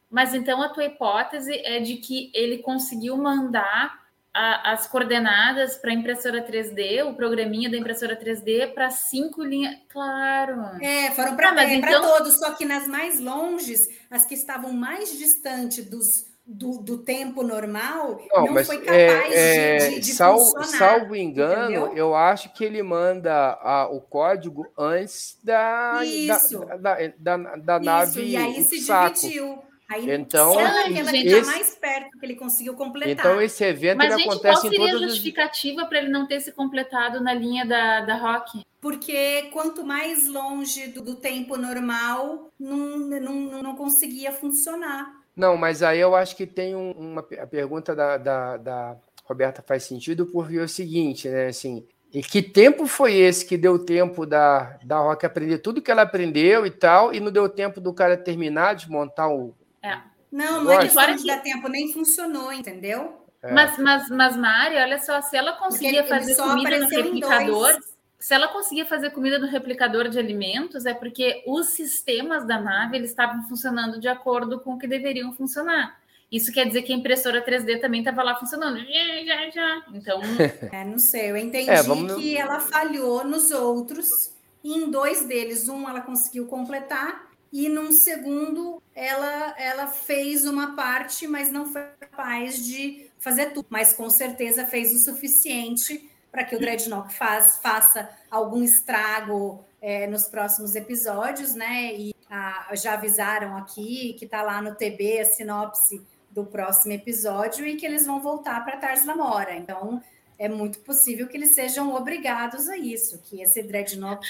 mas 0.09 0.33
então 0.33 0.61
a 0.61 0.69
tua 0.69 0.85
hipótese 0.85 1.53
é 1.53 1.79
de 1.79 1.95
que 1.97 2.29
ele 2.33 2.57
conseguiu 2.57 3.15
mandar 3.15 4.02
a, 4.33 4.73
as 4.73 4.87
coordenadas 4.87 5.77
para 5.77 5.91
a 5.91 5.93
impressora 5.93 6.41
3D, 6.41 7.05
o 7.05 7.13
programinha 7.13 7.69
da 7.69 7.77
impressora 7.77 8.19
3D 8.19 8.73
para 8.73 8.89
cinco 8.89 9.43
linhas. 9.43 9.75
Claro. 9.89 10.59
É, 10.81 11.11
foram 11.11 11.35
para 11.35 11.51
ah, 11.51 11.73
então... 11.73 12.01
todos, 12.01 12.39
só 12.39 12.51
que 12.51 12.65
nas 12.65 12.87
mais 12.87 13.19
longes, 13.19 13.87
as 14.09 14.25
que 14.25 14.33
estavam 14.33 14.73
mais 14.73 15.17
distantes 15.17 15.85
dos. 15.85 16.33
Do, 16.45 16.77
do 16.79 16.97
tempo 16.97 17.41
normal, 17.41 18.19
não, 18.29 18.47
não 18.47 18.65
foi 18.65 18.79
capaz 18.79 19.33
é, 19.33 19.77
de, 19.77 19.89
de, 19.95 19.99
de 20.01 20.13
sal, 20.13 20.37
Salvo 20.65 21.15
engano, 21.15 21.85
entendeu? 21.85 21.95
eu 21.95 22.13
acho 22.13 22.51
que 22.51 22.65
ele 22.65 22.83
manda 22.83 23.57
a, 23.61 23.87
o 23.89 24.01
código 24.01 24.69
antes 24.77 25.39
da, 25.41 26.01
da, 26.27 26.75
da, 26.77 27.37
da, 27.37 27.55
da, 27.55 27.79
nave. 27.79 28.25
E 28.25 28.35
aí 28.35 28.61
se 28.61 28.81
saco. 28.81 29.13
dividiu. 29.13 29.63
Aí, 29.93 30.09
então, 30.11 30.59
ela 30.59 30.83
que 30.85 31.27
esse, 31.27 31.45
mais 31.45 31.75
perto 31.75 32.17
que 32.17 32.25
ele 32.25 32.35
conseguiu 32.35 32.73
completar. 32.73 33.11
Então, 33.11 33.39
esse 33.39 33.63
evento 33.63 33.97
Mas, 33.97 34.07
ele 34.07 34.23
gente, 34.23 34.29
acontece 34.29 34.61
qual 34.61 34.71
seria 34.71 34.95
a 34.95 34.97
justificativa 34.97 35.85
para 35.85 35.99
ele 35.99 36.09
não 36.09 36.25
ter 36.25 36.39
se 36.39 36.51
completado 36.51 37.21
na 37.21 37.33
linha 37.33 37.63
da, 37.63 38.01
da 38.01 38.15
Rock? 38.15 38.65
Porque 38.81 39.49
quanto 39.53 39.85
mais 39.85 40.27
longe 40.27 40.87
do, 40.87 41.01
do 41.03 41.15
tempo 41.15 41.57
normal, 41.57 42.49
não, 42.59 42.97
não, 42.97 43.61
não 43.61 43.75
conseguia 43.75 44.31
funcionar. 44.31 45.13
Não, 45.35 45.55
mas 45.55 45.83
aí 45.83 45.99
eu 45.99 46.15
acho 46.15 46.35
que 46.35 46.47
tem 46.47 46.75
um, 46.75 46.91
uma 46.91 47.21
a 47.39 47.45
pergunta 47.45 47.95
da, 47.95 48.17
da, 48.17 48.57
da 48.57 48.97
Roberta 49.25 49.63
faz 49.65 49.83
sentido, 49.83 50.25
porque 50.25 50.57
é 50.57 50.63
o 50.63 50.67
seguinte, 50.67 51.29
né? 51.29 51.47
Assim, 51.47 51.85
e 52.11 52.21
que 52.21 52.41
tempo 52.41 52.85
foi 52.87 53.15
esse 53.15 53.45
que 53.45 53.57
deu 53.57 53.77
tempo 53.77 54.25
da, 54.25 54.77
da 54.83 54.99
Rock 54.99 55.25
aprender 55.25 55.59
tudo 55.59 55.81
que 55.81 55.89
ela 55.89 56.01
aprendeu 56.01 56.65
e 56.65 56.71
tal, 56.71 57.13
e 57.13 57.19
não 57.19 57.31
deu 57.31 57.47
tempo 57.47 57.79
do 57.79 57.93
cara 57.93 58.17
terminar 58.17 58.75
de 58.75 58.89
montar 58.89 59.29
o, 59.29 59.55
é. 59.83 59.99
Não, 60.31 60.63
não 60.63 60.71
é 60.71 60.87
que 60.87 60.89
fora 60.89 61.15
que 61.15 61.27
dá 61.27 61.37
tempo, 61.37 61.67
nem 61.67 61.93
funcionou, 61.93 62.51
entendeu? 62.51 63.21
É. 63.43 63.51
Mas, 63.51 63.77
mas, 63.77 64.09
mas, 64.09 64.35
Mari, 64.35 64.77
olha 64.77 64.97
só, 64.99 65.21
se 65.21 65.37
ela 65.37 65.53
conseguia 65.53 66.03
fazer 66.05 66.35
comida 66.35 66.79
no 66.79 66.87
replicador, 66.87 67.77
se 68.17 68.33
ela 68.33 68.47
conseguia 68.47 68.85
fazer 68.85 69.11
comida 69.11 69.37
no 69.37 69.47
replicador 69.47 70.07
de 70.07 70.17
alimentos, 70.17 70.85
é 70.85 70.93
porque 70.93 71.43
os 71.45 71.67
sistemas 71.67 72.47
da 72.47 72.59
nave 72.59 72.95
eles 72.95 73.09
estavam 73.09 73.43
funcionando 73.47 73.99
de 73.99 74.07
acordo 74.07 74.61
com 74.61 74.73
o 74.73 74.79
que 74.79 74.87
deveriam 74.87 75.33
funcionar. 75.33 76.01
Isso 76.31 76.51
quer 76.51 76.65
dizer 76.65 76.81
que 76.81 76.91
a 76.91 76.95
impressora 76.95 77.45
3D 77.45 77.79
também 77.79 77.99
estava 77.99 78.23
lá 78.23 78.35
funcionando. 78.35 78.79
Já, 78.79 79.23
já, 79.25 79.49
já. 79.51 79.83
Então. 79.93 80.21
É, 80.71 80.83
não 80.83 80.97
sei, 80.97 81.29
eu 81.29 81.37
entendi 81.37 81.69
é, 81.69 81.83
vamos... 81.83 82.15
que 82.15 82.35
ela 82.35 82.59
falhou 82.59 83.23
nos 83.23 83.51
outros, 83.51 84.33
e 84.63 84.73
em 84.73 84.89
dois 84.89 85.25
deles, 85.25 85.67
um 85.69 85.87
ela 85.87 86.01
conseguiu 86.01 86.47
completar 86.47 87.32
e 87.53 87.69
num 87.69 87.91
segundo 87.91 88.81
ela 88.95 89.53
ela 89.59 89.87
fez 89.87 90.43
uma 90.45 90.75
parte, 90.75 91.27
mas 91.27 91.51
não 91.51 91.71
foi 91.71 91.83
capaz 91.99 92.65
de 92.65 93.11
fazer 93.19 93.53
tudo, 93.53 93.67
mas 93.69 93.93
com 93.93 94.09
certeza 94.09 94.65
fez 94.65 94.91
o 94.91 94.99
suficiente 94.99 96.09
para 96.31 96.43
que 96.43 96.55
o 96.55 96.59
Dreadnought 96.59 97.13
faz, 97.13 97.59
faça 97.59 98.09
algum 98.31 98.63
estrago 98.63 99.63
é, 99.79 100.07
nos 100.07 100.27
próximos 100.27 100.73
episódios, 100.73 101.53
né? 101.53 101.93
E 101.93 102.15
a, 102.27 102.69
já 102.73 102.95
avisaram 102.95 103.55
aqui 103.55 104.15
que 104.17 104.25
está 104.25 104.41
lá 104.41 104.59
no 104.59 104.73
TB 104.73 105.19
a 105.19 105.25
sinopse 105.25 106.01
do 106.31 106.43
próximo 106.43 106.93
episódio 106.93 107.67
e 107.67 107.75
que 107.75 107.85
eles 107.85 108.07
vão 108.07 108.19
voltar 108.19 108.65
para 108.65 108.77
Tars 108.77 109.05
Lamora. 109.05 109.55
Então, 109.55 110.01
é 110.37 110.49
muito 110.49 110.79
possível 110.79 111.27
que 111.27 111.37
eles 111.37 111.53
sejam 111.53 111.93
obrigados 111.93 112.67
a 112.69 112.77
isso, 112.77 113.21
que 113.23 113.41
esse 113.41 113.63
Dreadnought 113.63 114.27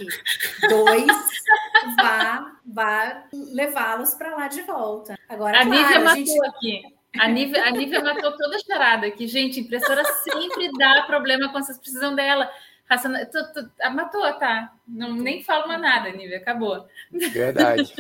2 0.70 1.06
vá, 1.98 2.56
vá 2.66 3.24
levá-los 3.32 4.14
para 4.16 4.36
lá 4.36 4.48
de 4.48 4.62
volta. 4.62 5.18
Agora, 5.28 5.60
a 5.60 5.66
claro, 5.66 5.82
Nívia 5.82 6.00
matou 6.00 6.26
gente... 6.26 6.46
aqui. 6.48 6.84
A 7.20 7.28
Nívia, 7.28 7.64
a 7.64 7.72
Nívia 7.72 8.02
matou 8.02 8.36
toda 8.36 8.56
a 8.56 8.60
charada 8.60 9.08
aqui. 9.08 9.28
Gente, 9.28 9.60
impressora 9.60 10.04
sempre 10.06 10.72
dá 10.78 11.04
problema 11.06 11.52
quando 11.52 11.66
vocês 11.66 11.78
precisam 11.78 12.16
dela. 12.16 12.50
Raciona... 12.90 13.26
Tu, 13.26 13.54
tu, 13.54 13.72
a 13.82 13.90
matou, 13.90 14.22
tá? 14.34 14.74
Não, 14.88 15.14
nem 15.14 15.44
falo 15.44 15.68
mais 15.68 15.82
nada, 15.82 16.12
Nívia, 16.12 16.38
acabou. 16.38 16.88
Verdade. 17.12 17.94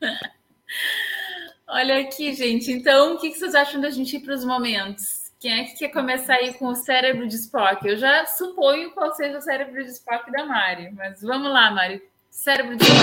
Olha 1.68 1.98
aqui, 2.00 2.32
gente. 2.32 2.70
Então, 2.70 3.14
o 3.14 3.18
que 3.18 3.34
vocês 3.34 3.54
acham 3.54 3.80
da 3.80 3.90
gente 3.90 4.16
ir 4.16 4.20
para 4.20 4.34
os 4.34 4.44
momentos? 4.44 5.25
Quem 5.38 5.60
é 5.60 5.64
que 5.64 5.76
quer 5.76 5.88
começar 5.90 6.36
aí 6.36 6.54
com 6.54 6.68
o 6.68 6.74
cérebro 6.74 7.28
de 7.28 7.36
Spock? 7.36 7.86
Eu 7.86 7.98
já 7.98 8.24
suponho 8.24 8.90
qual 8.92 9.14
seja 9.14 9.36
o 9.36 9.42
cérebro 9.42 9.84
de 9.84 9.90
Spock 9.90 10.32
da 10.32 10.46
Mari, 10.46 10.90
mas 10.92 11.20
vamos 11.20 11.52
lá, 11.52 11.70
Mari. 11.70 12.02
Cérebro 12.30 12.74
de 12.74 12.82
Spock. 12.82 12.96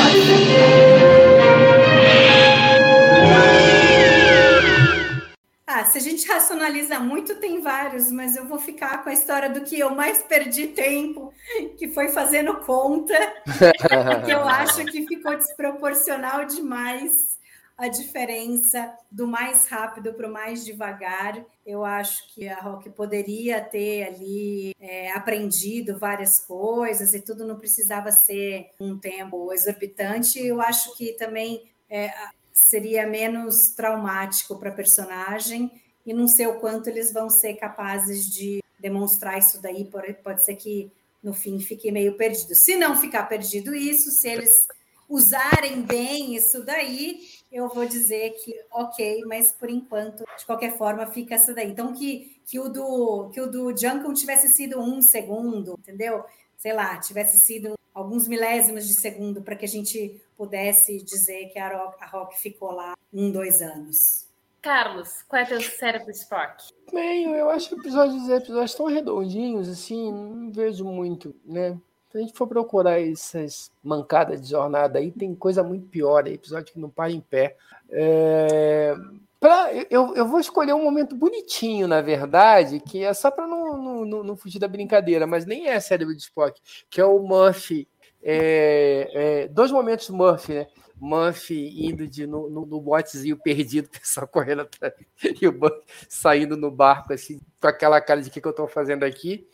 Ah, 5.67 5.85
se 5.85 5.99
a 5.99 6.01
gente 6.01 6.27
racionaliza 6.27 6.99
muito, 6.99 7.35
tem 7.35 7.61
vários, 7.61 8.11
mas 8.11 8.35
eu 8.35 8.47
vou 8.47 8.57
ficar 8.57 9.03
com 9.03 9.09
a 9.11 9.13
história 9.13 9.49
do 9.49 9.61
que 9.61 9.79
eu 9.79 9.91
mais 9.91 10.23
perdi 10.23 10.67
tempo, 10.67 11.31
que 11.77 11.89
foi 11.89 12.09
fazendo 12.09 12.55
conta, 12.61 13.13
que 14.25 14.31
eu 14.31 14.43
acho 14.43 14.85
que 14.85 15.05
ficou 15.05 15.37
desproporcional 15.37 16.45
demais 16.45 17.33
a 17.77 17.87
diferença 17.87 18.95
do 19.11 19.27
mais 19.27 19.67
rápido 19.67 20.13
para 20.13 20.27
o 20.27 20.31
mais 20.31 20.63
devagar. 20.63 21.43
Eu 21.65 21.83
acho 21.83 22.33
que 22.33 22.47
a 22.47 22.59
Rock 22.59 22.89
poderia 22.91 23.61
ter 23.61 24.03
ali 24.03 24.75
é, 24.79 25.11
aprendido 25.11 25.97
várias 25.97 26.39
coisas 26.39 27.13
e 27.13 27.21
tudo 27.21 27.45
não 27.45 27.57
precisava 27.57 28.11
ser 28.11 28.69
um 28.79 28.97
tempo 28.97 29.51
exorbitante. 29.51 30.39
Eu 30.39 30.61
acho 30.61 30.95
que 30.95 31.13
também 31.13 31.63
é, 31.89 32.13
seria 32.51 33.07
menos 33.07 33.71
traumático 33.75 34.57
para 34.57 34.69
a 34.69 34.73
personagem 34.75 35.71
e 36.05 36.13
não 36.13 36.27
sei 36.27 36.47
o 36.47 36.59
quanto 36.59 36.87
eles 36.87 37.11
vão 37.11 37.29
ser 37.29 37.55
capazes 37.55 38.29
de 38.29 38.61
demonstrar 38.79 39.39
isso 39.39 39.61
daí. 39.61 39.89
Pode 40.23 40.45
ser 40.45 40.55
que 40.55 40.91
no 41.23 41.33
fim 41.33 41.59
fique 41.59 41.91
meio 41.91 42.15
perdido. 42.17 42.53
Se 42.53 42.75
não 42.75 42.95
ficar 42.95 43.23
perdido 43.23 43.73
isso, 43.73 44.11
se 44.11 44.27
eles 44.27 44.67
usarem 45.09 45.81
bem 45.81 46.35
isso 46.35 46.63
daí, 46.63 47.21
eu 47.53 47.69
vou 47.69 47.85
dizer 47.85 48.31
que 48.31 48.51
ok, 48.71 49.23
mas 49.27 49.51
por 49.51 49.69
enquanto, 49.69 50.25
de 50.37 50.45
qualquer 50.45 50.75
forma, 50.75 51.05
fica 51.05 51.35
essa 51.35 51.53
daí. 51.53 51.69
Então, 51.69 51.93
que, 51.93 52.41
que 52.47 52.59
o 52.59 52.67
do 52.67 53.29
que 53.29 53.39
o 53.39 53.49
do 53.49 53.77
Jungle 53.77 54.11
tivesse 54.13 54.49
sido 54.49 54.79
um 54.79 54.99
segundo, 55.03 55.75
entendeu? 55.77 56.25
Sei 56.57 56.73
lá, 56.73 56.99
tivesse 56.99 57.37
sido 57.45 57.77
alguns 57.93 58.27
milésimos 58.27 58.87
de 58.87 58.99
segundo 58.99 59.43
para 59.43 59.55
que 59.55 59.65
a 59.65 59.67
gente 59.67 60.19
pudesse 60.35 60.97
dizer 61.03 61.49
que 61.49 61.59
a 61.59 61.77
Rock, 61.77 62.03
a 62.03 62.07
Rock 62.07 62.39
ficou 62.41 62.71
lá 62.71 62.95
um, 63.13 63.31
dois 63.31 63.61
anos. 63.61 64.27
Carlos, 64.59 65.21
qual 65.27 65.41
é 65.41 65.45
teu 65.45 65.61
cérebro 65.61 66.09
Spock? 66.09 66.73
Bem, 66.91 67.25
eu 67.25 67.49
acho 67.49 67.69
que 67.69 67.75
episódios, 67.75 68.29
episódios 68.29 68.73
tão 68.73 68.87
redondinhos, 68.87 69.69
assim, 69.69 70.11
não 70.11 70.51
vejo 70.51 70.85
muito, 70.85 71.35
né? 71.45 71.77
Se 72.13 72.19
a 72.19 72.21
gente 72.21 72.33
for 72.33 72.47
procurar 72.47 73.01
essas 73.01 73.71
mancadas 73.83 74.39
de 74.39 74.51
jornada 74.51 74.99
aí, 74.99 75.11
tem 75.11 75.33
coisa 75.33 75.63
muito 75.63 75.87
pior, 75.87 76.27
episódio 76.27 76.71
que 76.71 76.79
não 76.79 76.87
para 76.87 77.09
em 77.11 77.19
pé. 77.19 77.57
É... 77.89 78.95
Pra, 79.39 79.71
eu, 79.89 80.15
eu 80.15 80.27
vou 80.27 80.39
escolher 80.39 80.73
um 80.73 80.83
momento 80.83 81.15
bonitinho, 81.15 81.87
na 81.87 82.01
verdade, 82.01 82.79
que 82.79 83.03
é 83.03 83.11
só 83.15 83.31
para 83.31 83.47
não, 83.47 84.05
não, 84.05 84.23
não, 84.23 84.37
fugir 84.37 84.59
da 84.59 84.67
brincadeira, 84.67 85.25
mas 85.25 85.47
nem 85.47 85.67
é 85.69 85.79
cérebro 85.79 86.15
de 86.15 86.21
Spock, 86.21 86.61
que 86.87 87.01
é 87.01 87.05
o 87.05 87.17
Murphy. 87.17 87.87
É, 88.21 89.09
é, 89.13 89.47
dois 89.47 89.71
momentos 89.71 90.07
Murphy, 90.11 90.53
né? 90.53 90.67
Murphy 90.95 91.87
indo 91.87 92.07
de, 92.07 92.27
no, 92.27 92.47
no, 92.47 92.63
no 92.63 92.79
botezinho 92.79 93.37
perdido, 93.37 93.87
o 93.91 93.99
pessoal 93.99 94.27
correndo 94.27 94.61
atrás, 94.61 94.93
e 95.41 95.47
o 95.47 95.51
Murphy 95.51 95.81
saindo 96.07 96.55
no 96.55 96.69
barco, 96.69 97.11
assim, 97.11 97.41
com 97.59 97.67
aquela 97.67 97.99
cara 97.99 98.21
de 98.21 98.29
que, 98.29 98.39
que 98.39 98.47
eu 98.47 98.51
estou 98.51 98.67
fazendo 98.67 99.03
aqui. 99.03 99.47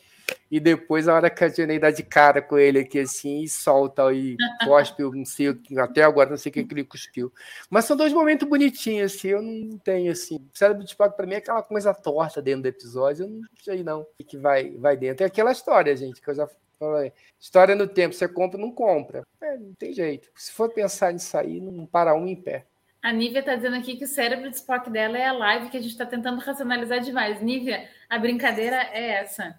E 0.50 0.60
depois 0.60 1.08
a 1.08 1.16
hora 1.16 1.30
que 1.30 1.44
a 1.44 1.50
Jenny 1.50 1.80
dá 1.80 1.92
de 1.92 2.04
cara 2.04 2.42
com 2.42 2.58
ele 2.58 2.80
aqui 2.80 3.00
assim, 3.00 3.44
e 3.44 3.50
solta 3.50 4.12
e 4.14 4.36
cospe, 4.66 5.02
eu 5.02 5.12
não 5.12 5.26
sei, 5.26 5.58
até 5.78 6.04
agora 6.04 6.30
não 6.30 6.38
sei 6.38 6.50
o 6.50 6.54
que, 6.54 6.64
que 6.64 6.74
ele 6.74 6.84
cuspiu. 6.84 7.32
Mas 7.70 7.86
são 7.86 7.96
dois 7.96 8.14
momentos 8.14 8.48
bonitinhos, 8.48 9.14
assim, 9.14 9.30
eu 9.30 9.42
não 9.42 9.78
tenho 9.78 10.12
assim. 10.12 10.40
Cérebro 10.54 10.84
de 10.84 10.90
Spock 10.90 11.16
pra 11.16 11.26
mim 11.26 11.36
é 11.36 11.38
aquela 11.38 11.62
coisa 11.62 11.94
torta 11.94 12.42
dentro 12.42 12.64
do 12.64 12.68
episódio, 12.68 13.26
eu 13.26 13.30
não 13.30 13.42
sei 13.64 13.84
não 13.84 14.02
o 14.02 14.24
que 14.24 14.38
vai, 14.38 14.72
vai 14.72 14.98
dentro. 14.98 15.24
É 15.24 15.28
aquela 15.28 15.52
história, 15.52 15.96
gente, 15.96 16.22
que 16.22 16.30
eu 16.30 16.36
já 16.36 16.50
falei. 16.80 17.12
História 17.40 17.76
no 17.76 17.88
tempo, 17.88 18.16
você 18.16 18.28
compra 18.28 18.60
ou 18.60 18.66
não 18.66 18.74
compra. 18.74 19.24
É, 19.42 19.58
não 19.58 19.74
tem 19.74 19.94
jeito. 19.94 20.30
Se 20.36 20.52
for 20.52 20.70
pensar 20.70 21.14
nisso 21.14 21.38
aí, 21.38 21.60
não 21.60 21.86
para 21.86 22.16
um 22.16 22.28
em 22.28 22.36
pé. 22.36 22.66
A 23.02 23.14
Nívia 23.14 23.40
está 23.40 23.56
dizendo 23.56 23.78
aqui 23.78 23.96
que 23.96 24.04
o 24.04 24.08
cérebro 24.08 24.50
de 24.50 24.58
Spock 24.58 24.90
dela 24.90 25.18
é 25.18 25.26
a 25.26 25.32
live 25.32 25.70
que 25.70 25.78
a 25.78 25.82
gente 25.82 25.92
está 25.92 26.06
tentando 26.06 26.42
racionalizar 26.42 27.00
demais. 27.00 27.42
Nívia, 27.42 27.90
a 28.10 28.20
brincadeira 28.20 28.76
é 28.92 29.22
essa. 29.22 29.58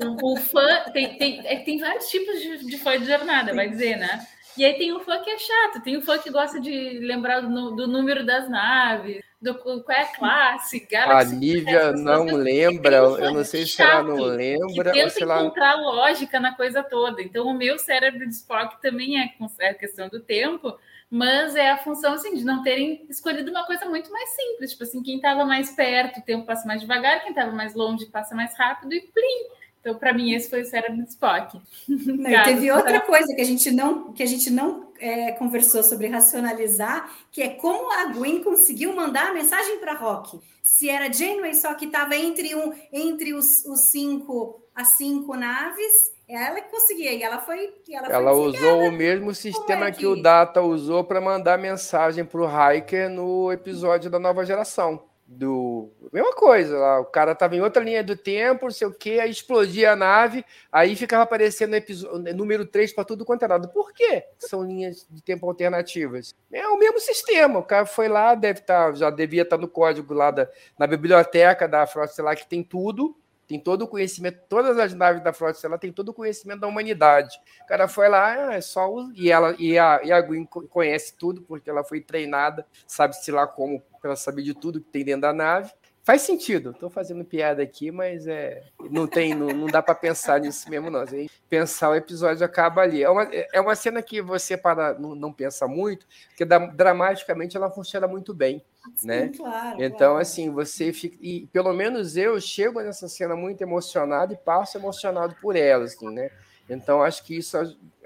O, 0.00 0.34
o 0.34 0.36
fã 0.36 0.84
tem, 0.92 1.18
tem, 1.18 1.44
é, 1.44 1.56
tem 1.56 1.78
vários 1.78 2.08
tipos 2.08 2.40
de, 2.40 2.66
de 2.66 2.78
fã 2.78 2.96
de 2.96 3.04
jornada, 3.04 3.52
vai 3.52 3.68
dizer, 3.68 3.96
né? 3.96 4.24
E 4.56 4.64
aí 4.64 4.78
tem 4.78 4.92
o 4.92 5.00
fã 5.00 5.20
que 5.20 5.30
é 5.30 5.38
chato, 5.38 5.82
tem 5.82 5.96
o 5.96 6.02
fã 6.02 6.18
que 6.18 6.30
gosta 6.30 6.60
de 6.60 6.98
lembrar 7.00 7.40
do, 7.40 7.74
do 7.74 7.88
número 7.88 8.24
das 8.24 8.48
naves, 8.48 9.24
do 9.40 9.54
qual 9.54 9.84
é 9.90 10.02
a 10.02 10.16
classe, 10.16 10.80
Galaxy. 10.90 11.32
A 11.32 11.38
Nívia 11.38 11.92
não 11.92 12.24
lembra, 12.26 12.96
eu 12.96 13.32
não 13.32 13.44
sei 13.44 13.64
se 13.66 13.80
ela 13.80 14.02
não 14.02 14.16
lembra. 14.16 14.90
Que 14.90 15.04
tenta 15.04 15.24
encontrar 15.24 15.74
ela... 15.74 15.82
lógica 15.82 16.40
na 16.40 16.54
coisa 16.56 16.82
toda. 16.82 17.22
Então, 17.22 17.46
o 17.46 17.54
meu 17.54 17.78
cérebro 17.78 18.26
de 18.26 18.34
Spock 18.34 18.80
também 18.82 19.20
é, 19.20 19.32
é 19.60 19.74
questão 19.74 20.08
do 20.08 20.18
tempo, 20.18 20.76
mas 21.08 21.54
é 21.54 21.70
a 21.70 21.78
função 21.78 22.14
assim, 22.14 22.34
de 22.34 22.44
não 22.44 22.62
terem 22.62 23.06
escolhido 23.08 23.50
uma 23.50 23.64
coisa 23.64 23.86
muito 23.86 24.10
mais 24.10 24.28
simples, 24.30 24.72
tipo 24.72 24.82
assim, 24.82 25.02
quem 25.02 25.16
estava 25.16 25.44
mais 25.44 25.70
perto, 25.70 26.18
o 26.18 26.22
tempo 26.22 26.44
passa 26.44 26.66
mais 26.66 26.80
devagar, 26.80 27.20
quem 27.22 27.30
estava 27.30 27.52
mais 27.52 27.74
longe 27.74 28.06
passa 28.06 28.34
mais 28.34 28.56
rápido 28.56 28.92
e 28.92 29.00
plim. 29.00 29.58
Então, 29.88 29.98
para 29.98 30.12
mim, 30.12 30.32
esse 30.32 30.50
foi 30.50 30.60
o 30.60 30.66
cérebro 30.66 31.02
de 31.02 31.08
Spock. 31.08 31.58
Não, 31.88 32.42
teve 32.44 32.70
outra 32.70 33.00
coisa 33.00 33.34
que 33.34 33.40
a 33.40 33.44
gente 33.44 33.70
não, 33.70 34.12
que 34.12 34.22
a 34.22 34.26
gente 34.26 34.50
não 34.50 34.92
é, 35.00 35.32
conversou 35.32 35.82
sobre 35.82 36.08
racionalizar, 36.08 37.10
que 37.32 37.40
é 37.40 37.48
como 37.48 37.90
a 37.90 38.04
Gwen 38.12 38.44
conseguiu 38.44 38.94
mandar 38.94 39.30
a 39.30 39.32
mensagem 39.32 39.78
para 39.78 39.94
Rock. 39.94 40.38
Se 40.62 40.90
era 40.90 41.10
Janeway 41.10 41.54
só 41.54 41.72
que 41.72 41.86
estava 41.86 42.14
entre, 42.14 42.54
um, 42.54 42.70
entre 42.92 43.32
os, 43.32 43.64
os 43.64 43.88
cinco, 43.90 44.62
as 44.74 44.88
cinco 44.98 45.34
naves 45.34 46.12
ela 46.28 46.60
que 46.60 46.70
conseguia, 46.70 47.14
e 47.14 47.22
ela 47.22 47.38
foi. 47.38 47.72
Ela, 47.90 48.08
ela 48.08 48.30
foi 48.32 48.40
usou 48.48 48.82
o 48.82 48.92
mesmo 48.92 49.34
sistema 49.34 49.86
é 49.86 49.90
que... 49.90 50.00
que... 50.00 50.06
o 50.06 50.20
Data 50.20 50.60
usou 50.60 51.02
para 51.02 51.22
mandar 51.22 51.56
mensagem 51.56 52.22
para 52.22 52.40
o 52.42 52.76
Hiker 52.76 53.08
no 53.08 53.50
episódio 53.50 54.10
da 54.10 54.18
nova 54.18 54.44
geração. 54.44 55.08
Do 55.30 55.92
mesma 56.10 56.34
coisa, 56.34 56.78
lá, 56.78 57.00
o 57.00 57.04
cara 57.04 57.32
estava 57.32 57.54
em 57.54 57.60
outra 57.60 57.84
linha 57.84 58.02
do 58.02 58.16
tempo, 58.16 58.64
não 58.64 58.70
sei 58.70 58.86
o 58.86 58.94
que, 58.94 59.20
aí 59.20 59.30
explodia 59.30 59.92
a 59.92 59.96
nave, 59.96 60.42
aí 60.72 60.96
ficava 60.96 61.22
aparecendo 61.22 61.74
episódio, 61.74 62.34
número 62.34 62.64
3 62.64 62.94
para 62.94 63.04
tudo 63.04 63.26
quanto 63.26 63.42
é 63.42 63.46
lado. 63.46 63.68
Por 63.68 63.92
quê? 63.92 64.24
São 64.38 64.64
linhas 64.64 65.06
de 65.10 65.22
tempo 65.22 65.46
alternativas. 65.46 66.34
É 66.50 66.66
o 66.68 66.78
mesmo 66.78 66.98
sistema. 66.98 67.58
O 67.58 67.62
cara 67.62 67.84
foi 67.84 68.08
lá, 68.08 68.34
deve 68.34 68.60
estar, 68.60 68.90
tá, 68.90 68.94
já 68.94 69.10
devia 69.10 69.42
estar 69.42 69.58
tá 69.58 69.60
no 69.60 69.68
código 69.68 70.14
lá 70.14 70.30
da, 70.30 70.48
na 70.78 70.86
biblioteca 70.86 71.68
da 71.68 71.86
Frota 71.86 72.22
lá 72.22 72.34
que 72.34 72.48
tem 72.48 72.62
tudo 72.62 73.14
tem 73.48 73.58
todo 73.58 73.82
o 73.82 73.88
conhecimento, 73.88 74.40
todas 74.46 74.78
as 74.78 74.92
naves 74.92 75.24
da 75.24 75.32
Frota 75.32 75.54
Estelar 75.54 75.78
têm 75.78 75.90
todo 75.90 76.10
o 76.10 76.14
conhecimento 76.14 76.60
da 76.60 76.66
humanidade. 76.66 77.34
O 77.62 77.66
cara 77.66 77.88
foi 77.88 78.06
lá, 78.08 78.50
ah, 78.50 78.54
é 78.54 78.60
só 78.60 78.86
e 79.14 79.30
ela 79.30 79.56
e 79.58 79.78
a, 79.78 80.00
e 80.04 80.12
a 80.12 80.20
Gwen 80.20 80.44
conhece 80.44 81.16
tudo 81.16 81.40
porque 81.40 81.70
ela 81.70 81.82
foi 81.82 82.02
treinada, 82.02 82.66
sabe-se 82.86 83.32
lá 83.32 83.46
como 83.46 83.82
para 84.02 84.14
saber 84.14 84.42
de 84.42 84.52
tudo 84.52 84.80
que 84.80 84.90
tem 84.90 85.02
dentro 85.02 85.22
da 85.22 85.32
nave. 85.32 85.72
Faz 86.08 86.22
sentido. 86.22 86.70
Estou 86.70 86.88
fazendo 86.88 87.22
piada 87.22 87.62
aqui, 87.62 87.90
mas 87.90 88.26
é 88.26 88.62
não 88.90 89.06
tem, 89.06 89.34
não, 89.34 89.48
não 89.48 89.66
dá 89.66 89.82
para 89.82 89.94
pensar 89.94 90.40
nisso 90.40 90.70
mesmo 90.70 90.88
não. 90.88 91.06
Se 91.06 91.30
pensar 91.50 91.90
o 91.90 91.94
episódio 91.94 92.46
acaba 92.46 92.80
ali. 92.80 93.02
É 93.02 93.10
uma, 93.10 93.24
é 93.24 93.60
uma 93.60 93.74
cena 93.74 94.00
que 94.00 94.22
você 94.22 94.56
para 94.56 94.98
não, 94.98 95.14
não 95.14 95.30
pensa 95.30 95.68
muito, 95.68 96.06
porque 96.28 96.46
dramaticamente 96.46 97.58
ela 97.58 97.70
funciona 97.70 98.08
muito 98.08 98.32
bem, 98.32 98.64
Sim, 98.96 99.06
né? 99.06 99.30
Claro, 99.36 99.82
então 99.82 99.98
claro. 99.98 100.16
assim 100.16 100.50
você 100.50 100.94
fica 100.94 101.18
e 101.20 101.46
pelo 101.52 101.74
menos 101.74 102.16
eu 102.16 102.40
chego 102.40 102.80
nessa 102.80 103.06
cena 103.06 103.36
muito 103.36 103.60
emocionado 103.60 104.32
e 104.32 104.36
passo 104.38 104.78
emocionado 104.78 105.36
por 105.42 105.56
ela, 105.56 105.84
assim, 105.84 106.08
né? 106.08 106.30
Então, 106.68 107.02
acho 107.02 107.24
que 107.24 107.36
isso 107.36 107.56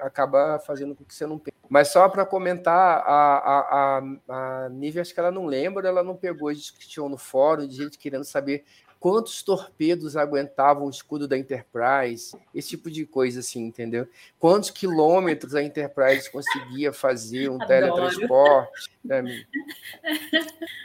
acaba 0.00 0.58
fazendo 0.60 0.94
com 0.94 1.04
que 1.04 1.14
você 1.14 1.26
não 1.26 1.38
pense. 1.38 1.56
Mas 1.68 1.88
só 1.88 2.08
para 2.08 2.26
comentar, 2.26 3.02
a, 3.06 3.38
a, 3.38 3.98
a, 3.98 4.64
a 4.64 4.68
Nívia, 4.68 5.02
acho 5.02 5.14
que 5.14 5.20
ela 5.20 5.30
não 5.30 5.46
lembra, 5.46 5.88
ela 5.88 6.02
não 6.02 6.16
pegou 6.16 6.52
discussão 6.52 7.08
no 7.08 7.16
fórum 7.16 7.66
de 7.66 7.76
gente 7.76 7.98
querendo 7.98 8.24
saber 8.24 8.64
quantos 9.02 9.42
torpedos 9.42 10.16
aguentavam 10.16 10.86
o 10.86 10.90
escudo 10.90 11.26
da 11.26 11.36
Enterprise, 11.36 12.36
esse 12.54 12.68
tipo 12.68 12.88
de 12.88 13.04
coisa 13.04 13.40
assim, 13.40 13.66
entendeu? 13.66 14.06
Quantos 14.38 14.70
quilômetros 14.70 15.56
a 15.56 15.62
Enterprise 15.62 16.30
conseguia 16.30 16.92
fazer 16.92 17.50
um 17.50 17.60
Adoro. 17.60 17.66
teletransporte? 17.66 18.92
Né? 19.04 19.44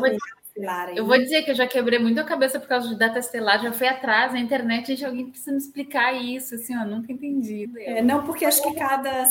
Eu 0.94 1.06
vou 1.06 1.18
dizer 1.18 1.42
que 1.42 1.50
eu 1.50 1.54
já 1.54 1.66
quebrei 1.66 1.98
muito 1.98 2.18
a 2.18 2.24
cabeça 2.24 2.58
por 2.58 2.66
causa 2.66 2.88
de 2.88 2.98
data 2.98 3.18
estelar, 3.18 3.62
já 3.62 3.72
fui 3.72 3.86
atrás 3.86 4.32
na 4.32 4.40
internet, 4.40 4.86
gente, 4.88 5.04
alguém 5.04 5.28
precisa 5.28 5.52
me 5.52 5.58
explicar 5.58 6.14
isso, 6.14 6.54
assim, 6.54 6.74
eu 6.74 6.86
nunca 6.86 7.12
entendi. 7.12 7.70
É, 7.76 8.00
não, 8.00 8.24
porque 8.24 8.46
acho 8.46 8.62
que 8.62 8.74
cada 8.74 9.24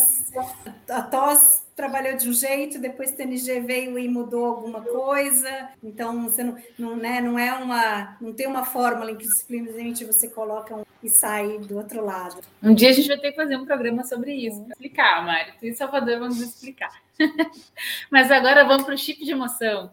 a 0.88 1.01
TOS 1.01 1.64
trabalhou 1.76 2.15
de 2.15 2.30
um 2.30 2.34
jeito, 2.34 2.80
depois 2.80 3.11
o 3.11 3.15
TNG 3.15 3.59
veio 3.59 3.99
e 3.99 4.07
mudou 4.07 4.45
alguma 4.45 4.82
coisa. 4.82 5.69
Então, 5.84 6.23
você 6.23 6.43
não, 6.43 6.57
não, 6.78 6.95
né, 6.95 7.19
não 7.21 7.38
é 7.38 7.53
uma. 7.53 8.17
não 8.21 8.34
tem 8.34 8.47
uma 8.47 8.63
fórmula 8.63 9.11
em 9.11 9.17
que 9.17 9.26
simplesmente 9.26 10.05
você 10.05 10.30
coloca 10.30 10.76
um 10.76 10.86
e 11.03 11.09
sai 11.09 11.59
do 11.59 11.78
outro 11.78 12.03
lado. 12.03 12.41
Um 12.63 12.73
dia 12.73 12.89
a 12.89 12.93
gente 12.93 13.07
vai 13.07 13.19
ter 13.19 13.32
que 13.32 13.36
fazer 13.36 13.57
um 13.57 13.65
programa 13.65 14.03
sobre 14.03 14.34
isso, 14.34 14.59
para 14.63 14.71
explicar, 14.71 15.23
Mari. 15.23 15.51
Tu 15.59 15.67
e 15.67 15.76
Salvador 15.76 16.19
vamos 16.19 16.41
explicar. 16.41 16.91
Mas 18.09 18.32
agora 18.32 18.63
vamos 18.63 18.86
para 18.86 18.95
o 18.95 18.97
chip 18.97 19.23
de 19.23 19.32
emoção. 19.32 19.91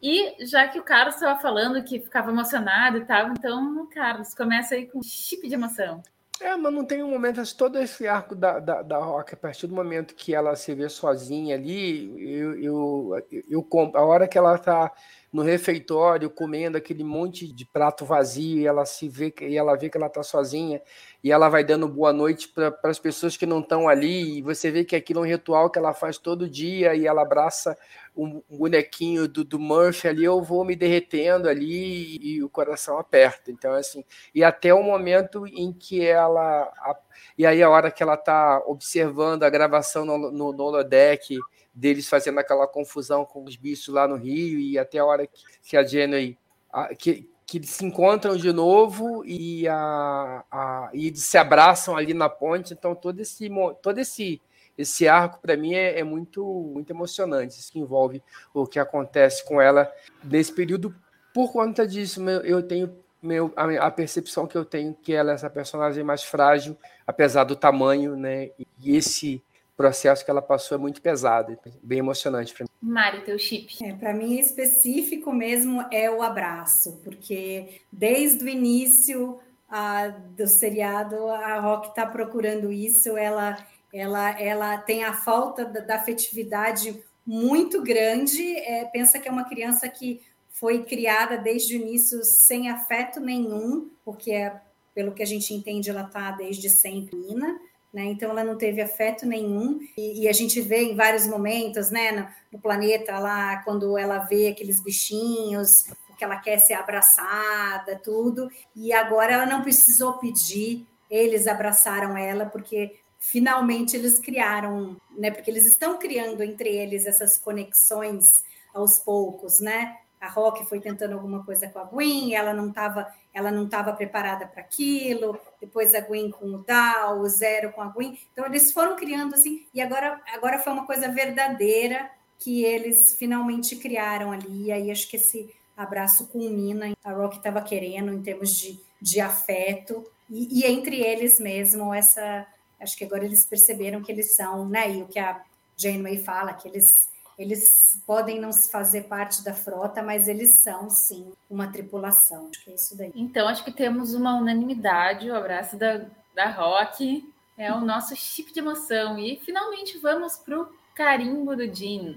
E 0.00 0.46
já 0.46 0.68
que 0.68 0.78
o 0.78 0.84
Carlos 0.84 1.14
estava 1.14 1.40
falando 1.40 1.82
que 1.82 2.00
ficava 2.00 2.30
emocionado 2.30 2.98
e 2.98 3.04
tal, 3.04 3.30
então, 3.30 3.88
Carlos, 3.92 4.34
começa 4.34 4.74
aí 4.74 4.86
com 4.86 5.00
um 5.00 5.02
chip 5.02 5.48
de 5.48 5.54
emoção. 5.54 6.02
É, 6.40 6.56
mas 6.56 6.72
não 6.72 6.84
tem 6.84 7.02
um 7.02 7.10
momento, 7.10 7.42
todo 7.56 7.78
esse 7.78 8.06
arco 8.06 8.36
da, 8.36 8.60
da, 8.60 8.82
da 8.82 8.98
Rock, 8.98 9.34
a 9.34 9.36
partir 9.36 9.66
do 9.66 9.74
momento 9.74 10.14
que 10.14 10.32
ela 10.32 10.54
se 10.54 10.72
vê 10.72 10.88
sozinha 10.88 11.56
ali, 11.56 12.14
eu, 12.16 12.62
eu, 12.62 13.24
eu, 13.30 13.44
eu 13.50 13.92
a 13.94 14.02
hora 14.02 14.28
que 14.28 14.38
ela 14.38 14.54
está 14.54 14.92
no 15.32 15.42
refeitório 15.42 16.30
comendo 16.30 16.78
aquele 16.78 17.04
monte 17.04 17.52
de 17.52 17.66
prato 17.66 18.04
vazio 18.04 18.58
e 18.58 18.66
ela 18.66 18.86
se 18.86 19.08
vê 19.08 19.32
e 19.42 19.56
ela 19.56 19.76
vê 19.76 19.90
que 19.90 19.96
ela 19.96 20.06
está 20.06 20.22
sozinha 20.22 20.80
e 21.22 21.30
ela 21.30 21.48
vai 21.48 21.62
dando 21.62 21.86
boa 21.86 22.12
noite 22.12 22.48
para 22.48 22.74
as 22.84 22.98
pessoas 22.98 23.36
que 23.36 23.44
não 23.44 23.60
estão 23.60 23.88
ali 23.88 24.38
e 24.38 24.42
você 24.42 24.70
vê 24.70 24.84
que 24.84 24.96
aquilo 24.96 25.20
é 25.20 25.22
um 25.22 25.30
ritual 25.30 25.68
que 25.68 25.78
ela 25.78 25.92
faz 25.92 26.16
todo 26.16 26.48
dia 26.48 26.94
e 26.94 27.06
ela 27.06 27.22
abraça 27.22 27.76
um 28.16 28.42
bonequinho 28.48 29.28
do, 29.28 29.44
do 29.44 29.58
Murphy 29.58 30.08
ali 30.08 30.24
eu 30.24 30.42
vou 30.42 30.64
me 30.64 30.74
derretendo 30.74 31.48
ali 31.48 32.16
e, 32.16 32.36
e 32.36 32.42
o 32.42 32.48
coração 32.48 32.98
aperta. 32.98 33.50
Então 33.50 33.72
assim 33.74 34.02
e 34.34 34.42
até 34.42 34.72
o 34.72 34.82
momento 34.82 35.46
em 35.46 35.72
que 35.72 36.06
ela 36.06 36.62
a, 36.62 36.96
e 37.36 37.44
aí 37.44 37.62
a 37.62 37.68
hora 37.68 37.90
que 37.90 38.02
ela 38.02 38.14
está 38.14 38.62
observando 38.66 39.42
a 39.42 39.50
gravação 39.50 40.06
no, 40.06 40.30
no, 40.30 40.52
no 40.52 40.64
holodeck 40.64 41.38
deles 41.78 42.08
fazendo 42.08 42.38
aquela 42.40 42.66
confusão 42.66 43.24
com 43.24 43.44
os 43.44 43.54
bichos 43.54 43.94
lá 43.94 44.08
no 44.08 44.16
Rio 44.16 44.58
e 44.58 44.76
até 44.76 44.98
a 44.98 45.04
hora 45.04 45.26
que, 45.26 45.42
que 45.62 45.76
a 45.76 45.84
Jenny 45.84 46.36
a, 46.72 46.94
que, 46.94 47.30
que 47.46 47.58
eles 47.58 47.70
se 47.70 47.84
encontram 47.84 48.36
de 48.36 48.52
novo 48.52 49.24
e, 49.24 49.66
a, 49.68 50.44
a, 50.50 50.90
e 50.92 51.14
se 51.14 51.38
abraçam 51.38 51.96
ali 51.96 52.12
na 52.12 52.28
ponte. 52.28 52.74
Então 52.74 52.94
todo 52.94 53.20
esse 53.20 53.48
todo 53.80 53.98
esse 53.98 54.42
esse 54.76 55.08
arco 55.08 55.40
para 55.40 55.56
mim 55.56 55.74
é, 55.74 56.00
é, 56.00 56.04
muito 56.04 56.44
muito 56.44 56.90
emocionante. 56.90 57.58
Isso 57.58 57.72
que 57.72 57.78
envolve 57.78 58.22
o 58.52 58.66
que 58.66 58.78
acontece 58.78 59.44
com 59.44 59.60
ela 59.60 59.90
nesse 60.24 60.52
período. 60.52 60.94
Por 61.32 61.52
conta 61.52 61.86
disso, 61.86 62.20
eu 62.28 62.60
tenho 62.62 62.92
meu, 63.22 63.52
a, 63.56 63.86
a, 63.86 63.90
percepção 63.90 64.46
que 64.46 64.56
eu 64.56 64.64
tenho 64.64 64.94
que 64.94 65.12
ela 65.12 65.32
é 65.32 65.34
essa 65.34 65.50
personagem 65.50 66.04
mais 66.04 66.22
frágil, 66.22 66.76
apesar 67.06 67.44
do 67.44 67.56
tamanho, 67.56 68.16
né? 68.16 68.50
E 68.80 68.96
esse 68.96 69.42
processo 69.78 70.24
que 70.24 70.30
ela 70.30 70.42
passou 70.42 70.76
é 70.76 70.80
muito 70.80 71.00
pesado, 71.00 71.56
bem 71.80 72.00
emocionante 72.00 72.52
para 72.52 72.64
mim. 72.64 72.70
Mari, 72.82 73.20
teu 73.20 73.38
chip. 73.38 73.84
É, 73.84 73.92
para 73.92 74.12
mim, 74.12 74.36
específico 74.36 75.32
mesmo 75.32 75.86
é 75.92 76.10
o 76.10 76.20
abraço, 76.20 77.00
porque 77.04 77.80
desde 77.90 78.44
o 78.44 78.48
início 78.48 79.38
a, 79.68 80.08
do 80.08 80.48
seriado, 80.48 81.28
a 81.28 81.60
Rock 81.60 81.90
está 81.90 82.04
procurando 82.04 82.72
isso, 82.72 83.16
ela, 83.16 83.56
ela, 83.94 84.40
ela 84.40 84.78
tem 84.78 85.04
a 85.04 85.12
falta 85.12 85.64
da, 85.64 85.78
da 85.78 85.94
afetividade 85.94 87.00
muito 87.24 87.80
grande, 87.80 88.56
é, 88.56 88.84
pensa 88.86 89.20
que 89.20 89.28
é 89.28 89.30
uma 89.30 89.48
criança 89.48 89.88
que 89.88 90.20
foi 90.50 90.82
criada 90.82 91.38
desde 91.38 91.76
o 91.76 91.80
início 91.80 92.24
sem 92.24 92.68
afeto 92.68 93.20
nenhum, 93.20 93.90
porque 94.04 94.32
é, 94.32 94.60
pelo 94.92 95.12
que 95.12 95.22
a 95.22 95.26
gente 95.26 95.54
entende, 95.54 95.88
ela 95.88 96.02
está 96.02 96.32
desde 96.32 96.68
sempre 96.68 97.14
menina, 97.14 97.60
né? 97.92 98.04
Então 98.04 98.30
ela 98.30 98.44
não 98.44 98.56
teve 98.56 98.80
afeto 98.80 99.24
nenhum 99.26 99.78
e, 99.96 100.22
e, 100.22 100.28
a 100.28 100.32
gente 100.32 100.60
vê 100.60 100.82
em 100.82 100.96
vários 100.96 101.26
momentos, 101.26 101.90
né, 101.90 102.12
no, 102.12 102.28
no, 102.52 102.58
planeta 102.60 103.18
lá 103.18 103.62
quando 103.64 103.96
ela 103.96 104.18
vê 104.18 104.48
aqueles 104.48 104.82
bichinhos, 104.82 105.84
que 106.16 106.24
ela 106.24 106.36
quer 106.36 106.58
ser 106.58 106.74
abraçada, 106.74 107.98
tudo. 108.02 108.50
E 108.74 108.92
agora 108.92 109.32
ela 109.32 109.46
não 109.46 109.62
precisou 109.62 110.14
pedir, 110.14 110.86
eles 111.08 111.46
abraçaram 111.46 112.16
ela 112.16 112.44
porque 112.44 112.98
finalmente 113.18 113.96
eles 113.96 114.18
criaram, 114.18 114.96
né? 115.16 115.30
Porque 115.30 115.50
eles 115.50 115.64
estão 115.64 115.98
criando 115.98 116.42
entre 116.42 116.68
eles 116.68 117.06
essas 117.06 117.38
conexões 117.38 118.26
aos 118.74 118.98
poucos, 118.98 119.60
né? 119.60 119.96
A 120.20 120.28
Rock 120.28 120.64
foi 120.66 120.80
tentando 120.80 121.14
alguma 121.14 121.44
coisa 121.44 121.68
com 121.68 121.78
a 121.78 121.84
Gwen, 121.84 122.34
ela 122.34 122.52
não 122.52 122.68
estava 122.68 123.12
ela 123.32 123.50
não 123.50 123.66
estava 123.66 123.92
preparada 123.92 124.46
para 124.46 124.60
aquilo, 124.60 125.38
depois 125.60 125.94
a 125.94 126.00
Gwen 126.00 126.30
com 126.30 126.46
o 126.46 126.58
Dal, 126.58 127.20
o 127.20 127.28
Zero 127.28 127.72
com 127.72 127.80
a 127.80 127.86
Gwen. 127.86 128.18
Então 128.32 128.44
eles 128.46 128.72
foram 128.72 128.96
criando 128.96 129.34
assim, 129.34 129.66
e 129.72 129.80
agora 129.80 130.20
agora 130.34 130.58
foi 130.58 130.72
uma 130.72 130.86
coisa 130.86 131.08
verdadeira 131.08 132.10
que 132.38 132.64
eles 132.64 133.14
finalmente 133.18 133.76
criaram 133.76 134.32
ali. 134.32 134.66
E 134.66 134.72
aí 134.72 134.90
acho 134.90 135.08
que 135.08 135.16
esse 135.16 135.54
abraço 135.76 136.26
culmina, 136.28 136.92
a 137.04 137.12
Rock 137.12 137.36
estava 137.36 137.62
querendo 137.62 138.12
em 138.12 138.22
termos 138.22 138.50
de, 138.50 138.80
de 139.00 139.20
afeto, 139.20 140.04
e, 140.28 140.60
e 140.60 140.66
entre 140.66 141.00
eles 141.00 141.38
mesmo 141.38 141.94
essa 141.94 142.46
acho 142.80 142.96
que 142.96 143.04
agora 143.04 143.24
eles 143.24 143.44
perceberam 143.44 144.02
que 144.02 144.12
eles 144.12 144.36
são, 144.36 144.68
né? 144.68 144.90
E 144.90 145.02
o 145.02 145.06
que 145.06 145.18
a 145.18 145.42
Janeway 145.76 146.18
fala, 146.18 146.52
que 146.52 146.68
eles 146.68 147.07
eles 147.38 147.62
podem 148.04 148.40
não 148.40 148.50
se 148.50 148.70
fazer 148.70 149.02
parte 149.02 149.44
da 149.44 149.54
frota, 149.54 150.02
mas 150.02 150.26
eles 150.26 150.60
são 150.60 150.90
sim 150.90 151.32
uma 151.48 151.68
tripulação. 151.68 152.48
Acho 152.50 152.64
que 152.64 152.70
é 152.70 152.74
isso 152.74 152.98
daí. 152.98 153.12
Então 153.14 153.46
acho 153.46 153.64
que 153.64 153.70
temos 153.70 154.12
uma 154.12 154.34
unanimidade. 154.34 155.30
O 155.30 155.36
abraço 155.36 155.76
da, 155.76 156.04
da 156.34 156.50
Rock 156.50 157.24
é 157.56 157.72
o 157.72 157.80
nosso 157.80 158.16
chip 158.16 158.52
de 158.52 158.58
emoção. 158.58 159.16
E 159.18 159.36
finalmente 159.36 159.98
vamos 159.98 160.36
para 160.36 160.60
o 160.60 160.68
carimbo 160.94 161.54
do 161.54 161.72
Jean. 161.72 162.16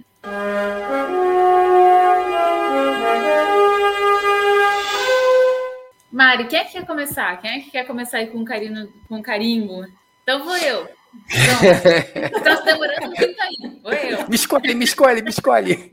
Mari, 6.12 6.48
quem 6.48 6.60
é 6.60 6.66
que 6.66 6.74
quer 6.74 6.86
começar? 6.86 7.40
Quem 7.42 7.52
é 7.52 7.60
que 7.62 7.70
quer 7.72 7.86
começar 7.86 8.18
aí 8.18 8.28
com 8.28 8.44
carinho, 8.44 8.92
com 9.08 9.22
carimbo? 9.22 9.86
Então 10.24 10.44
vou 10.44 10.58
eu. 10.58 10.90
Então, 11.14 12.64
demorando 12.66 13.08
muito 13.08 13.42
aí. 13.42 13.80
Vou 13.82 13.94
eu. 13.94 14.30
Me 14.30 14.36
escolhe, 14.36 14.74
me 14.74 14.86
escolhe, 14.86 15.22
me 15.22 15.30
escolhe. 15.30 15.92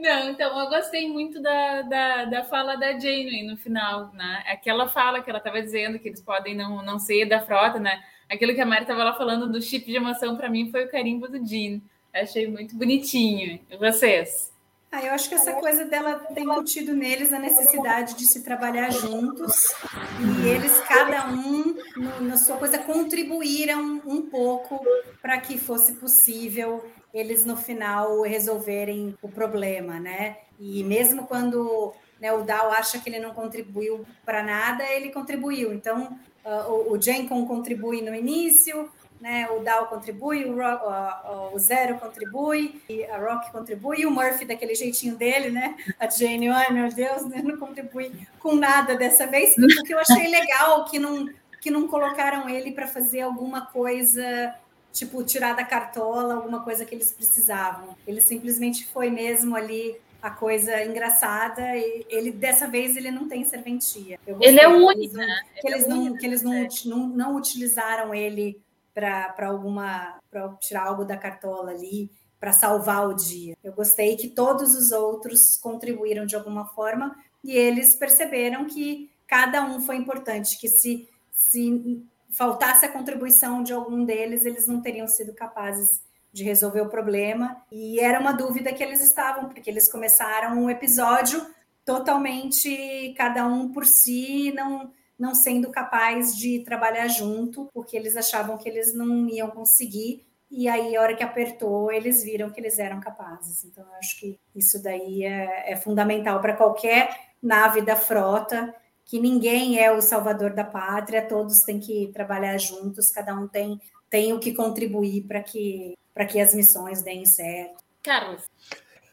Não, 0.00 0.30
então 0.30 0.58
eu 0.58 0.68
gostei 0.68 1.08
muito 1.08 1.40
da, 1.40 1.82
da, 1.82 2.24
da 2.26 2.44
fala 2.44 2.76
da 2.76 2.98
Jane 2.98 3.46
no 3.46 3.56
final, 3.56 4.12
né? 4.12 4.44
Aquela 4.46 4.88
fala 4.88 5.22
que 5.22 5.30
ela 5.30 5.38
estava 5.38 5.60
dizendo 5.62 5.98
que 5.98 6.08
eles 6.08 6.20
podem 6.20 6.54
não, 6.54 6.82
não 6.82 6.98
ser 6.98 7.26
da 7.26 7.40
frota, 7.40 7.78
né? 7.78 8.02
Aquilo 8.28 8.54
que 8.54 8.60
a 8.60 8.66
Mari 8.66 8.82
estava 8.82 9.04
lá 9.04 9.14
falando 9.14 9.50
do 9.50 9.60
chip 9.60 9.86
de 9.86 9.96
emoção 9.96 10.36
para 10.36 10.48
mim 10.48 10.70
foi 10.70 10.84
o 10.84 10.90
carimbo 10.90 11.28
do 11.28 11.44
Jean. 11.44 11.80
Achei 12.12 12.46
muito 12.46 12.76
bonitinho. 12.76 13.60
E 13.70 13.76
vocês? 13.76 14.53
Ah, 14.94 15.02
eu 15.02 15.12
acho 15.12 15.28
que 15.28 15.34
essa 15.34 15.54
coisa 15.54 15.84
dela 15.84 16.20
tem 16.32 16.44
incutido 16.44 16.94
neles 16.94 17.32
a 17.32 17.38
necessidade 17.40 18.14
de 18.14 18.28
se 18.28 18.44
trabalhar 18.44 18.92
juntos 18.92 19.74
e 20.20 20.48
eles, 20.48 20.78
cada 20.82 21.26
um, 21.30 21.76
no, 21.96 22.20
na 22.20 22.36
sua 22.36 22.56
coisa, 22.56 22.78
contribuíram 22.78 24.00
um 24.06 24.22
pouco 24.22 24.80
para 25.20 25.40
que 25.40 25.58
fosse 25.58 25.94
possível 25.94 26.84
eles, 27.12 27.44
no 27.44 27.56
final, 27.56 28.22
resolverem 28.22 29.18
o 29.20 29.28
problema, 29.28 29.98
né? 29.98 30.36
E 30.60 30.84
mesmo 30.84 31.26
quando 31.26 31.92
né, 32.20 32.32
o 32.32 32.44
Dow 32.44 32.70
acha 32.70 33.00
que 33.00 33.10
ele 33.10 33.18
não 33.18 33.34
contribuiu 33.34 34.06
para 34.24 34.44
nada, 34.44 34.84
ele 34.84 35.10
contribuiu. 35.10 35.72
Então, 35.72 36.16
uh, 36.44 36.70
o, 36.70 36.92
o 36.92 37.02
Jenkins 37.02 37.48
contribui 37.48 38.00
no 38.00 38.14
início, 38.14 38.88
né? 39.24 39.48
O 39.52 39.60
Dow 39.60 39.86
contribui, 39.86 40.44
o, 40.44 40.54
Rock, 40.54 40.84
o, 40.84 41.56
o, 41.56 41.58
Zero 41.58 41.98
contribui, 41.98 42.78
a 43.10 43.16
Rock 43.16 43.50
contribui, 43.50 44.00
e 44.00 44.06
o 44.06 44.10
Murphy 44.10 44.44
daquele 44.44 44.74
jeitinho 44.74 45.16
dele, 45.16 45.50
né? 45.50 45.74
A 45.98 46.06
Jane, 46.10 46.50
ai 46.50 46.70
meu 46.70 46.92
Deus, 46.92 47.24
né? 47.24 47.40
não 47.42 47.56
contribui 47.56 48.12
com 48.38 48.54
nada 48.54 48.94
dessa 48.94 49.26
vez, 49.26 49.56
o 49.56 49.82
que 49.82 49.94
eu 49.94 49.98
achei 49.98 50.28
legal 50.28 50.84
que 50.84 50.98
não 50.98 51.26
que 51.58 51.70
não 51.70 51.88
colocaram 51.88 52.46
ele 52.46 52.72
para 52.72 52.86
fazer 52.86 53.22
alguma 53.22 53.64
coisa 53.64 54.54
tipo 54.92 55.24
tirar 55.24 55.56
da 55.56 55.64
cartola 55.64 56.34
alguma 56.34 56.60
coisa 56.60 56.84
que 56.84 56.94
eles 56.94 57.10
precisavam. 57.10 57.96
Ele 58.06 58.20
simplesmente 58.20 58.84
foi 58.84 59.08
mesmo 59.08 59.56
ali 59.56 59.96
a 60.20 60.28
coisa 60.28 60.84
engraçada 60.84 61.62
e 61.74 62.04
ele 62.10 62.30
dessa 62.30 62.68
vez 62.68 62.94
ele 62.94 63.10
não 63.10 63.26
tem 63.26 63.42
serventia. 63.44 64.20
Ele 64.26 64.60
é 64.60 64.68
único, 64.68 65.14
né? 65.14 65.40
Que 65.62 65.68
eles, 65.68 65.88
não, 65.88 66.14
que 66.14 66.26
eles 66.26 66.42
não, 66.42 66.68
não, 66.84 67.08
não 67.08 67.36
utilizaram 67.36 68.14
ele 68.14 68.62
para 68.94 69.48
alguma 69.48 70.18
para 70.30 70.48
tirar 70.60 70.86
algo 70.86 71.04
da 71.04 71.16
cartola 71.16 71.72
ali 71.72 72.10
para 72.38 72.52
salvar 72.52 73.08
o 73.08 73.14
dia. 73.14 73.56
Eu 73.64 73.72
gostei 73.72 74.16
que 74.16 74.28
todos 74.28 74.74
os 74.74 74.92
outros 74.92 75.56
contribuíram 75.56 76.26
de 76.26 76.36
alguma 76.36 76.66
forma 76.66 77.16
e 77.42 77.56
eles 77.56 77.96
perceberam 77.96 78.66
que 78.66 79.10
cada 79.26 79.64
um 79.64 79.80
foi 79.80 79.96
importante, 79.96 80.58
que 80.58 80.68
se, 80.68 81.08
se 81.32 82.04
faltasse 82.30 82.84
a 82.84 82.92
contribuição 82.92 83.62
de 83.62 83.72
algum 83.72 84.04
deles, 84.04 84.44
eles 84.44 84.66
não 84.66 84.82
teriam 84.82 85.08
sido 85.08 85.32
capazes 85.32 86.02
de 86.32 86.44
resolver 86.44 86.82
o 86.82 86.90
problema. 86.90 87.64
E 87.72 87.98
era 87.98 88.20
uma 88.20 88.32
dúvida 88.32 88.72
que 88.72 88.82
eles 88.82 89.02
estavam, 89.02 89.48
porque 89.48 89.70
eles 89.70 89.90
começaram 89.90 90.62
um 90.62 90.68
episódio 90.68 91.44
totalmente 91.84 93.14
cada 93.16 93.46
um 93.46 93.72
por 93.72 93.86
si, 93.86 94.52
não 94.52 94.92
não 95.18 95.34
sendo 95.34 95.70
capaz 95.70 96.36
de 96.36 96.60
trabalhar 96.64 97.08
junto, 97.08 97.68
porque 97.72 97.96
eles 97.96 98.16
achavam 98.16 98.58
que 98.58 98.68
eles 98.68 98.94
não 98.94 99.28
iam 99.28 99.50
conseguir. 99.50 100.26
E 100.50 100.68
aí, 100.68 100.94
a 100.94 101.00
hora 101.00 101.16
que 101.16 101.22
apertou, 101.22 101.90
eles 101.90 102.22
viram 102.22 102.50
que 102.50 102.60
eles 102.60 102.78
eram 102.78 103.00
capazes. 103.00 103.64
Então, 103.64 103.84
eu 103.84 103.94
acho 103.94 104.18
que 104.20 104.38
isso 104.54 104.82
daí 104.82 105.24
é, 105.24 105.72
é 105.72 105.76
fundamental 105.76 106.40
para 106.40 106.56
qualquer 106.56 107.34
nave 107.42 107.82
da 107.82 107.96
frota, 107.96 108.74
que 109.04 109.20
ninguém 109.20 109.78
é 109.78 109.92
o 109.92 110.00
salvador 110.00 110.54
da 110.54 110.64
pátria, 110.64 111.26
todos 111.26 111.60
têm 111.66 111.78
que 111.78 112.10
trabalhar 112.12 112.56
juntos, 112.58 113.10
cada 113.10 113.34
um 113.34 113.46
tem, 113.46 113.80
tem 114.08 114.32
o 114.32 114.40
que 114.40 114.54
contribuir 114.54 115.26
para 115.26 115.42
que, 115.42 115.94
que 116.30 116.40
as 116.40 116.54
missões 116.54 117.02
deem 117.02 117.26
certo. 117.26 117.84
Carlos. 118.02 118.42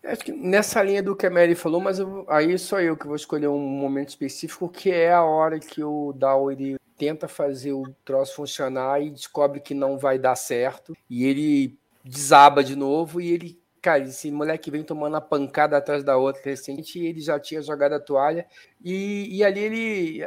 Acho 0.04 0.26
que 0.26 0.32
nessa 0.32 0.82
linha 0.82 1.04
do 1.04 1.16
que 1.16 1.28
a 1.28 1.30
Mary 1.30 1.54
falou, 1.54 1.80
mas 1.80 1.99
eu, 1.99 2.26
aí 2.28 2.58
sou 2.58 2.80
eu 2.80 2.97
que 2.97 3.06
vou 3.06 3.16
escolher 3.16 3.47
um 3.47 3.60
momento 3.60 4.10
específico, 4.10 4.68
que 4.68 4.89
é 4.91 5.14
a 5.14 5.24
hora 5.24 5.60
que 5.60 5.84
o 5.84 6.12
Dow 6.14 6.52
ele 6.52 6.78
tenta 6.97 7.28
fazer 7.28 7.74
o 7.74 7.84
troço 8.04 8.36
funcionar 8.36 9.02
e 9.02 9.12
descobre 9.12 9.60
que 9.60 9.74
não 9.76 9.99
vai 9.99 10.18
dar 10.18 10.36
certo, 10.36 10.95
e 11.10 11.26
ele 11.26 11.78
desaba 12.04 12.64
de 12.64 12.76
novo, 12.76 13.22
e 13.22 13.32
ele, 13.32 13.62
cara, 13.80 14.04
esse 14.04 14.32
moleque 14.32 14.72
vem 14.72 14.84
tomando 14.84 15.18
a 15.18 15.22
pancada 15.22 15.78
atrás 15.78 16.04
da 16.04 16.18
outra 16.18 16.41
recente, 16.45 16.99
e 16.99 17.06
ele 17.06 17.22
já 17.22 17.39
tinha 17.39 17.62
jogado 17.62 17.93
a 17.93 17.99
toalha, 17.99 18.47
e, 18.84 19.38
e 19.38 19.43
ali 19.43 19.60
ele, 19.60 20.22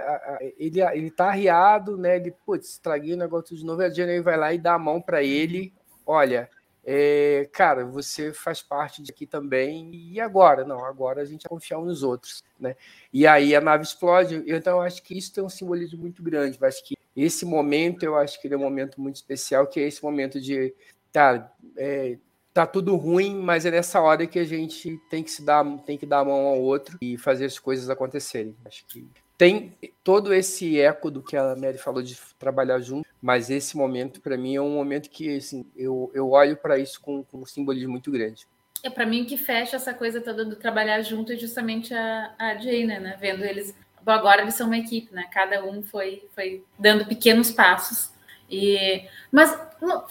ele, 0.56 0.80
ele 0.80 1.10
tá 1.10 1.30
arriado, 1.30 1.96
né, 1.96 2.16
ele, 2.16 2.32
putz, 2.46 2.70
estraguei 2.70 3.14
o 3.14 3.18
negócio 3.18 3.56
de 3.56 3.64
novo, 3.64 3.82
e 3.82 3.86
a 3.86 3.90
Jenny 3.90 4.20
vai 4.20 4.36
lá 4.36 4.52
e 4.52 4.58
dá 4.58 4.74
a 4.74 4.78
mão 4.78 5.00
para 5.00 5.22
ele, 5.22 5.72
olha, 6.06 6.48
é, 6.86 7.48
cara, 7.52 7.84
você 7.84 8.32
faz 8.32 8.60
parte 8.60 9.02
aqui 9.08 9.26
também, 9.26 9.90
e 9.94 10.20
agora? 10.20 10.64
Não, 10.64 10.84
agora 10.84 11.22
a 11.22 11.24
gente 11.24 11.42
vai 11.42 11.48
confiar 11.48 11.78
uns 11.78 11.86
nos 11.86 12.02
outros, 12.02 12.44
né? 12.58 12.76
E 13.12 13.26
aí 13.26 13.54
a 13.54 13.60
nave 13.60 13.84
explode, 13.84 14.42
então 14.46 14.78
eu 14.78 14.82
acho 14.82 15.02
que 15.02 15.16
isso 15.16 15.32
tem 15.32 15.42
um 15.42 15.48
simbolismo 15.48 15.98
muito 15.98 16.22
grande, 16.22 16.58
eu 16.60 16.68
acho 16.68 16.84
que 16.84 16.94
esse 17.16 17.46
momento, 17.46 18.02
eu 18.02 18.16
acho 18.16 18.40
que 18.40 18.46
ele 18.46 18.54
é 18.54 18.56
um 18.56 18.60
momento 18.60 19.00
muito 19.00 19.16
especial, 19.16 19.66
que 19.66 19.80
é 19.80 19.86
esse 19.86 20.02
momento 20.02 20.40
de, 20.40 20.74
tá, 21.12 21.52
é, 21.76 22.18
tá 22.52 22.66
tudo 22.66 22.96
ruim, 22.96 23.36
mas 23.40 23.64
é 23.64 23.70
nessa 23.70 24.00
hora 24.00 24.26
que 24.26 24.38
a 24.38 24.44
gente 24.44 25.00
tem 25.08 25.22
que 25.22 25.30
se 25.30 25.44
dar, 25.44 25.64
tem 25.84 25.96
que 25.96 26.06
dar 26.06 26.20
a 26.20 26.24
mão 26.24 26.46
ao 26.46 26.60
outro 26.60 26.98
e 27.00 27.16
fazer 27.16 27.46
as 27.46 27.58
coisas 27.58 27.88
acontecerem. 27.88 28.54
Acho 28.64 28.84
que 28.86 29.06
tem 29.36 29.76
todo 30.02 30.32
esse 30.32 30.80
eco 30.80 31.10
do 31.10 31.22
que 31.22 31.36
a 31.36 31.56
Mary 31.56 31.78
falou 31.78 32.02
de 32.02 32.16
trabalhar 32.38 32.80
junto, 32.80 33.08
mas 33.20 33.50
esse 33.50 33.76
momento, 33.76 34.20
para 34.20 34.36
mim, 34.36 34.54
é 34.54 34.60
um 34.60 34.74
momento 34.74 35.10
que 35.10 35.36
assim, 35.36 35.66
eu, 35.76 36.10
eu 36.14 36.30
olho 36.30 36.56
para 36.56 36.78
isso 36.78 37.00
com, 37.00 37.24
com, 37.24 37.38
um 37.38 37.46
simbolismo 37.46 37.90
muito 37.90 38.10
grande. 38.10 38.46
É 38.82 38.90
para 38.90 39.06
mim 39.06 39.24
que 39.24 39.36
fecha 39.36 39.76
essa 39.76 39.94
coisa 39.94 40.20
toda 40.20 40.44
do 40.44 40.56
trabalhar 40.56 41.00
junto 41.02 41.32
é 41.32 41.36
justamente 41.36 41.94
a, 41.94 42.34
a 42.38 42.56
Jaina, 42.56 43.00
né? 43.00 43.16
Vendo 43.18 43.44
eles. 43.44 43.74
Bom, 44.02 44.12
agora 44.12 44.42
eles 44.42 44.54
são 44.54 44.66
uma 44.66 44.76
equipe, 44.76 45.12
né? 45.14 45.24
Cada 45.32 45.64
um 45.64 45.82
foi, 45.82 46.28
foi 46.34 46.62
dando 46.78 47.06
pequenos 47.06 47.50
passos 47.50 48.12
E, 48.50 49.08
mas 49.32 49.58
não, 49.80 50.04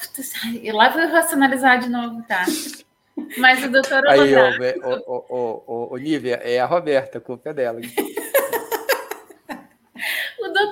lá 0.74 0.90
vou 0.90 1.08
racionalizar 1.08 1.80
de 1.80 1.90
novo, 1.90 2.24
tá? 2.24 2.46
Mas 3.38 3.64
o 3.64 3.70
doutor 3.72 4.08
Aí, 4.08 4.36
ô, 4.36 5.24
ô, 5.30 5.64
ô, 5.68 5.94
ô, 5.94 5.98
Nívia, 5.98 6.42
é 6.44 6.60
a 6.60 6.66
Roberta, 6.66 7.20
a 7.20 7.22
culpa 7.22 7.50
é 7.50 7.54
dela. 7.54 7.80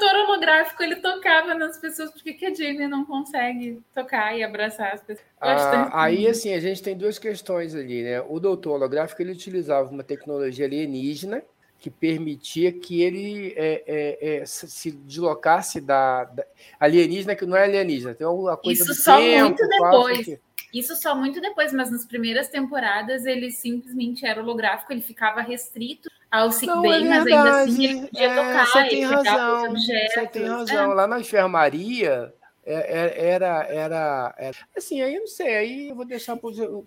O 0.02 0.04
doutor 0.04 0.16
holográfico 0.16 0.82
ele 0.82 0.96
tocava 0.96 1.54
nas 1.54 1.78
pessoas, 1.78 2.12
por 2.12 2.24
que 2.24 2.46
a 2.46 2.54
Jane 2.54 2.88
não 2.88 3.06
consegue 3.06 3.82
tocar 3.94 4.36
e 4.36 4.44
abraçar 4.44 4.94
as 4.94 5.02
pessoas? 5.02 5.28
Ah, 5.40 6.04
aí, 6.04 6.28
assim, 6.28 6.54
a 6.54 6.60
gente 6.60 6.82
tem 6.82 6.98
duas 6.98 7.20
questões 7.20 7.76
ali, 7.76 8.04
né? 8.04 8.22
O 8.22 8.40
doutor 8.40 8.74
holográfico 8.74 9.22
ele 9.22 9.32
utilizava 9.32 9.90
uma 9.90 10.04
tecnologia 10.04 10.66
alienígena 10.66 11.44
que 11.82 11.90
permitia 11.90 12.72
que 12.72 13.02
ele 13.02 13.56
é, 13.58 13.84
é, 13.88 14.36
é, 14.38 14.46
se 14.46 14.92
deslocasse 14.92 15.82
da, 15.82 16.26
da, 16.26 16.46
alienígena, 16.80 17.36
que 17.36 17.44
não 17.44 17.58
é 17.58 17.64
alienígena, 17.64 18.14
tem 18.14 18.26
alguma 18.26 18.56
coisa 18.56 18.84
Isso 18.84 18.94
só 18.94 19.18
tempo, 19.18 19.48
muito 19.48 19.68
depois. 19.68 20.40
Isso 20.72 20.96
só 20.96 21.16
muito 21.16 21.42
depois, 21.42 21.74
mas 21.74 21.90
nas 21.90 22.06
primeiras 22.06 22.48
temporadas 22.50 23.26
ele 23.26 23.50
simplesmente 23.50 24.24
era 24.24 24.44
holográfico, 24.44 24.94
ele 24.94 25.02
ficava 25.02 25.42
restrito 25.42 26.08
ao 26.30 26.52
sick 26.52 26.68
Não, 26.68 26.84
bay, 26.84 27.04
mas 27.04 27.26
ainda 27.26 27.64
assim 27.64 27.84
ele 27.84 28.02
podia 28.02 28.28
é, 28.28 28.36
tocar, 28.36 28.66
Você 28.68 28.88
tem 28.88 29.04
razão, 29.04 29.70
objetos. 29.72 30.14
você 30.14 30.28
tem 30.28 30.46
razão. 30.46 30.94
Lá 30.94 31.08
na 31.08 31.20
enfermaria, 31.20 32.32
é, 32.64 32.76
é, 32.76 33.30
era, 33.32 33.66
era, 33.68 34.36
era. 34.38 34.58
Assim, 34.78 35.02
aí 35.02 35.16
eu 35.16 35.22
não 35.22 35.28
sei, 35.28 35.56
aí 35.56 35.90
eu 35.90 35.96
vou 35.96 36.06
deixar. 36.06 36.38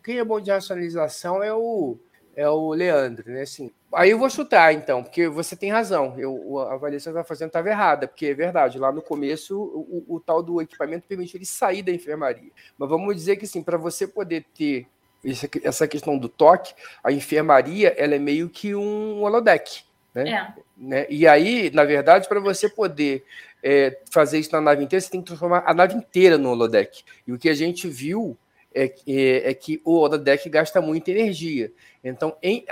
Quem 0.04 0.18
é 0.18 0.24
bom 0.24 0.40
de 0.40 0.52
racionalização 0.52 1.42
é 1.42 1.52
o, 1.52 1.98
é 2.36 2.48
o 2.48 2.70
Leandro, 2.72 3.30
né? 3.30 3.42
Assim, 3.42 3.70
aí 3.92 4.10
eu 4.10 4.18
vou 4.18 4.28
chutar, 4.30 4.72
então, 4.72 5.02
porque 5.02 5.28
você 5.28 5.54
tem 5.56 5.70
razão. 5.70 6.14
Eu, 6.18 6.58
a 6.60 6.74
avaliação 6.74 7.12
que 7.12 7.18
está 7.18 7.26
fazendo 7.28 7.48
estava 7.48 7.68
errada, 7.68 8.08
porque 8.08 8.26
é 8.26 8.34
verdade, 8.34 8.78
lá 8.78 8.90
no 8.92 9.02
começo 9.02 9.56
o, 9.58 10.04
o- 10.08 10.16
o 10.16 10.20
tal 10.20 10.42
do 10.42 10.60
equipamento 10.60 11.06
permitiu 11.08 11.38
ele 11.38 11.46
sair 11.46 11.82
da 11.82 11.92
enfermaria. 11.92 12.50
Mas 12.78 12.88
vamos 12.88 13.14
dizer 13.14 13.36
que, 13.36 13.44
assim, 13.44 13.62
para 13.62 13.76
você 13.76 14.06
poder 14.06 14.44
ter 14.56 14.86
essa 15.62 15.88
questão 15.88 16.18
do 16.18 16.28
toque, 16.28 16.74
a 17.02 17.10
enfermaria 17.10 17.94
ela 17.96 18.14
é 18.14 18.18
meio 18.18 18.48
que 18.50 18.74
um 18.74 19.22
holodeck. 19.22 19.82
Né? 20.14 20.30
É. 20.30 20.52
né? 20.76 21.06
E 21.08 21.26
aí, 21.26 21.70
na 21.72 21.84
verdade, 21.84 22.28
para 22.28 22.38
você 22.40 22.68
poder 22.68 23.24
é, 23.62 23.98
fazer 24.10 24.38
isso 24.38 24.52
na 24.52 24.60
nave 24.60 24.84
inteira, 24.84 25.00
você 25.00 25.10
tem 25.10 25.20
que 25.20 25.26
transformar 25.26 25.62
a 25.66 25.72
nave 25.72 25.94
inteira 25.94 26.36
no 26.36 26.50
holodeck. 26.50 27.02
E 27.26 27.32
o 27.32 27.38
que 27.38 27.48
a 27.48 27.54
gente 27.54 27.88
viu 27.88 28.36
é, 28.74 28.88
que- 28.88 29.18
é, 29.18 29.50
é 29.50 29.54
que 29.54 29.80
o 29.84 29.98
holodeck 30.00 30.48
gasta 30.48 30.80
muita 30.80 31.10
energia. 31.10 31.72
Então, 32.02 32.36
em- 32.42 32.64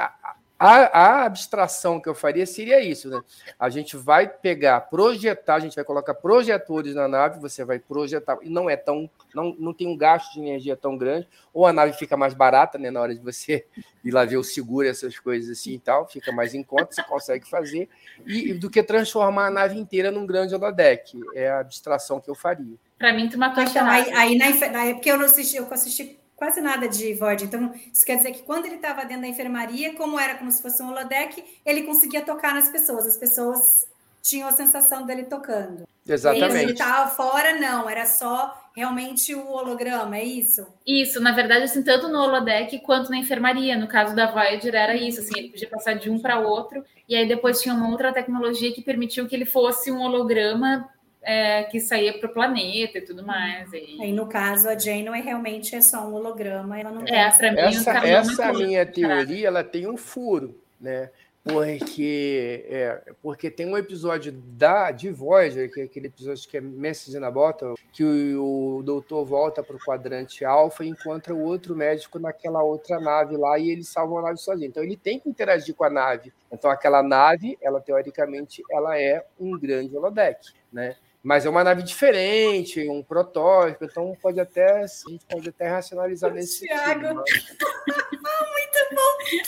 a- 0.66 1.00
a 1.22 1.24
abstração 1.24 2.00
que 2.00 2.08
eu 2.08 2.14
faria 2.14 2.46
seria 2.46 2.80
isso, 2.80 3.08
né? 3.08 3.20
A 3.58 3.68
gente 3.68 3.96
vai 3.96 4.28
pegar, 4.28 4.80
projetar, 4.82 5.56
a 5.56 5.60
gente 5.60 5.74
vai 5.74 5.84
colocar 5.84 6.14
projetores 6.14 6.94
na 6.94 7.08
nave, 7.08 7.40
você 7.40 7.64
vai 7.64 7.78
projetar, 7.78 8.38
e 8.42 8.48
não 8.48 8.68
é 8.70 8.76
tão, 8.76 9.08
não, 9.34 9.54
não 9.58 9.72
tem 9.74 9.86
um 9.88 9.96
gasto 9.96 10.32
de 10.34 10.40
energia 10.40 10.76
tão 10.76 10.96
grande, 10.96 11.28
ou 11.52 11.66
a 11.66 11.72
nave 11.72 11.92
fica 11.94 12.16
mais 12.16 12.34
barata, 12.34 12.78
né, 12.78 12.90
na 12.90 13.00
hora 13.00 13.14
de 13.14 13.20
você 13.20 13.64
ir 14.04 14.10
lá 14.10 14.24
ver 14.24 14.36
o 14.36 14.44
seguro, 14.44 14.86
essas 14.88 15.18
coisas 15.18 15.58
assim 15.58 15.72
e 15.72 15.78
tal, 15.78 16.06
fica 16.08 16.30
mais 16.32 16.54
em 16.54 16.62
conta, 16.62 16.88
você 16.92 17.02
consegue 17.02 17.48
fazer, 17.48 17.88
e 18.26 18.54
do 18.54 18.70
que 18.70 18.82
transformar 18.82 19.46
a 19.46 19.50
nave 19.50 19.78
inteira 19.78 20.10
num 20.10 20.26
grande 20.26 20.54
holodeck. 20.54 21.18
É 21.34 21.50
a 21.50 21.60
abstração 21.60 22.20
que 22.20 22.30
eu 22.30 22.34
faria. 22.34 22.74
Para 22.98 23.12
mim, 23.12 23.28
tu 23.28 23.36
matou 23.36 23.62
a 23.62 23.66
Então, 23.66 23.86
aí, 23.86 24.04
charada. 24.04 24.18
aí 24.20 24.38
na, 24.38 24.70
na- 24.70 24.84
é 24.86 24.94
porque 24.94 25.10
eu 25.10 25.18
não 25.18 25.24
assisti, 25.24 25.56
eu 25.56 25.66
assisti 25.72 26.18
quase 26.42 26.60
nada 26.60 26.88
de 26.88 27.14
Void. 27.14 27.44
Então, 27.44 27.72
isso 27.92 28.04
quer 28.04 28.16
dizer 28.16 28.32
que 28.32 28.42
quando 28.42 28.66
ele 28.66 28.74
estava 28.74 29.04
dentro 29.04 29.22
da 29.22 29.28
enfermaria, 29.28 29.94
como 29.94 30.18
era 30.18 30.34
como 30.34 30.50
se 30.50 30.60
fosse 30.60 30.82
um 30.82 30.88
holodeck, 30.90 31.40
ele 31.64 31.84
conseguia 31.84 32.20
tocar 32.20 32.52
nas 32.52 32.68
pessoas. 32.68 33.06
As 33.06 33.16
pessoas 33.16 33.86
tinham 34.20 34.48
a 34.48 34.50
sensação 34.50 35.06
dele 35.06 35.22
tocando. 35.22 35.84
E 36.04 36.08
ele 36.08 36.14
Exatamente. 36.14 36.72
estava 36.72 37.08
fora, 37.10 37.60
não, 37.60 37.88
era 37.88 38.06
só 38.06 38.60
realmente 38.74 39.32
o 39.32 39.52
holograma, 39.52 40.16
é 40.16 40.24
isso? 40.24 40.66
Isso, 40.84 41.20
na 41.20 41.30
verdade, 41.30 41.62
assim, 41.62 41.80
tanto 41.80 42.08
no 42.08 42.18
holodeck 42.18 42.76
quanto 42.80 43.08
na 43.08 43.18
enfermaria. 43.18 43.78
No 43.78 43.86
caso 43.86 44.12
da 44.16 44.28
Voyager 44.28 44.74
era 44.74 44.96
isso, 44.96 45.20
assim, 45.20 45.38
ele 45.38 45.50
podia 45.50 45.68
passar 45.68 45.94
de 45.94 46.10
um 46.10 46.18
para 46.18 46.40
outro, 46.40 46.84
e 47.08 47.14
aí 47.14 47.28
depois 47.28 47.62
tinha 47.62 47.72
uma 47.72 47.88
outra 47.88 48.12
tecnologia 48.12 48.72
que 48.72 48.82
permitiu 48.82 49.28
que 49.28 49.36
ele 49.36 49.46
fosse 49.46 49.92
um 49.92 50.00
holograma 50.00 50.88
é, 51.22 51.64
que 51.64 51.80
saía 51.80 52.18
para 52.18 52.28
o 52.28 52.32
planeta 52.32 52.98
e 52.98 53.02
tudo 53.02 53.24
mais. 53.24 53.72
E... 53.72 53.98
Aí, 54.00 54.12
no 54.12 54.26
caso, 54.26 54.68
a 54.68 54.78
Janeway 54.78 55.22
realmente 55.22 55.74
é 55.74 55.80
só 55.80 56.06
um 56.06 56.14
holograma, 56.14 56.78
ela 56.78 56.90
não 56.90 57.02
É, 57.02 57.30
tem 57.30 57.38
para 57.38 57.52
mim, 57.52 57.58
o 57.58 58.08
Essa, 58.08 58.52
não 58.52 58.58
minha 58.58 58.84
teoria, 58.84 59.48
ela 59.48 59.64
tem 59.64 59.86
um 59.88 59.96
furo, 59.96 60.58
né? 60.80 61.10
Porque, 61.44 62.64
é, 62.68 63.02
porque 63.20 63.50
tem 63.50 63.66
um 63.66 63.76
episódio 63.76 64.30
da, 64.30 64.92
de 64.92 65.10
Voyager, 65.10 65.72
que 65.72 65.80
é 65.80 65.84
aquele 65.84 66.06
episódio 66.06 66.48
que 66.48 66.56
é 66.56 66.60
Message 66.60 67.18
na 67.18 67.32
Bottle, 67.32 67.74
que 67.92 68.04
o, 68.04 68.76
o 68.76 68.82
doutor 68.84 69.24
volta 69.24 69.60
para 69.60 69.74
o 69.74 69.80
quadrante 69.80 70.44
alfa 70.44 70.84
e 70.84 70.88
encontra 70.88 71.34
o 71.34 71.42
outro 71.42 71.74
médico 71.74 72.20
naquela 72.20 72.62
outra 72.62 73.00
nave 73.00 73.36
lá 73.36 73.58
e 73.58 73.70
ele 73.70 73.82
salva 73.82 74.20
a 74.20 74.22
nave 74.22 74.38
sozinho. 74.38 74.68
Então 74.68 74.84
ele 74.84 74.96
tem 74.96 75.18
que 75.18 75.28
interagir 75.28 75.74
com 75.74 75.82
a 75.82 75.90
nave. 75.90 76.32
Então 76.50 76.70
aquela 76.70 77.02
nave, 77.02 77.58
ela 77.60 77.80
teoricamente, 77.80 78.62
ela 78.70 78.96
é 78.96 79.26
um 79.40 79.58
grande 79.58 79.96
holodeck, 79.96 80.48
né? 80.72 80.94
Mas 81.22 81.46
é 81.46 81.50
uma 81.50 81.62
nave 81.62 81.82
diferente, 81.82 82.88
um 82.88 83.02
protótipo, 83.02 83.84
então 83.84 84.16
pode 84.20 84.40
até, 84.40 84.82
a 84.82 84.86
gente 84.86 85.24
pode 85.28 85.48
até 85.48 85.68
racionalizar 85.68 86.32
nesse 86.32 86.66
Thiago. 86.66 87.06
sentido. 87.06 87.24
mas- 88.22 88.62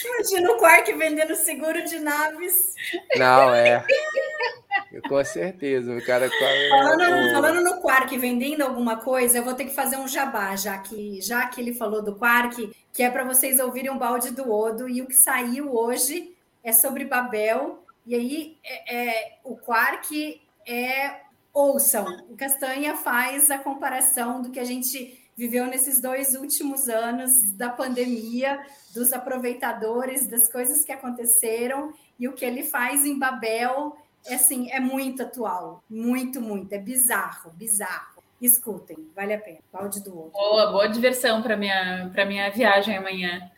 Imagina 0.03 0.51
o 0.51 0.57
Quark 0.57 0.93
vendendo 0.93 1.35
seguro 1.35 1.83
de 1.85 1.99
naves. 1.99 2.73
Não, 3.17 3.53
é. 3.53 3.85
Com 5.07 5.23
certeza, 5.23 5.93
o 5.93 6.03
cara. 6.05 6.29
Falando, 6.69 7.31
falando 7.33 7.63
no 7.63 7.81
Quark 7.81 8.17
vendendo 8.17 8.61
alguma 8.63 8.97
coisa, 8.97 9.37
eu 9.37 9.43
vou 9.43 9.53
ter 9.53 9.65
que 9.65 9.73
fazer 9.75 9.97
um 9.97 10.07
jabá, 10.07 10.55
já 10.55 10.77
que, 10.77 11.21
já 11.21 11.45
que 11.47 11.59
ele 11.61 11.73
falou 11.73 12.01
do 12.01 12.15
Quark, 12.15 12.71
que 12.93 13.03
é 13.03 13.09
para 13.09 13.23
vocês 13.23 13.59
ouvirem 13.59 13.91
um 13.91 13.97
balde 13.97 14.31
do 14.31 14.51
Odo, 14.51 14.87
e 14.89 15.01
o 15.01 15.07
que 15.07 15.13
saiu 15.15 15.75
hoje 15.75 16.35
é 16.63 16.71
sobre 16.71 17.05
Babel, 17.05 17.83
e 18.05 18.15
aí 18.15 18.57
é, 18.63 18.95
é, 18.95 19.37
o 19.43 19.55
Quark 19.57 20.41
é. 20.65 21.24
Ouçam, 21.55 22.05
o 22.29 22.35
Castanha 22.35 22.97
faz 22.97 23.49
a 23.49 23.57
comparação 23.57 24.41
do 24.41 24.51
que 24.51 24.59
a 24.59 24.65
gente 24.65 25.17
viveu 25.37 25.65
nesses 25.67 26.01
dois 26.01 26.35
últimos 26.35 26.89
anos 26.89 27.31
da 27.53 27.69
pandemia, 27.69 28.59
dos 28.93 29.13
aproveitadores, 29.13 30.27
das 30.27 30.51
coisas 30.51 30.83
que 30.83 30.91
aconteceram, 30.91 31.93
e 32.19 32.27
o 32.27 32.33
que 32.33 32.43
ele 32.43 32.61
faz 32.61 33.05
em 33.05 33.17
Babel 33.17 33.95
é 34.25 34.35
assim, 34.35 34.69
é 34.69 34.81
muito 34.81 35.23
atual, 35.23 35.81
muito, 35.89 36.41
muito, 36.41 36.73
é 36.73 36.77
bizarro, 36.77 37.51
bizarro. 37.51 38.21
Escutem, 38.41 38.97
vale 39.15 39.33
a 39.33 39.39
pena. 39.39 39.59
Balde 39.71 40.03
do 40.03 40.13
outro. 40.13 40.33
Boa, 40.33 40.71
boa 40.73 40.87
diversão 40.89 41.41
para 41.41 41.55
minha 41.55 42.11
para 42.13 42.25
minha 42.25 42.49
viagem 42.51 42.97
amanhã. 42.97 43.49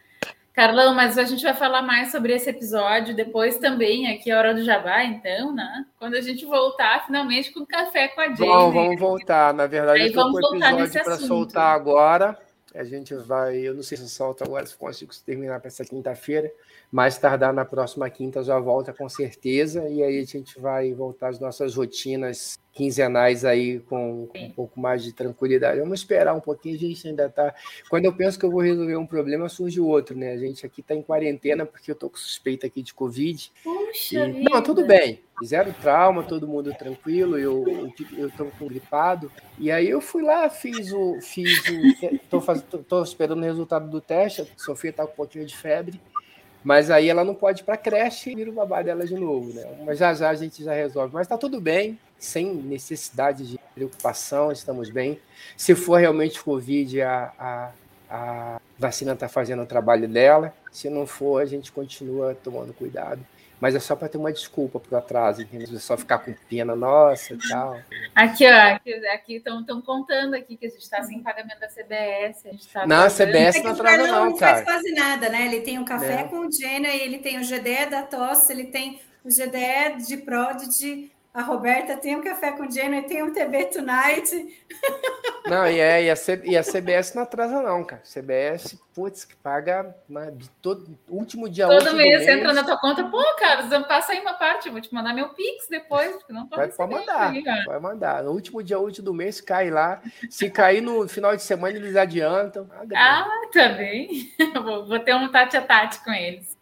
Carlão, 0.57 0.95
mas 0.95 1.19
a 1.19 1.23
gente 1.23 1.43
vai 1.43 1.53
falar 1.53 1.83
mais 1.83 2.11
sobre 2.11 2.33
esse 2.33 2.49
episódio 2.49 3.15
depois 3.15 3.59
também, 3.59 4.11
aqui 4.11 4.31
a 4.31 4.39
hora 4.39 4.55
do 4.55 4.63
Jabá, 4.63 5.03
então, 5.03 5.53
né? 5.53 5.85
Quando 5.99 6.15
a 6.15 6.21
gente 6.21 6.43
voltar 6.47 7.05
finalmente 7.05 7.51
com 7.51 7.63
café 7.63 8.07
com 8.07 8.21
a 8.21 8.33
Jane. 8.33 8.37
Bom, 8.39 8.71
vamos 8.71 8.99
voltar. 8.99 9.53
Na 9.53 9.67
verdade, 9.67 10.07
eu 10.07 10.13
tô 10.13 10.23
vamos 10.23 10.41
com 10.41 10.55
o 10.55 10.57
episódio 10.57 11.03
para 11.03 11.17
soltar 11.17 11.75
agora. 11.75 12.35
A 12.73 12.83
gente 12.83 13.13
vai. 13.13 13.57
Eu 13.57 13.75
não 13.75 13.83
sei 13.83 13.99
se 13.99 14.05
eu 14.05 14.09
solto 14.09 14.43
agora, 14.43 14.65
se 14.65 14.75
consigo 14.75 15.13
terminar 15.23 15.59
para 15.59 15.67
essa 15.67 15.85
quinta-feira. 15.85 16.51
Mais 16.89 17.17
tardar 17.17 17.53
na 17.53 17.65
próxima 17.65 18.09
quinta 18.09 18.41
já 18.43 18.57
volta 18.59 18.93
com 18.93 19.09
certeza. 19.09 19.87
E 19.89 20.01
aí 20.01 20.19
a 20.19 20.25
gente 20.25 20.59
vai 20.59 20.93
voltar 20.93 21.29
às 21.29 21.39
nossas 21.39 21.75
rotinas 21.75 22.57
quinzenais 22.71 23.43
aí 23.43 23.79
com, 23.79 24.27
com 24.27 24.39
um 24.39 24.51
pouco 24.51 24.79
mais 24.79 25.03
de 25.03 25.11
tranquilidade. 25.11 25.79
Vamos 25.79 25.99
esperar 25.99 26.33
um 26.33 26.39
pouquinho, 26.39 26.75
a 26.75 26.79
gente 26.79 27.07
ainda 27.07 27.27
tá. 27.27 27.53
Quando 27.89 28.05
eu 28.05 28.13
penso 28.15 28.39
que 28.39 28.45
eu 28.45 28.51
vou 28.51 28.61
resolver 28.61 28.95
um 28.95 29.05
problema, 29.05 29.49
surge 29.49 29.81
outro, 29.81 30.15
né? 30.15 30.31
A 30.31 30.37
gente 30.37 30.65
aqui 30.65 30.79
está 30.81 30.93
em 30.95 31.01
quarentena 31.01 31.65
porque 31.65 31.91
eu 31.91 31.95
tô 31.95 32.09
com 32.09 32.15
suspeita 32.17 32.67
aqui 32.67 32.81
de 32.81 32.93
Covid. 32.93 33.51
Puxa 33.63 34.27
E- 34.27 34.43
não, 34.43 34.61
tudo 34.61 34.85
bem. 34.85 35.19
Zero 35.43 35.73
trauma, 35.81 36.23
todo 36.23 36.47
mundo 36.47 36.73
tranquilo. 36.73 37.37
Eu, 37.37 37.67
eu, 37.67 37.93
eu 38.17 38.31
tô 38.31 38.45
com 38.45 38.67
gripado. 38.67 39.31
E 39.59 39.69
aí 39.71 39.89
eu 39.89 39.99
fui 39.99 40.23
lá, 40.23 40.49
fiz 40.49 40.91
o. 40.93 41.19
Fiz 41.21 41.59
o 41.67 42.19
tô, 42.29 42.39
faz, 42.39 42.61
tô, 42.61 42.77
tô 42.79 43.03
esperando 43.03 43.39
o 43.41 43.45
resultado 43.45 43.89
do 43.89 43.99
teste. 43.99 44.41
A 44.41 44.45
Sofia 44.55 44.93
tá 44.93 45.05
com 45.05 45.13
um 45.13 45.15
pouquinho 45.15 45.45
de 45.45 45.55
febre. 45.55 45.99
Mas 46.67 46.91
aí 46.91 47.07
ela 47.07 47.23
não 47.23 47.33
pode 47.33 47.61
ir 47.61 47.63
para 47.63 47.77
creche 47.77 48.29
e 48.29 48.35
vira 48.35 48.49
o 48.49 48.53
babá 48.53 48.81
dela 48.81 49.07
de 49.07 49.15
novo, 49.15 49.53
né? 49.53 49.65
Mas 49.85 49.99
já 49.99 50.13
já 50.13 50.29
a 50.29 50.35
gente 50.35 50.61
já 50.61 50.73
resolve. 50.73 51.13
Mas 51.13 51.25
tá 51.25 51.37
tudo 51.37 51.61
bem, 51.61 51.97
sem 52.19 52.53
necessidade 52.53 53.47
de 53.47 53.57
preocupação, 53.73 54.51
estamos 54.51 54.89
bem. 54.89 55.17
Se 55.55 55.73
for 55.73 55.95
realmente 55.95 56.43
Covid, 56.43 57.01
a, 57.03 57.31
a, 57.39 57.71
a 58.09 58.61
vacina 58.77 59.13
está 59.13 59.29
fazendo 59.29 59.63
o 59.63 59.65
trabalho 59.65 60.09
dela. 60.09 60.53
Se 60.69 60.89
não 60.89 61.07
for, 61.07 61.41
a 61.41 61.45
gente 61.45 61.71
continua 61.71 62.35
tomando 62.35 62.73
cuidado. 62.73 63.25
Mas 63.59 63.73
é 63.73 63.79
só 63.79 63.95
para 63.95 64.07
ter 64.07 64.17
uma 64.17 64.31
desculpa 64.31 64.79
pro 64.79 64.95
atraso, 64.97 65.41
entendeu? 65.41 65.67
É 65.75 65.79
só 65.79 65.97
ficar 65.97 66.19
com 66.19 66.33
pena 66.47 66.75
nossa 66.75 67.33
e 67.33 67.37
tal. 67.49 67.79
Aqui, 68.13 68.45
ó, 68.45 69.13
aqui 69.13 69.35
estão 69.35 69.81
contando 69.81 70.35
aqui 70.35 70.55
que 70.55 70.67
a 70.67 70.69
gente 70.69 70.81
está 70.81 71.01
sem 71.03 71.21
pagamento 71.23 71.59
da 71.59 71.67
CBS. 71.67 72.45
A 72.45 72.51
gente 72.51 72.67
tá 72.67 72.85
Não, 72.85 73.05
a. 73.05 73.09
CBS 73.09 73.55
É 73.57 73.63
não 73.63 73.71
atrasa 73.71 73.97
Carlão 73.97 74.25
não, 74.25 74.29
não 74.31 74.37
faz 74.37 74.61
cara. 74.61 74.65
quase 74.65 74.91
nada, 74.93 75.29
né? 75.29 75.45
Ele 75.47 75.61
tem 75.61 75.79
o 75.79 75.85
café 75.85 76.17
Né? 76.17 76.23
com 76.25 76.47
o 76.47 76.51
Jenna, 76.51 76.87
ele 76.89 77.17
tem 77.17 77.39
o 77.39 77.41
GDE 77.41 77.89
da 77.89 78.03
tosse, 78.03 78.51
ele 78.51 78.65
tem 78.65 79.01
o 79.25 79.29
GDE 79.29 80.05
de 80.07 80.17
Prodigy, 80.17 81.11
a 81.37 81.43
Roberta 81.43 81.95
tem 81.95 82.15
um 82.15 82.21
café 82.23 82.51
com 82.51 82.67
Jenny, 82.69 83.03
tem 83.03 83.21
um 83.21 83.31
TB 83.31 83.65
Tonight. 83.65 84.65
Não, 85.45 85.67
e, 85.67 85.79
é, 85.79 86.03
e, 86.03 86.09
a, 86.09 86.15
C, 86.15 86.41
e 86.43 86.57
a 86.57 86.63
CBS 86.63 87.13
não 87.13 87.23
atrasa, 87.23 87.61
não, 87.61 87.81
cara. 87.81 88.01
CBS, 88.03 88.77
putz, 88.93 89.23
que 89.23 89.33
paga 89.37 89.95
né, 90.09 90.29
de 90.35 90.49
todo, 90.61 90.99
último 91.07 91.47
dia 91.47 91.67
Todo 91.67 91.95
mês, 91.95 92.19
mês 92.19 92.27
entra 92.27 92.51
na 92.51 92.65
tua 92.65 92.77
conta, 92.77 93.05
pô, 93.05 93.23
cara, 93.39 93.63
passa 93.83 94.11
aí 94.11 94.19
uma 94.19 94.33
parte, 94.33 94.67
eu 94.67 94.73
vou 94.73 94.81
te 94.81 94.93
mandar 94.93 95.13
meu 95.13 95.29
Pix 95.29 95.69
depois, 95.69 96.17
porque 96.17 96.33
não 96.33 96.47
pode 96.47 96.73
mandar, 96.77 97.31
aí, 97.31 97.41
pode 97.63 97.81
mandar. 97.81 98.23
No 98.25 98.31
último 98.31 98.61
dia 98.61 98.77
útil 98.77 99.05
do 99.05 99.13
mês, 99.13 99.39
cai 99.39 99.69
lá. 99.69 100.01
Se 100.29 100.49
cair 100.49 100.81
no 100.81 101.07
final 101.07 101.33
de 101.33 101.43
semana, 101.43 101.77
eles 101.77 101.95
adiantam. 101.95 102.69
Ah, 102.93 103.21
ah 103.21 103.49
tá 103.53 104.59
vou, 104.61 104.85
vou 104.85 104.99
ter 104.99 105.15
um 105.15 105.29
tate 105.29 105.55
a 105.55 105.61
tate 105.61 106.03
com 106.03 106.11
eles. 106.11 106.57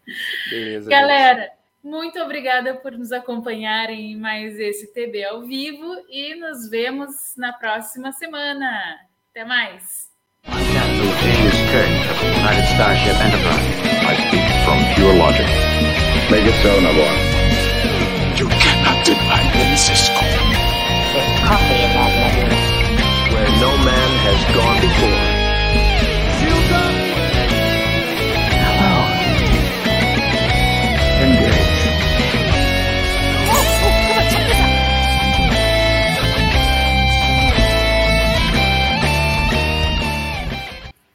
Beleza. 0.48 0.88
Galera. 0.88 1.40
Gente. 1.40 1.56
Muito 1.86 2.18
obrigada 2.18 2.74
por 2.74 2.90
nos 2.90 3.12
acompanharem 3.12 4.10
em 4.10 4.16
mais 4.16 4.58
esse 4.58 4.92
TB 4.92 5.22
ao 5.22 5.42
vivo 5.42 5.86
e 6.10 6.34
nos 6.34 6.68
vemos 6.68 7.14
na 7.36 7.52
próxima 7.52 8.10
semana. 8.10 8.98
Até 9.30 9.44
mais. 9.44 10.10
No 23.60 23.78
man 23.78 24.10
has 24.26 24.54
gone 24.54 24.80
before. 24.80 25.25